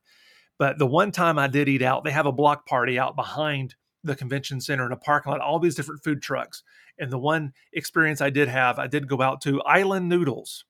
[0.60, 3.74] But the one time I did eat out, they have a block party out behind
[4.04, 6.64] the convention center in a parking lot, all these different food trucks.
[6.98, 10.66] And the one experience I did have, I did go out to Island Noodles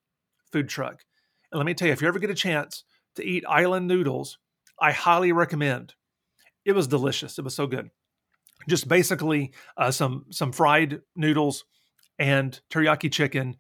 [0.52, 1.04] food truck.
[1.52, 2.84] And let me tell you, if you ever get a chance
[3.16, 4.38] to eat Island Noodles,
[4.80, 5.94] I highly recommend.
[6.66, 7.38] It was delicious.
[7.38, 7.90] It was so good.
[8.68, 11.66] Just basically uh, some some fried noodles
[12.20, 13.56] and teriyaki chicken,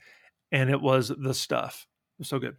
[0.52, 1.88] and it was the stuff.
[2.18, 2.58] It was so good.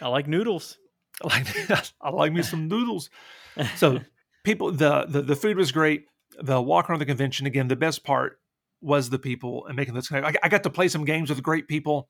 [0.00, 0.78] I like noodles.
[1.22, 1.28] I
[1.68, 3.08] like I like me some noodles.
[3.76, 4.00] So
[4.44, 6.06] people the, the the food was great.
[6.38, 7.68] The walk around the convention again.
[7.68, 8.38] The best part
[8.80, 10.12] was the people and making this.
[10.12, 12.08] I, I got to play some games with great people.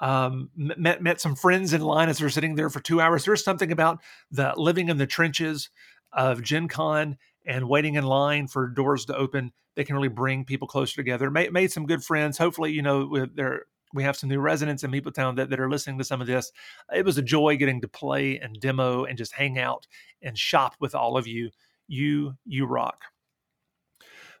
[0.00, 3.24] Um, met met some friends in line as we are sitting there for two hours.
[3.24, 4.00] There's something about
[4.30, 5.70] the living in the trenches
[6.12, 7.16] of Gen Con
[7.46, 9.52] and waiting in line for doors to open.
[9.76, 11.30] They can really bring people closer together.
[11.30, 12.38] Made, made some good friends.
[12.38, 15.96] Hopefully, you know, there we have some new residents in Meepletown that, that are listening
[15.98, 16.52] to some of this.
[16.94, 19.86] It was a joy getting to play and demo and just hang out
[20.20, 21.50] and shop with all of you.
[21.86, 23.04] You, you rock.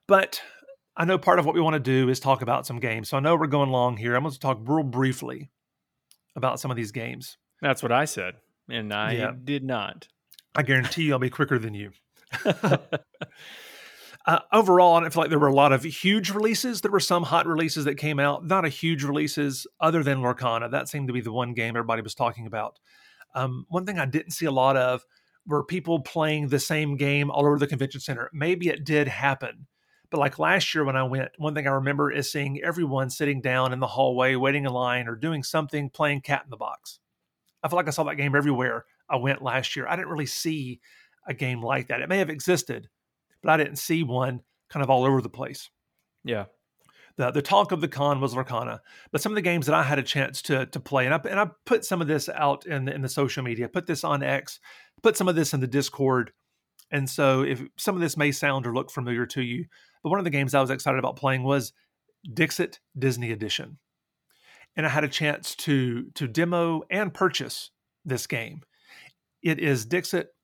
[0.08, 0.42] But
[0.96, 3.08] I know part of what we want to do is talk about some games.
[3.08, 4.16] So I know we're going long here.
[4.16, 5.50] I'm going to talk real briefly
[6.36, 7.38] about some of these games.
[7.62, 8.34] That's what I said.
[8.68, 9.32] And I yeah.
[9.42, 10.08] did not.
[10.54, 11.92] I guarantee you I'll be quicker than you.
[14.26, 16.80] Uh, overall, I feel like there were a lot of huge releases.
[16.80, 20.70] There were some hot releases that came out, not a huge releases other than Lorcana.
[20.70, 22.78] That seemed to be the one game everybody was talking about.
[23.34, 25.04] Um, one thing I didn't see a lot of
[25.46, 28.30] were people playing the same game all over the convention center.
[28.32, 29.66] Maybe it did happen,
[30.10, 33.42] but like last year when I went, one thing I remember is seeing everyone sitting
[33.42, 36.98] down in the hallway, waiting in line or doing something, playing cat in the box.
[37.62, 39.86] I feel like I saw that game everywhere I went last year.
[39.86, 40.80] I didn't really see
[41.26, 42.00] a game like that.
[42.00, 42.88] It may have existed,
[43.44, 44.40] but I didn't see one
[44.70, 45.70] kind of all over the place.
[46.24, 46.46] Yeah.
[47.16, 48.80] The, the talk of the con was Lorcana,
[49.12, 51.20] but some of the games that I had a chance to to play, and I
[51.30, 54.02] and I put some of this out in the, in the social media, put this
[54.02, 54.58] on X,
[55.00, 56.32] put some of this in the Discord,
[56.90, 59.66] and so if some of this may sound or look familiar to you,
[60.02, 61.72] but one of the games I was excited about playing was
[62.32, 63.78] Dixit Disney Edition,
[64.74, 67.70] and I had a chance to to demo and purchase
[68.04, 68.62] this game.
[69.40, 70.34] It is Dixit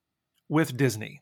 [0.48, 1.20] with Disney.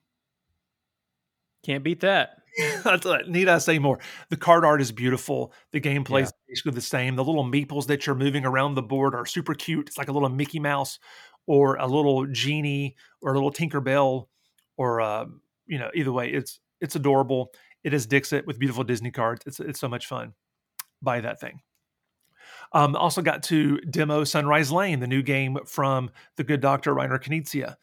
[1.69, 2.39] Can't beat that.
[3.29, 3.99] Need I say more?
[4.31, 5.53] The card art is beautiful.
[5.73, 7.15] The gameplay is basically the same.
[7.15, 9.87] The little meeples that you're moving around the board are super cute.
[9.89, 10.99] It's like a little Mickey Mouse
[11.47, 14.31] or a little genie or a little Tinker Bell
[14.79, 15.27] or uh,
[15.67, 17.53] you know, either way, it's it's adorable.
[17.85, 19.43] It is Dixit with beautiful Disney cards.
[19.45, 20.33] It's it's so much fun.
[21.03, 21.61] Buy that thing.
[22.73, 27.23] Um, also got to demo Sunrise Lane, the new game from the good doctor Reiner
[27.23, 27.77] Knizia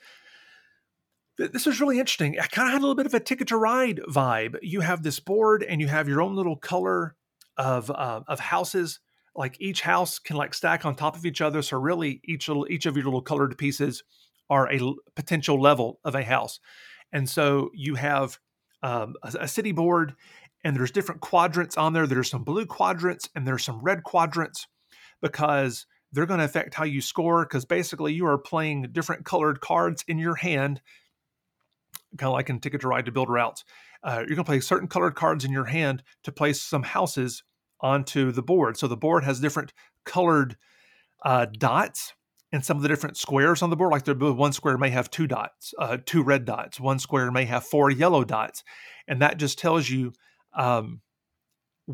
[1.38, 2.40] this was really interesting.
[2.40, 4.58] I kind of had a little bit of a ticket to ride vibe.
[4.62, 7.16] You have this board and you have your own little color
[7.58, 9.00] of uh, of houses.
[9.36, 11.62] Like each house can like stack on top of each other.
[11.62, 14.04] So really, each little each of your little colored pieces
[14.50, 14.80] are a
[15.16, 16.60] potential level of a house.
[17.12, 18.40] And so you have
[18.84, 20.16] um, a, a city board,
[20.64, 22.08] and there's different quadrants on there.
[22.08, 24.68] There's some blue quadrants and there's some red quadrants
[25.22, 27.44] because they're going to affect how you score.
[27.44, 30.82] Because basically, you are playing different colored cards in your hand
[32.18, 33.64] kind of like in Ticket to Ride to build routes.
[34.04, 37.44] Uh, you're going to play certain colored cards in your hand to place some houses
[37.82, 38.78] onto the board.
[38.78, 39.74] So the board has different
[40.06, 40.58] colored
[41.24, 42.14] uh, dots
[42.52, 43.92] and some of the different squares on the board.
[43.92, 46.80] Like the one square may have two dots, uh, two red dots.
[46.80, 48.64] One square may have four yellow dots,
[49.08, 50.14] and that just tells you
[50.56, 51.02] um,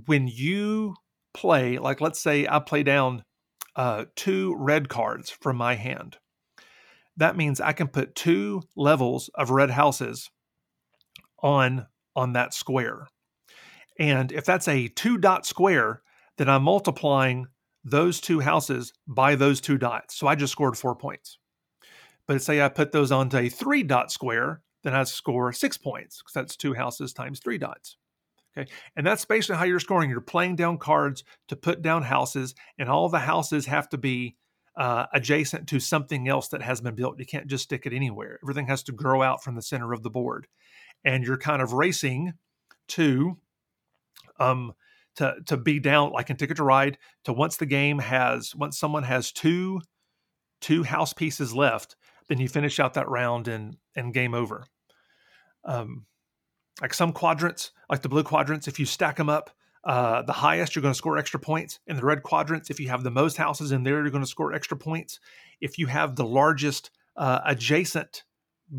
[0.06, 0.96] when you
[1.34, 1.78] play.
[1.78, 3.24] Like let's say I play down
[3.76, 6.18] uh, two red cards from my hand
[7.18, 10.30] that means I can put two levels of red houses
[11.42, 13.08] on on that square.
[14.00, 16.02] And if that's a two dot square,
[16.38, 17.48] then I'm multiplying
[17.84, 20.16] those two houses by those two dots.
[20.16, 21.38] So I just scored four points.
[22.28, 26.20] But say I put those onto a three dot square, then I score six points
[26.22, 27.98] because that's two houses times three dots.
[28.58, 28.70] Okay.
[28.96, 30.10] And that's basically how you're scoring.
[30.10, 34.36] You're playing down cards to put down houses, and all the houses have to be
[34.82, 37.20] uh, adjacent to something else that has been built.
[37.20, 38.40] You can't just stick it anywhere.
[38.44, 40.48] Everything has to grow out from the center of the board,
[41.06, 42.34] and you're kind of racing
[42.88, 43.38] to
[44.40, 44.74] um
[45.18, 48.80] to to be down like in Ticket to Ride to once the game has once
[48.80, 49.82] someone has two
[50.62, 51.96] two house pieces left,
[52.28, 54.66] then you finish out that round and and game over.
[55.64, 56.08] Um,
[56.82, 59.52] like some quadrants, like the blue quadrants, if you stack them up,
[59.84, 61.80] uh, the highest, you're going to score extra points.
[61.88, 64.30] In the red quadrants, if you have the most houses in there, you're going to
[64.30, 65.20] score extra points.
[65.60, 68.24] If you have the largest uh, adjacent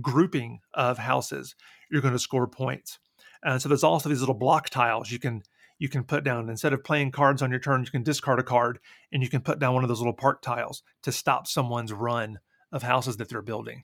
[0.01, 1.55] grouping of houses,
[1.91, 2.99] you're going to score points.
[3.43, 5.43] And so there's also these little block tiles you can
[5.79, 7.83] you can put down instead of playing cards on your turn.
[7.83, 8.79] You can discard a card
[9.11, 12.39] and you can put down one of those little park tiles to stop someone's run
[12.71, 13.83] of houses that they're building.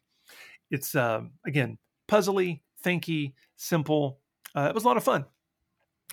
[0.70, 1.78] It's um, again
[2.08, 4.20] puzzly, thinky, simple.
[4.54, 5.24] Uh, it was a lot of fun.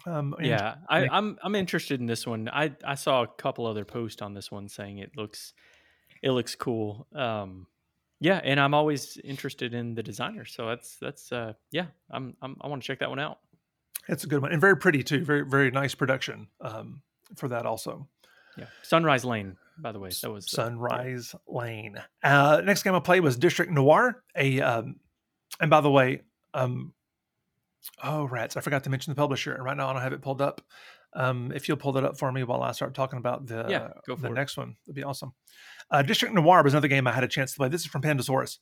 [0.06, 2.50] Um, yeah, I, I'm I'm interested in this one.
[2.50, 5.54] I I saw a couple other posts on this one saying it looks
[6.22, 7.08] it looks cool.
[7.14, 7.68] Um,
[8.20, 12.58] yeah, and I'm always interested in the designer, so that's that's uh, yeah, I'm, I'm
[12.62, 13.40] I want to check that one out.
[14.08, 15.24] It's a good one and very pretty too.
[15.24, 17.02] Very very nice production um,
[17.36, 18.08] for that also.
[18.58, 21.60] Yeah, Sunrise Lane, by the way, that was Sunrise yeah.
[21.60, 22.02] Lane.
[22.24, 24.24] Uh, next game I played was District Noir.
[24.36, 24.96] A um,
[25.60, 26.22] and by the way,
[26.54, 26.94] um,
[28.04, 28.58] Oh, rats!
[28.58, 30.62] I forgot to mention the publisher, and right now I don't have it pulled up.
[31.14, 33.90] Um, if you'll pull that up for me while I start talking about the yeah,
[34.08, 34.34] the it.
[34.34, 35.34] next one, that'd be awesome.
[35.90, 37.70] Uh, District Noir was another game I had a chance to play.
[37.70, 38.58] This is from Pandasaurus,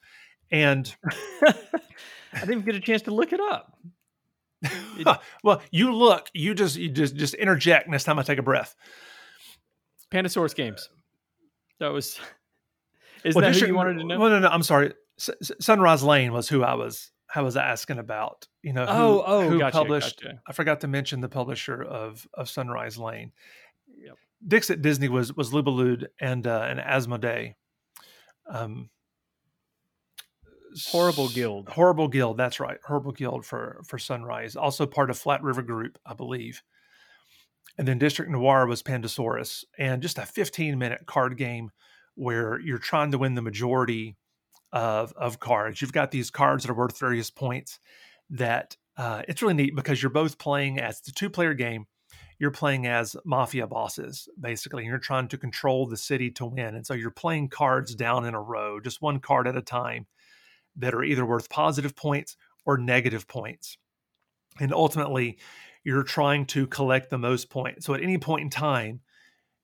[0.51, 0.93] and
[1.43, 3.77] I didn't get a chance to look it up.
[4.61, 5.07] It,
[5.43, 8.75] well, you look, you just you just just interject next time I take a breath.
[10.11, 10.89] Pandasaurus games.
[11.79, 12.19] That was.
[13.23, 14.19] Is well, that District, who you wanted to know?
[14.19, 14.49] Well, no, no.
[14.49, 14.93] I'm sorry.
[15.17, 18.47] S- Sunrise Lane was who I was I was asking about.
[18.61, 20.22] You know, who, oh, oh, who gotcha, published?
[20.22, 20.41] Gotcha.
[20.47, 23.31] I forgot to mention the publisher of of Sunrise Lane.
[23.97, 24.15] Yep.
[24.47, 27.55] Dixit Disney was was Libellud and uh, and Asmodee.
[28.47, 28.89] Um,
[30.88, 31.69] Horrible Guild.
[31.69, 32.38] Horrible Guild.
[32.38, 32.77] That's right.
[32.85, 34.55] Horrible Guild for for Sunrise.
[34.55, 36.61] Also part of Flat River Group, I believe.
[37.77, 41.72] And then District Noir was Pandasaurus, and just a 15 minute card game
[42.15, 44.15] where you're trying to win the majority
[44.73, 45.81] of of cards.
[45.81, 47.79] You've got these cards that are worth various points.
[48.29, 51.85] That uh, it's really neat because you're both playing as the two player game.
[52.39, 54.83] You're playing as mafia bosses basically.
[54.83, 58.25] And you're trying to control the city to win, and so you're playing cards down
[58.25, 60.07] in a row, just one card at a time,
[60.75, 62.35] that are either worth positive points
[62.65, 63.77] or negative points.
[64.59, 65.37] And ultimately,
[65.83, 67.85] you're trying to collect the most points.
[67.85, 69.01] So at any point in time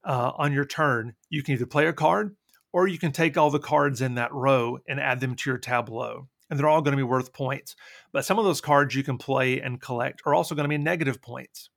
[0.03, 2.35] uh, on your turn, you can either play a card
[2.71, 5.57] or you can take all the cards in that row and add them to your
[5.57, 6.27] tableau.
[6.49, 7.75] And they're all going to be worth points.
[8.11, 10.77] But some of those cards you can play and collect are also going to be
[10.77, 11.69] negative points.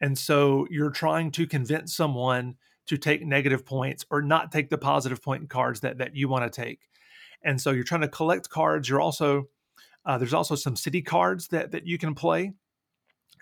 [0.00, 4.78] And so you're trying to convince someone to take negative points or not take the
[4.78, 6.80] positive point cards that, that you want to take.
[7.44, 8.88] and so you're trying to collect cards.
[8.88, 9.48] You're also
[10.06, 12.52] uh, there's also some city cards that that you can play,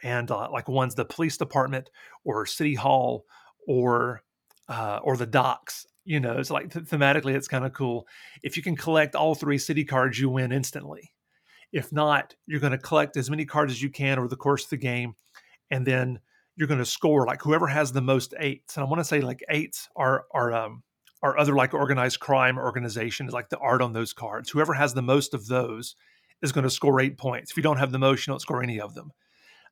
[0.03, 1.90] and uh, like one's the police department
[2.24, 3.24] or city hall
[3.66, 4.23] or
[4.69, 5.86] uh, or the docks.
[6.05, 8.07] You know, it's like th- thematically, it's kind of cool.
[8.43, 11.12] If you can collect all three city cards, you win instantly.
[11.73, 14.65] If not, you're going to collect as many cards as you can over the course
[14.65, 15.15] of the game,
[15.70, 16.20] and then
[16.57, 18.77] you're going to score like whoever has the most eights.
[18.77, 20.83] And I want to say like eights are are um,
[21.23, 24.51] are other like organized crime organizations, like the art on those cards.
[24.51, 25.95] Whoever has the most of those
[26.43, 27.53] is going to score eight points.
[27.53, 29.12] If you don't have the most, you don't score any of them.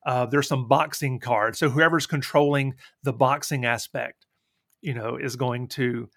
[0.05, 4.25] Uh, there's some boxing cards, so whoever's controlling the boxing aspect,
[4.81, 6.09] you know, is going to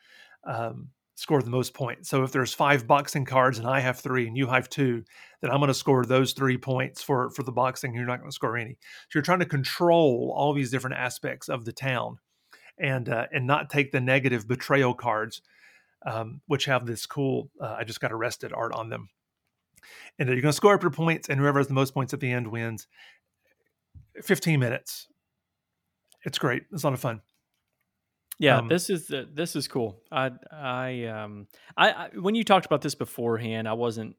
[0.44, 2.08] um, score the most points.
[2.08, 5.04] So if there's five boxing cards and I have three and you have two,
[5.40, 7.94] then I'm going to score those three points for for the boxing.
[7.94, 8.78] You're not going to score any.
[9.08, 12.18] So you're trying to control all these different aspects of the town,
[12.78, 15.42] and uh, and not take the negative betrayal cards,
[16.04, 19.08] um, which have this cool uh, "I just got arrested" art on them.
[20.18, 22.20] And you're going to score up your points, and whoever has the most points at
[22.20, 22.86] the end wins.
[24.22, 25.08] 15 minutes.
[26.24, 26.62] It's great.
[26.72, 27.20] It's a lot of fun.
[28.38, 30.02] Yeah, um, this is uh, this is cool.
[30.10, 31.46] I I um
[31.76, 34.16] I, I, when you talked about this beforehand, I wasn't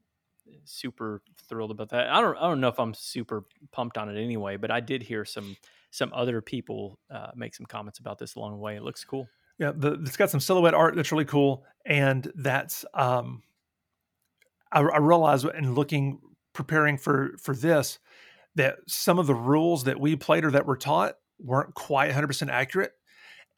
[0.64, 2.10] super thrilled about that.
[2.10, 5.04] I don't I don't know if I'm super pumped on it anyway, but I did
[5.04, 5.56] hear some
[5.92, 8.76] some other people uh, make some comments about this along the way.
[8.76, 9.28] It looks cool.
[9.58, 13.44] Yeah, the, it's got some silhouette art that's really cool, and that's um
[14.72, 16.20] I, I realized in looking
[16.54, 18.00] preparing for for this
[18.56, 22.50] that some of the rules that we played or that were taught weren't quite 100%
[22.50, 22.94] accurate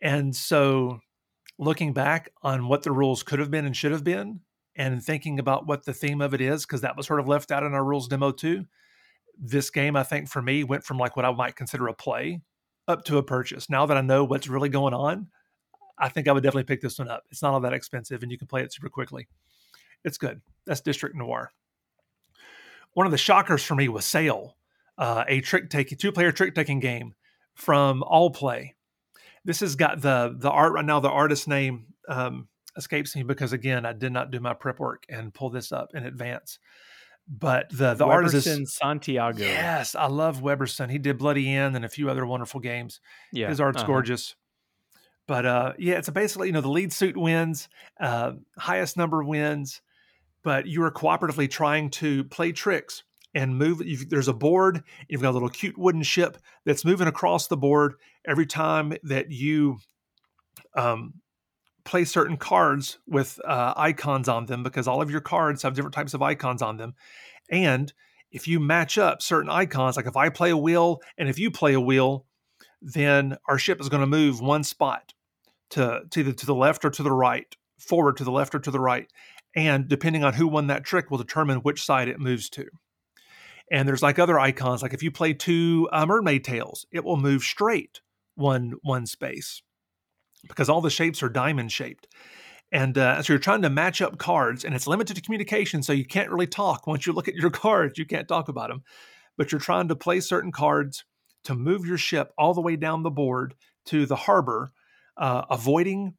[0.01, 0.99] and so
[1.59, 4.41] looking back on what the rules could have been and should have been,
[4.75, 7.51] and thinking about what the theme of it is, because that was sort of left
[7.51, 8.65] out in our rules demo too.
[9.39, 12.41] This game, I think for me, went from like what I might consider a play
[12.87, 13.69] up to a purchase.
[13.69, 15.27] Now that I know what's really going on,
[15.97, 17.23] I think I would definitely pick this one up.
[17.31, 19.27] It's not all that expensive and you can play it super quickly.
[20.03, 20.41] It's good.
[20.65, 21.51] That's District Noir.
[22.93, 24.55] One of the shockers for me was Sail,
[24.97, 27.13] uh, a trick taking two player trick taking game
[27.55, 28.73] from Allplay
[29.47, 30.99] this has got the the art right now.
[30.99, 35.05] The artist name um, escapes me because again, I did not do my prep work
[35.09, 36.59] and pull this up in advance.
[37.29, 39.41] But the the artist is Santiago.
[39.41, 40.91] Yes, I love Weberson.
[40.91, 42.99] He did Bloody Inn and a few other wonderful games.
[43.31, 43.87] Yeah, his art's uh-huh.
[43.87, 44.35] gorgeous.
[45.27, 47.69] But uh, yeah, it's basically you know the lead suit wins,
[48.01, 49.81] uh, highest number wins,
[50.43, 53.03] but you are cooperatively trying to play tricks
[53.33, 53.81] and move.
[54.09, 54.83] there's a board.
[55.07, 57.95] You've got a little cute wooden ship that's moving across the board
[58.27, 59.77] every time that you
[60.75, 61.13] um,
[61.85, 65.95] play certain cards with uh, icons on them, because all of your cards have different
[65.95, 66.93] types of icons on them.
[67.49, 67.93] And
[68.31, 71.49] if you match up certain icons, like if I play a wheel and if you
[71.49, 72.25] play a wheel,
[72.81, 75.13] then our ship is going to move one spot
[75.69, 78.59] to, to either to the left or to the right, forward to the left or
[78.59, 79.11] to the right.
[79.55, 82.65] And depending on who won that trick will determine which side it moves to.
[83.71, 87.17] And there's like other icons, like if you play two uh, mermaid tails, it will
[87.17, 88.01] move straight
[88.38, 89.61] one one space
[90.47, 92.07] because all the shapes are diamond shaped.
[92.72, 95.93] And uh, so you're trying to match up cards, and it's limited to communication, so
[95.93, 96.85] you can't really talk.
[96.85, 98.84] Once you look at your cards, you can't talk about them.
[99.38, 101.05] But you're trying to play certain cards
[101.45, 103.55] to move your ship all the way down the board
[103.85, 104.72] to the harbor,
[105.18, 106.15] uh, avoiding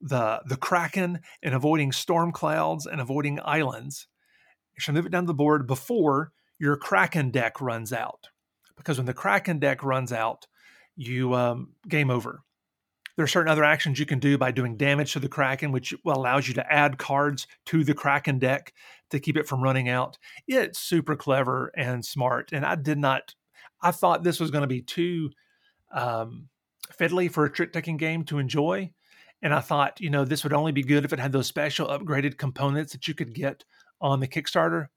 [0.00, 4.06] the the kraken and avoiding storm clouds and avoiding islands.
[4.74, 8.28] You should move it down the board before your Kraken deck runs out.
[8.76, 10.46] Because when the Kraken deck runs out,
[11.00, 12.42] you um, game over.
[13.16, 15.94] There are certain other actions you can do by doing damage to the Kraken, which
[16.06, 18.72] allows you to add cards to the Kraken deck
[19.10, 20.18] to keep it from running out.
[20.46, 22.50] It's super clever and smart.
[22.52, 23.34] And I did not,
[23.82, 25.30] I thought this was going to be too
[25.92, 26.48] um,
[26.98, 28.90] fiddly for a trick taking game to enjoy.
[29.42, 31.88] And I thought, you know, this would only be good if it had those special
[31.88, 33.64] upgraded components that you could get
[34.00, 34.88] on the Kickstarter.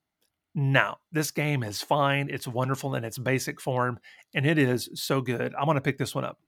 [0.56, 2.30] No, this game is fine.
[2.30, 4.00] It's wonderful in its basic form,
[4.36, 5.56] and it is so good.
[5.56, 6.40] I'm going to pick this one up.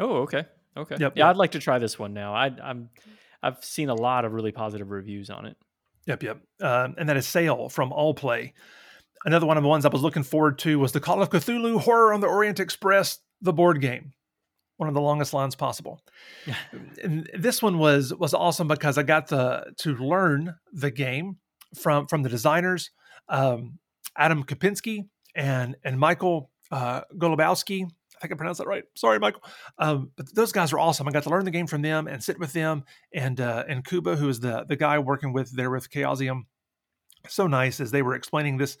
[0.00, 0.44] Oh, okay,
[0.76, 0.96] okay.
[0.98, 1.30] Yep, yeah, yep.
[1.30, 2.34] I'd like to try this one now.
[2.34, 2.88] I, I'm,
[3.42, 5.56] I've seen a lot of really positive reviews on it.
[6.06, 6.40] Yep, yep.
[6.60, 8.52] Uh, and that is Sail from Allplay.
[9.24, 11.80] Another one of the ones I was looking forward to was the Call of Cthulhu
[11.80, 14.12] Horror on the Orient Express, the board game.
[14.76, 16.00] One of the longest lines possible.
[17.02, 21.38] and this one was was awesome because I got to to learn the game
[21.74, 22.90] from from the designers,
[23.28, 23.78] um,
[24.16, 27.84] Adam Kopinski and and Michael uh, Golubowski.
[27.84, 28.84] I think I pronounced that right.
[28.94, 29.42] Sorry, Michael.
[29.78, 31.08] Um, but those guys are awesome.
[31.08, 33.84] I got to learn the game from them and sit with them and uh, and
[33.84, 36.42] Kuba, who is the the guy working with there with Chaosium.
[37.28, 38.78] So nice as they were explaining this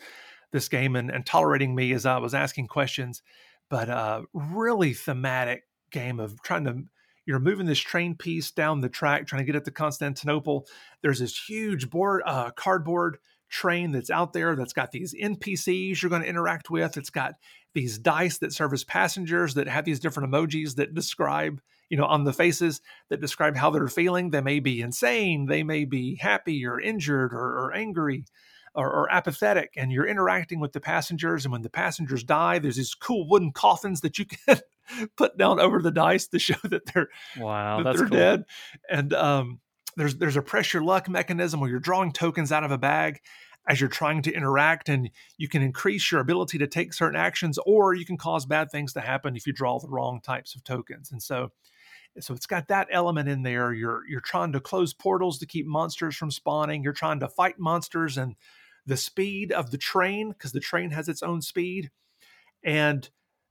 [0.52, 3.22] this game and, and tolerating me as I was asking questions.
[3.68, 6.84] But uh, really thematic game of trying to
[7.26, 10.66] you're moving this train piece down the track, trying to get it to Constantinople.
[11.02, 13.18] There's this huge board, uh, cardboard
[13.48, 16.96] train that's out there that's got these NPCs you're going to interact with.
[16.96, 17.34] It's got
[17.72, 22.04] these dice that serve as passengers that have these different emojis that describe, you know,
[22.04, 22.80] on the faces
[23.10, 24.30] that describe how they're feeling.
[24.30, 28.24] They may be insane, they may be happy or injured or, or angry.
[28.76, 31.44] Or, or, apathetic, and you're interacting with the passengers.
[31.44, 34.58] And when the passengers die, there's these cool wooden coffins that you can
[35.16, 37.08] put down over the dice to show that they're
[37.38, 38.18] wow, that they're cool.
[38.18, 38.44] dead.
[38.90, 39.60] And um,
[39.96, 43.20] there's there's a pressure luck mechanism where you're drawing tokens out of a bag
[43.66, 47.58] as you're trying to interact and you can increase your ability to take certain actions
[47.64, 50.62] or you can cause bad things to happen if you draw the wrong types of
[50.64, 51.50] tokens and so
[52.20, 55.66] so it's got that element in there you're you're trying to close portals to keep
[55.66, 58.36] monsters from spawning you're trying to fight monsters and
[58.86, 61.90] the speed of the train because the train has its own speed
[62.62, 63.08] and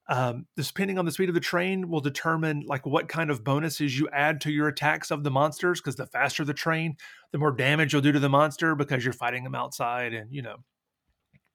[0.10, 3.98] um, depending on the speed of the train will determine like what kind of bonuses
[3.98, 6.98] you add to your attacks of the monsters because the faster the train
[7.32, 10.42] the more damage you'll do to the monster because you're fighting them outside and you
[10.42, 10.58] know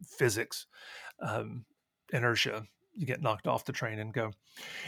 [0.07, 0.67] physics
[1.21, 1.65] um,
[2.13, 2.65] inertia.
[2.95, 4.33] You get knocked off the train and go.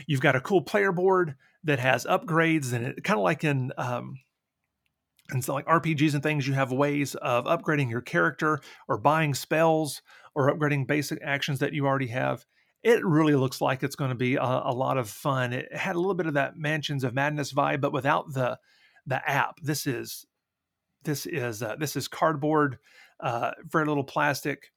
[0.06, 3.72] You've got a cool player board that has upgrades and it kind of like in
[3.76, 4.18] um,
[5.30, 8.58] and so like rpgs and things you have ways of upgrading your character
[8.88, 10.02] or buying spells
[10.34, 12.44] or upgrading basic actions that you already have
[12.82, 15.52] it really looks like it's going to be a, a, lot of fun.
[15.52, 18.58] It had a little bit of that Mansions of Madness vibe, but without the
[19.06, 19.60] the app.
[19.60, 20.24] This is
[21.04, 22.78] this is uh, this is cardboard,
[23.20, 24.72] uh, very little plastic.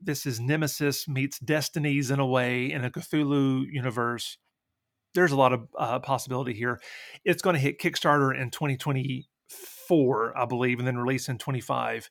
[0.00, 4.38] This is Nemesis meets Destinies in a way in a Cthulhu universe.
[5.14, 6.80] There's a lot of uh, possibility here.
[7.24, 12.10] It's going to hit Kickstarter in 2024, I believe, and then release in 25.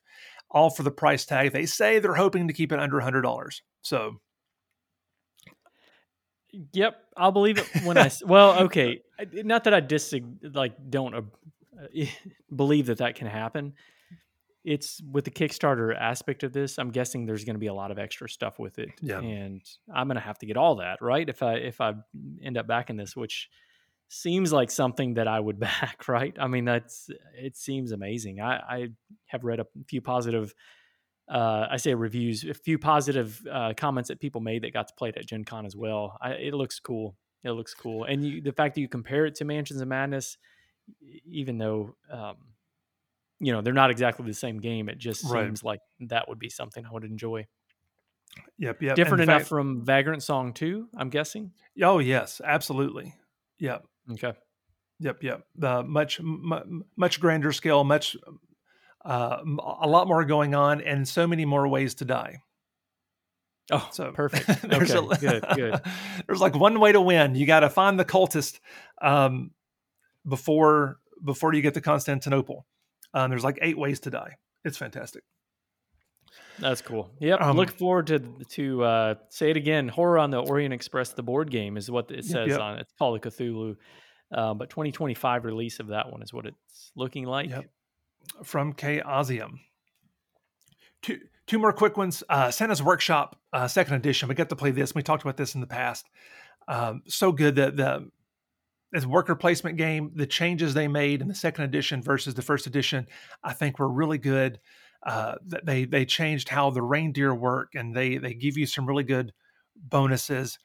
[0.50, 1.52] All for the price tag.
[1.52, 3.60] They say they're hoping to keep it under $100.
[3.82, 4.20] So
[6.72, 8.10] Yep, I'll believe it when I.
[8.24, 9.02] well, okay,
[9.32, 11.22] not that I dis like don't uh,
[12.54, 13.74] believe that that can happen.
[14.64, 16.78] It's with the Kickstarter aspect of this.
[16.78, 19.18] I'm guessing there's going to be a lot of extra stuff with it, yeah.
[19.18, 19.62] and
[19.94, 21.94] I'm going to have to get all that right if I if I
[22.42, 23.48] end up backing this, which
[24.08, 26.08] seems like something that I would back.
[26.08, 26.36] Right?
[26.38, 28.40] I mean, that's it seems amazing.
[28.40, 28.88] I, I
[29.26, 30.54] have read a few positive
[31.28, 34.94] uh, I say reviews, a few positive uh, comments that people made that got to
[34.94, 36.16] play it at Gen Con as well.
[36.20, 37.16] I, it looks cool.
[37.44, 38.04] It looks cool.
[38.04, 40.38] And you, the fact that you compare it to Mansions of Madness,
[41.24, 42.36] even though, um,
[43.40, 45.46] you know, they're not exactly the same game, it just right.
[45.46, 47.46] seems like that would be something I would enjoy.
[48.58, 48.96] Yep, yep.
[48.96, 51.52] Different enough fact, from Vagrantsong 2, I'm guessing?
[51.82, 53.14] Oh, yes, absolutely.
[53.58, 53.84] Yep.
[54.12, 54.32] Okay.
[55.00, 55.42] Yep, yep.
[55.56, 58.16] The much m- much grander scale, much
[59.08, 59.38] uh,
[59.80, 62.42] a lot more going on, and so many more ways to die.
[63.72, 64.62] Oh, so perfect.
[64.68, 65.80] there's okay, a, good, good.
[66.26, 67.34] There's like one way to win.
[67.34, 68.60] You got to find the cultist
[69.00, 69.50] um,
[70.26, 72.66] before before you get to Constantinople.
[73.12, 74.36] Um, there's like eight ways to die.
[74.64, 75.22] It's fantastic.
[76.58, 77.10] That's cool.
[77.20, 77.40] Yep.
[77.40, 78.20] Um, Look forward to
[78.50, 79.88] to uh, say it again.
[79.88, 82.60] Horror on the Orient Express, the board game, is what it says yep.
[82.60, 82.82] on it.
[82.82, 83.76] It's called a Cthulhu,
[84.34, 87.50] uh, but 2025 release of that one is what it's looking like.
[87.50, 87.66] Yep
[88.44, 89.60] from Chaosium.
[91.02, 92.22] Two, two more quick ones.
[92.28, 94.28] Uh, Santa's Workshop, uh, second edition.
[94.28, 94.94] We got to play this.
[94.94, 96.06] We talked about this in the past.
[96.66, 98.10] Um, so good that the
[98.94, 102.66] as worker placement game, the changes they made in the second edition versus the first
[102.66, 103.06] edition,
[103.44, 104.60] I think were really good.
[105.06, 109.04] Uh, they they changed how the reindeer work, and they they give you some really
[109.04, 109.32] good
[109.76, 110.58] bonuses,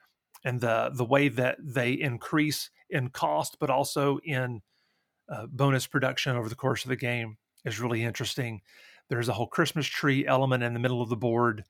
[0.44, 4.62] and the the way that they increase in cost, but also in
[5.30, 8.62] uh, bonus production over the course of the game is really interesting.
[9.10, 11.64] There's a whole Christmas tree element in the middle of the board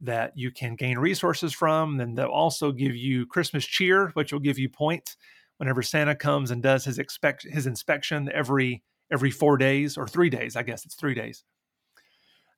[0.00, 2.00] that you can gain resources from.
[2.00, 5.16] And they'll also give you Christmas cheer, which will give you points
[5.56, 10.30] whenever Santa comes and does his expect his inspection every every four days or three
[10.30, 10.54] days.
[10.56, 11.44] I guess it's three days.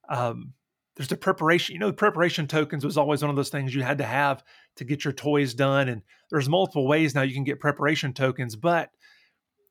[0.08, 0.52] Um,
[0.96, 1.74] there's the preparation.
[1.74, 4.44] You know, preparation tokens was always one of those things you had to have
[4.76, 5.88] to get your toys done.
[5.88, 8.90] And there's multiple ways now you can get preparation tokens, but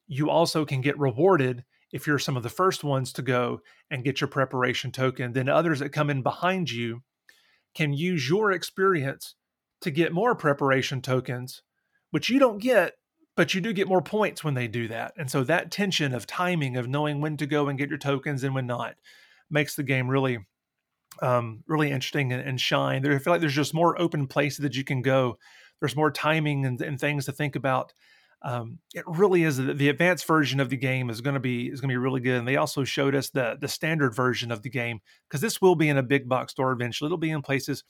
[0.08, 4.04] you also can get rewarded if you're some of the first ones to go and
[4.04, 7.02] get your preparation token, then others that come in behind you
[7.76, 9.36] can use your experience
[9.82, 11.62] to get more preparation tokens,
[12.12, 12.94] which you don't get,
[13.36, 15.14] but you do get more points when they do that.
[15.18, 18.44] And so that tension of timing, of knowing when to go and get your tokens
[18.44, 18.96] and when not,
[19.50, 20.40] makes the game really,
[21.22, 23.02] um, really interesting and, and shine.
[23.02, 25.38] There, I feel like there's just more open places that you can go.
[25.80, 27.94] There's more timing and, and things to think about
[28.42, 31.82] um, it really is the advanced version of the game is going to be is
[31.82, 32.38] going to be really good.
[32.38, 35.76] And they also showed us the the standard version of the game because this will
[35.76, 37.08] be in a big box store eventually.
[37.08, 37.84] It'll be in places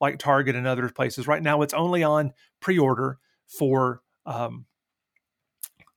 [0.00, 1.26] like Target and other places.
[1.26, 4.66] Right now, it's only on pre order for um,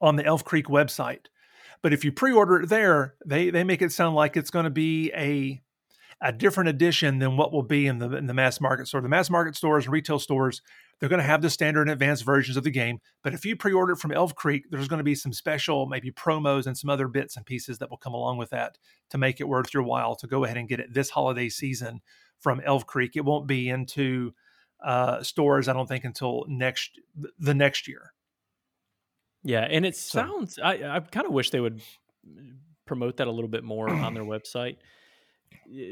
[0.01, 1.27] on the Elf Creek website.
[1.81, 4.71] But if you pre-order it there, they they make it sound like it's going to
[4.71, 5.61] be a
[6.21, 9.01] a different edition than what will be in the in the mass market store.
[9.01, 10.61] The mass market stores and retail stores,
[11.01, 12.99] they're going to have the standard and advanced versions of the game.
[13.23, 16.11] But if you pre-order it from Elf Creek, there's going to be some special, maybe
[16.11, 18.77] promos and some other bits and pieces that will come along with that
[19.09, 22.01] to make it worth your while to go ahead and get it this holiday season
[22.39, 23.15] from Elf Creek.
[23.15, 24.35] It won't be into
[24.85, 26.99] uh, stores, I don't think, until next
[27.39, 28.13] the next year.
[29.43, 30.19] Yeah, and it so.
[30.19, 30.59] sounds.
[30.59, 31.81] I I kind of wish they would
[32.85, 34.77] promote that a little bit more on their website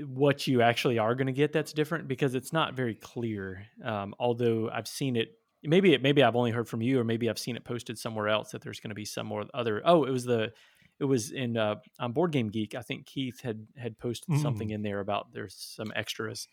[0.07, 3.65] what you actually are going to get that's different because it's not very clear.
[3.83, 7.29] Um, although I've seen it, maybe it, maybe I've only heard from you, or maybe
[7.29, 9.81] I've seen it posted somewhere else that there's going to be some more other.
[9.85, 10.51] Oh, it was the
[10.99, 12.75] it was in uh, on Board Game Geek.
[12.75, 14.41] I think Keith had had posted mm.
[14.41, 16.47] something in there about there's some extras,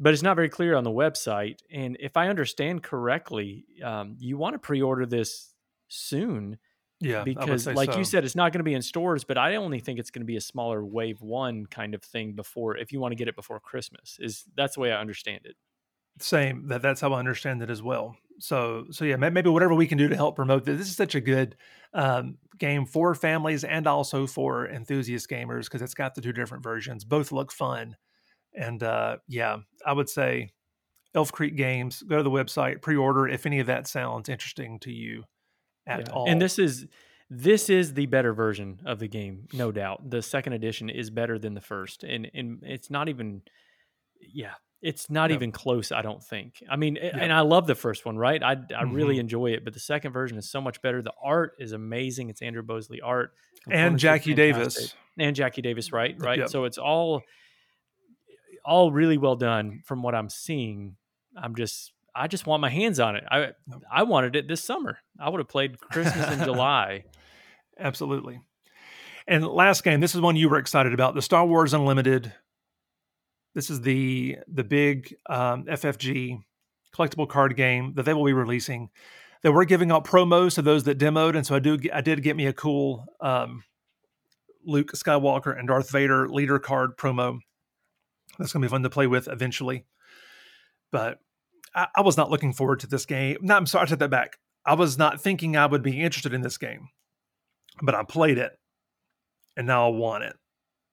[0.00, 1.58] but it's not very clear on the website.
[1.70, 5.52] And if I understand correctly, um, you want to pre-order this
[5.88, 6.58] soon
[7.00, 7.98] yeah, because like so.
[7.98, 10.22] you said, it's not going to be in stores, but I only think it's going
[10.22, 13.28] to be a smaller wave one kind of thing before if you want to get
[13.28, 14.16] it before Christmas.
[14.18, 15.56] Is that's the way I understand it.
[16.18, 18.16] Same that that's how I understand it as well.
[18.38, 20.78] So so yeah, maybe whatever we can do to help promote this.
[20.78, 21.56] This is such a good
[21.92, 26.64] um, game for families and also for enthusiast gamers because it's got the two different
[26.64, 27.04] versions.
[27.04, 27.96] Both look fun,
[28.54, 30.52] and uh, yeah, I would say
[31.14, 32.02] Elf Creek Games.
[32.02, 35.24] Go to the website, pre-order if any of that sounds interesting to you
[35.86, 36.12] at yeah.
[36.12, 36.28] all.
[36.28, 36.86] And this is
[37.28, 40.08] this is the better version of the game, no doubt.
[40.08, 43.42] The second edition is better than the first, and and it's not even,
[44.20, 45.90] yeah, it's not even close.
[45.90, 46.62] I don't think.
[46.70, 48.42] I mean, and I love the first one, right?
[48.42, 48.92] I I mm-hmm.
[48.92, 51.02] really enjoy it, but the second version is so much better.
[51.02, 52.30] The art is amazing.
[52.30, 53.32] It's Andrew Bosley art
[53.68, 56.14] and Jackie Davis and Jackie Davis, right?
[56.18, 56.38] Right.
[56.38, 56.48] Yep.
[56.50, 57.22] So it's all
[58.64, 60.96] all really well done from what I'm seeing.
[61.36, 63.24] I'm just I just want my hands on it.
[63.30, 63.52] I
[63.92, 64.98] I wanted it this summer.
[65.20, 67.04] I would have played Christmas in July.
[67.78, 68.40] Absolutely.
[69.28, 72.32] And last game, this is one you were excited about, the Star Wars Unlimited.
[73.54, 76.38] This is the the big um, FFG
[76.94, 78.90] collectible card game that they will be releasing.
[79.42, 82.22] They were giving out promos to those that demoed, and so I do I did
[82.22, 83.62] get me a cool um,
[84.64, 87.38] Luke Skywalker and Darth Vader leader card promo.
[88.38, 89.86] That's going to be fun to play with eventually.
[90.92, 91.18] But
[91.76, 93.36] I, I was not looking forward to this game.
[93.42, 94.38] No, I'm sorry, I take that back.
[94.64, 96.88] I was not thinking I would be interested in this game,
[97.82, 98.52] but I played it,
[99.56, 100.34] and now I want it.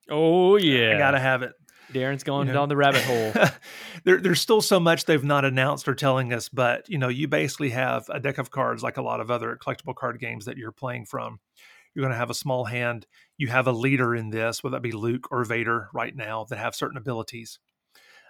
[0.09, 1.53] Oh yeah, I gotta have it.
[1.91, 2.61] Deron's going you know?
[2.61, 3.31] down the rabbit hole.
[4.03, 7.27] there, there's still so much they've not announced or telling us, but you know, you
[7.27, 10.57] basically have a deck of cards like a lot of other collectible card games that
[10.57, 11.39] you're playing from.
[11.93, 13.05] You're going to have a small hand.
[13.37, 16.57] You have a leader in this, whether that be Luke or Vader right now, that
[16.57, 17.59] have certain abilities.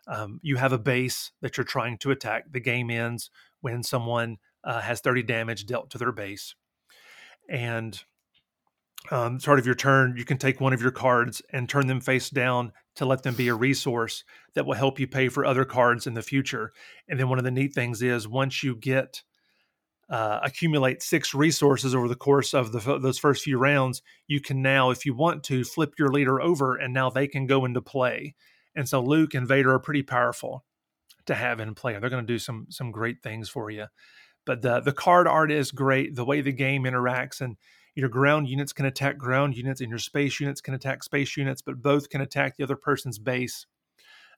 [0.07, 2.51] Um, you have a base that you're trying to attack.
[2.51, 3.29] The game ends
[3.61, 6.55] when someone uh, has 30 damage dealt to their base.
[7.49, 8.01] And
[9.11, 11.99] um, start of your turn, you can take one of your cards and turn them
[11.99, 14.23] face down to let them be a resource
[14.53, 16.71] that will help you pay for other cards in the future.
[17.07, 19.23] And then one of the neat things is once you get
[20.09, 24.61] uh, accumulate six resources over the course of the, those first few rounds, you can
[24.61, 27.81] now, if you want to, flip your leader over, and now they can go into
[27.81, 28.35] play.
[28.75, 30.65] And so Luke and Vader are pretty powerful
[31.25, 31.97] to have in play.
[31.97, 33.85] They're going to do some some great things for you.
[34.45, 36.15] But the the card art is great.
[36.15, 37.57] The way the game interacts and
[37.95, 41.61] your ground units can attack ground units and your space units can attack space units,
[41.61, 43.67] but both can attack the other person's base.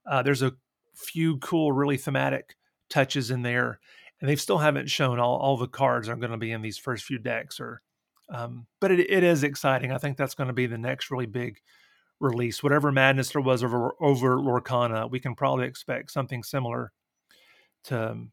[0.05, 0.53] Uh, there's a
[0.93, 2.57] few cool, really thematic
[2.89, 3.79] touches in there,
[4.19, 6.77] and they still haven't shown all, all the cards are going to be in these
[6.77, 7.59] first few decks.
[7.59, 7.81] Or,
[8.29, 9.91] um, but it, it is exciting.
[9.91, 11.61] I think that's going to be the next really big
[12.19, 16.91] release, whatever madness there was over over Lorcana, we can probably expect something similar
[17.85, 18.31] to um,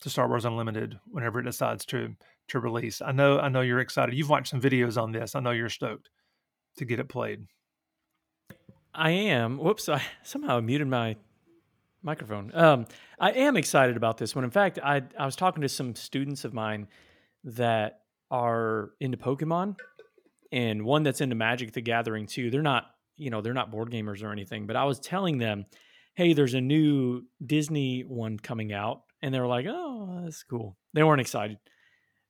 [0.00, 2.14] to Star Wars Unlimited whenever it decides to
[2.48, 3.00] to release.
[3.00, 4.14] I know I know you're excited.
[4.14, 5.34] You've watched some videos on this.
[5.34, 6.10] I know you're stoked
[6.76, 7.46] to get it played.
[8.94, 9.58] I am.
[9.58, 9.88] Whoops!
[9.88, 11.16] I somehow muted my
[12.02, 12.50] microphone.
[12.54, 12.86] Um,
[13.18, 14.44] I am excited about this one.
[14.44, 16.88] In fact, I I was talking to some students of mine
[17.44, 18.00] that
[18.30, 19.76] are into Pokemon,
[20.52, 22.50] and one that's into Magic the Gathering too.
[22.50, 25.66] They're not you know, they're not board gamers or anything, but I was telling them,
[26.14, 29.02] hey, there's a new Disney one coming out.
[29.22, 30.76] And they were like, oh, that's cool.
[30.92, 31.58] They weren't excited.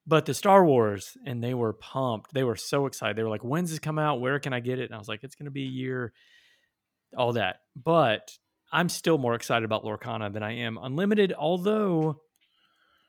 [0.07, 2.33] But the Star Wars, and they were pumped.
[2.33, 3.17] They were so excited.
[3.17, 4.21] They were like, when's this come out?
[4.21, 4.85] Where can I get it?
[4.85, 6.13] And I was like, it's going to be a year,
[7.17, 7.57] all that.
[7.75, 8.31] But
[8.71, 12.21] I'm still more excited about Lorcana than I am Unlimited, although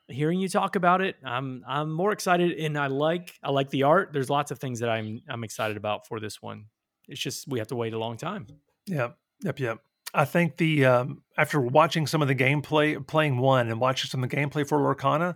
[0.08, 3.84] hearing you talk about it, I'm I'm more excited and I like I like the
[3.84, 4.10] art.
[4.14, 6.66] There's lots of things that I'm I'm excited about for this one.
[7.08, 8.48] It's just we have to wait a long time.
[8.88, 9.80] Yep, yep, yep.
[10.14, 14.24] I think the um, after watching some of the gameplay, playing one and watching some
[14.24, 15.36] of the gameplay for Lorcana,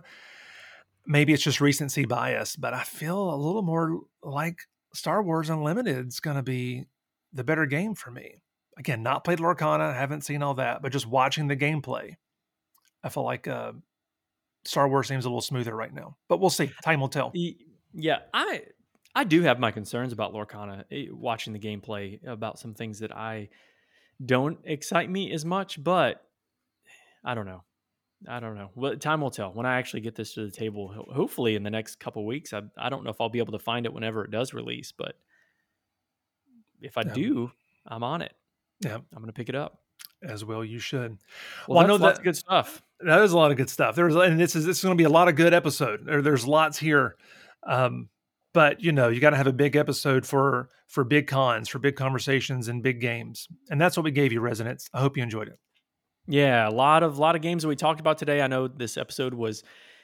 [1.06, 4.60] maybe it's just recency bias, but I feel a little more like
[4.94, 6.86] Star Wars Unlimited is going to be
[7.32, 8.42] the better game for me.
[8.78, 12.16] Again, not played Lorcana, haven't seen all that, but just watching the gameplay,
[13.04, 13.72] I feel like uh,
[14.64, 16.16] Star Wars seems a little smoother right now.
[16.28, 16.70] But we'll see.
[16.82, 17.32] Time will tell.
[17.92, 18.62] Yeah, I
[19.14, 20.84] I do have my concerns about Lorcana.
[20.90, 23.48] Eh, watching the gameplay about some things that I
[24.24, 26.22] don't excite me as much, but
[27.24, 27.64] I don't know.
[28.28, 28.70] I don't know.
[28.74, 30.88] Well, time will tell when I actually get this to the table.
[31.12, 32.52] Hopefully, in the next couple weeks.
[32.52, 34.92] I I don't know if I'll be able to find it whenever it does release,
[34.92, 35.14] but
[36.82, 37.14] if I yeah.
[37.14, 37.52] do,
[37.86, 38.32] I'm on it.
[38.80, 39.80] Yeah, I'm going to pick it up.
[40.22, 41.18] As well, you should.
[41.66, 42.82] Well, well I know that's good stuff.
[43.00, 43.96] That is a lot of good stuff.
[43.96, 46.04] There's and this is this is going to be a lot of good episode.
[46.04, 47.16] There, there's lots here,
[47.66, 48.10] um,
[48.52, 51.78] but you know you got to have a big episode for for big cons, for
[51.78, 54.88] big conversations and big games, and that's what we gave you, Resonance.
[54.92, 55.58] I hope you enjoyed it.
[56.26, 58.40] Yeah, a lot of lot of games that we talked about today.
[58.40, 59.62] I know this episode was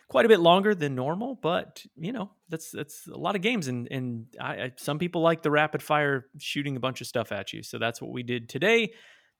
[0.08, 3.68] quite a bit longer than normal, but you know that's that's a lot of games,
[3.68, 7.32] and and I, I, some people like the rapid fire shooting a bunch of stuff
[7.32, 7.62] at you.
[7.62, 8.92] So that's what we did today.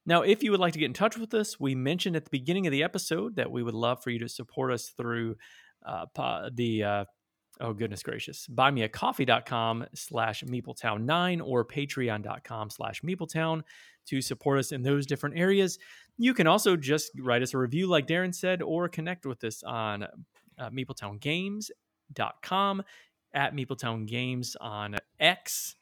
[0.09, 2.31] Now, if you would like to get in touch with us, we mentioned at the
[2.31, 5.35] beginning of the episode that we would love for you to support us through
[5.85, 6.07] uh,
[6.55, 7.05] the uh,
[7.61, 8.49] oh goodness gracious.
[8.49, 13.63] Buymeacoffee.com slash meepletown9 or patreon.com slash meepletown
[14.07, 15.79] to support us in those different areas.
[16.19, 19.63] You can also just write us a review like Deron said or connect with us
[19.63, 20.05] on
[20.59, 22.83] uh, meepletowngames.com
[23.35, 25.77] at meepletown games on x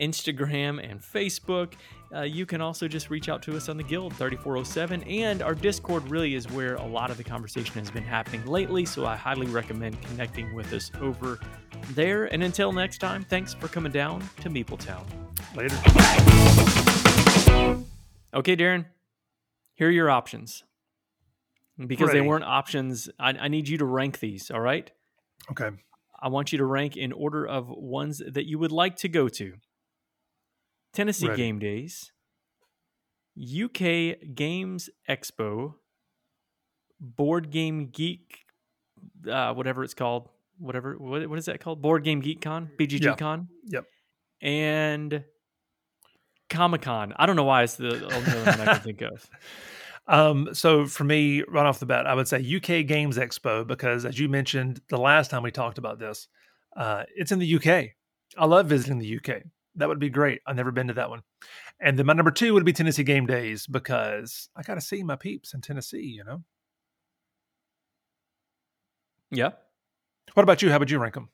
[0.00, 1.74] instagram and facebook.
[2.12, 5.54] Uh, you can also just reach out to us on the guild 3407 and our
[5.54, 9.14] discord really is where a lot of the conversation has been happening lately so i
[9.14, 11.38] highly recommend connecting with us over
[11.90, 12.26] there.
[12.26, 15.04] And until next time thanks for coming down to meepletown
[15.54, 15.76] later.
[18.34, 18.86] Okay Deron
[19.74, 20.64] here are your options.
[21.78, 22.20] Because Ready.
[22.20, 24.90] they weren't options I, I need you to rank these all right?
[25.50, 25.70] Okay.
[26.22, 29.28] I want you to rank in order of ones that you would like to go
[29.28, 29.54] to
[30.92, 31.42] Tennessee Ready.
[31.42, 32.12] Game Days,
[33.38, 35.74] UK Games Expo,
[37.00, 38.40] Board Game Geek,
[39.30, 41.80] uh, whatever it's called, whatever what, what is that called?
[41.80, 43.14] Board Game Geek Con, BGG yeah.
[43.14, 43.48] Con.
[43.66, 43.84] Yep.
[44.42, 45.24] And
[46.48, 47.14] Comic Con.
[47.16, 49.28] I don't know why it's the only one I can think of.
[50.06, 54.04] Um, so for me, right off the bat, I would say UK Games Expo because,
[54.04, 56.26] as you mentioned the last time we talked about this,
[56.76, 57.90] uh, it's in the UK.
[58.36, 59.42] I love visiting the UK
[59.80, 60.40] that would be great.
[60.46, 61.22] I've never been to that one.
[61.80, 65.02] And then my number two would be Tennessee Game Days because I got to see
[65.02, 66.42] my peeps in Tennessee, you know?
[69.30, 69.50] Yeah.
[70.34, 70.70] What about you?
[70.70, 71.28] How would you rank them?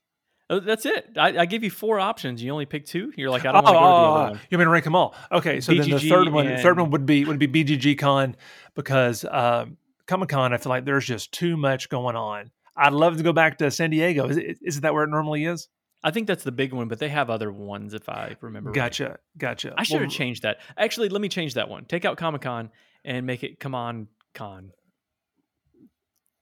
[0.48, 1.10] Oh, that's it.
[1.16, 2.40] I, I, give you four options.
[2.40, 3.12] You only pick two.
[3.16, 4.40] You're like, I don't oh, want to go to the other one.
[4.48, 5.14] You mean rank them all?
[5.32, 6.62] Okay, so BGG then the third one, and...
[6.62, 8.36] third one would be would be BGG Con
[8.76, 9.66] because uh,
[10.06, 10.52] Comic Con.
[10.52, 12.52] I feel like there's just too much going on.
[12.76, 14.28] I'd love to go back to San Diego.
[14.28, 15.68] Is it, isn't that where it normally is?
[16.02, 18.70] I think that's the big one, but they have other ones if I remember.
[18.70, 19.16] Gotcha, right.
[19.38, 19.74] gotcha.
[19.76, 20.58] I should well, have changed that.
[20.76, 21.84] Actually, let me change that one.
[21.84, 22.70] Take out Comic Con
[23.04, 24.72] and make it Come On Con.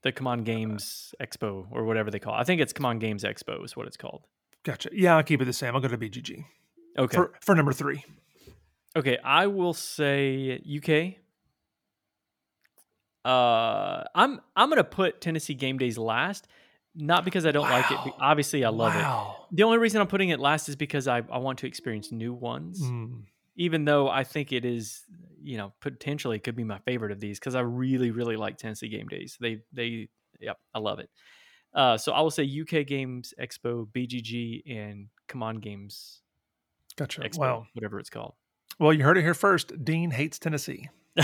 [0.03, 2.35] The Come On Games Expo or whatever they call.
[2.35, 2.39] it.
[2.39, 4.27] I think it's Come On Games Expo is what it's called.
[4.63, 4.89] Gotcha.
[4.93, 5.73] Yeah, I'll keep it the same.
[5.73, 6.45] I'll go to BGG.
[6.97, 7.15] Okay.
[7.15, 8.03] For, for number three.
[8.95, 11.21] Okay, I will say UK.
[13.25, 16.47] Uh, I'm I'm gonna put Tennessee Game Days last
[16.95, 17.81] not because I don't wow.
[17.81, 18.13] like it.
[18.19, 19.37] Obviously, I love wow.
[19.51, 19.55] it.
[19.57, 22.33] The only reason I'm putting it last is because I, I want to experience new
[22.33, 22.81] ones.
[22.81, 23.23] Mm.
[23.57, 25.03] Even though I think it is,
[25.41, 28.89] you know, potentially could be my favorite of these because I really, really like Tennessee
[28.89, 29.37] Game Days.
[29.39, 30.09] They, they,
[30.39, 31.09] yep, I love it.
[31.73, 36.21] Uh, so I will say UK Games Expo, BGG, and Come On Games.
[36.95, 37.21] Gotcha.
[37.21, 37.67] Expo, wow.
[37.73, 38.33] Whatever it's called.
[38.79, 39.83] Well, you heard it here first.
[39.83, 40.89] Dean hates Tennessee.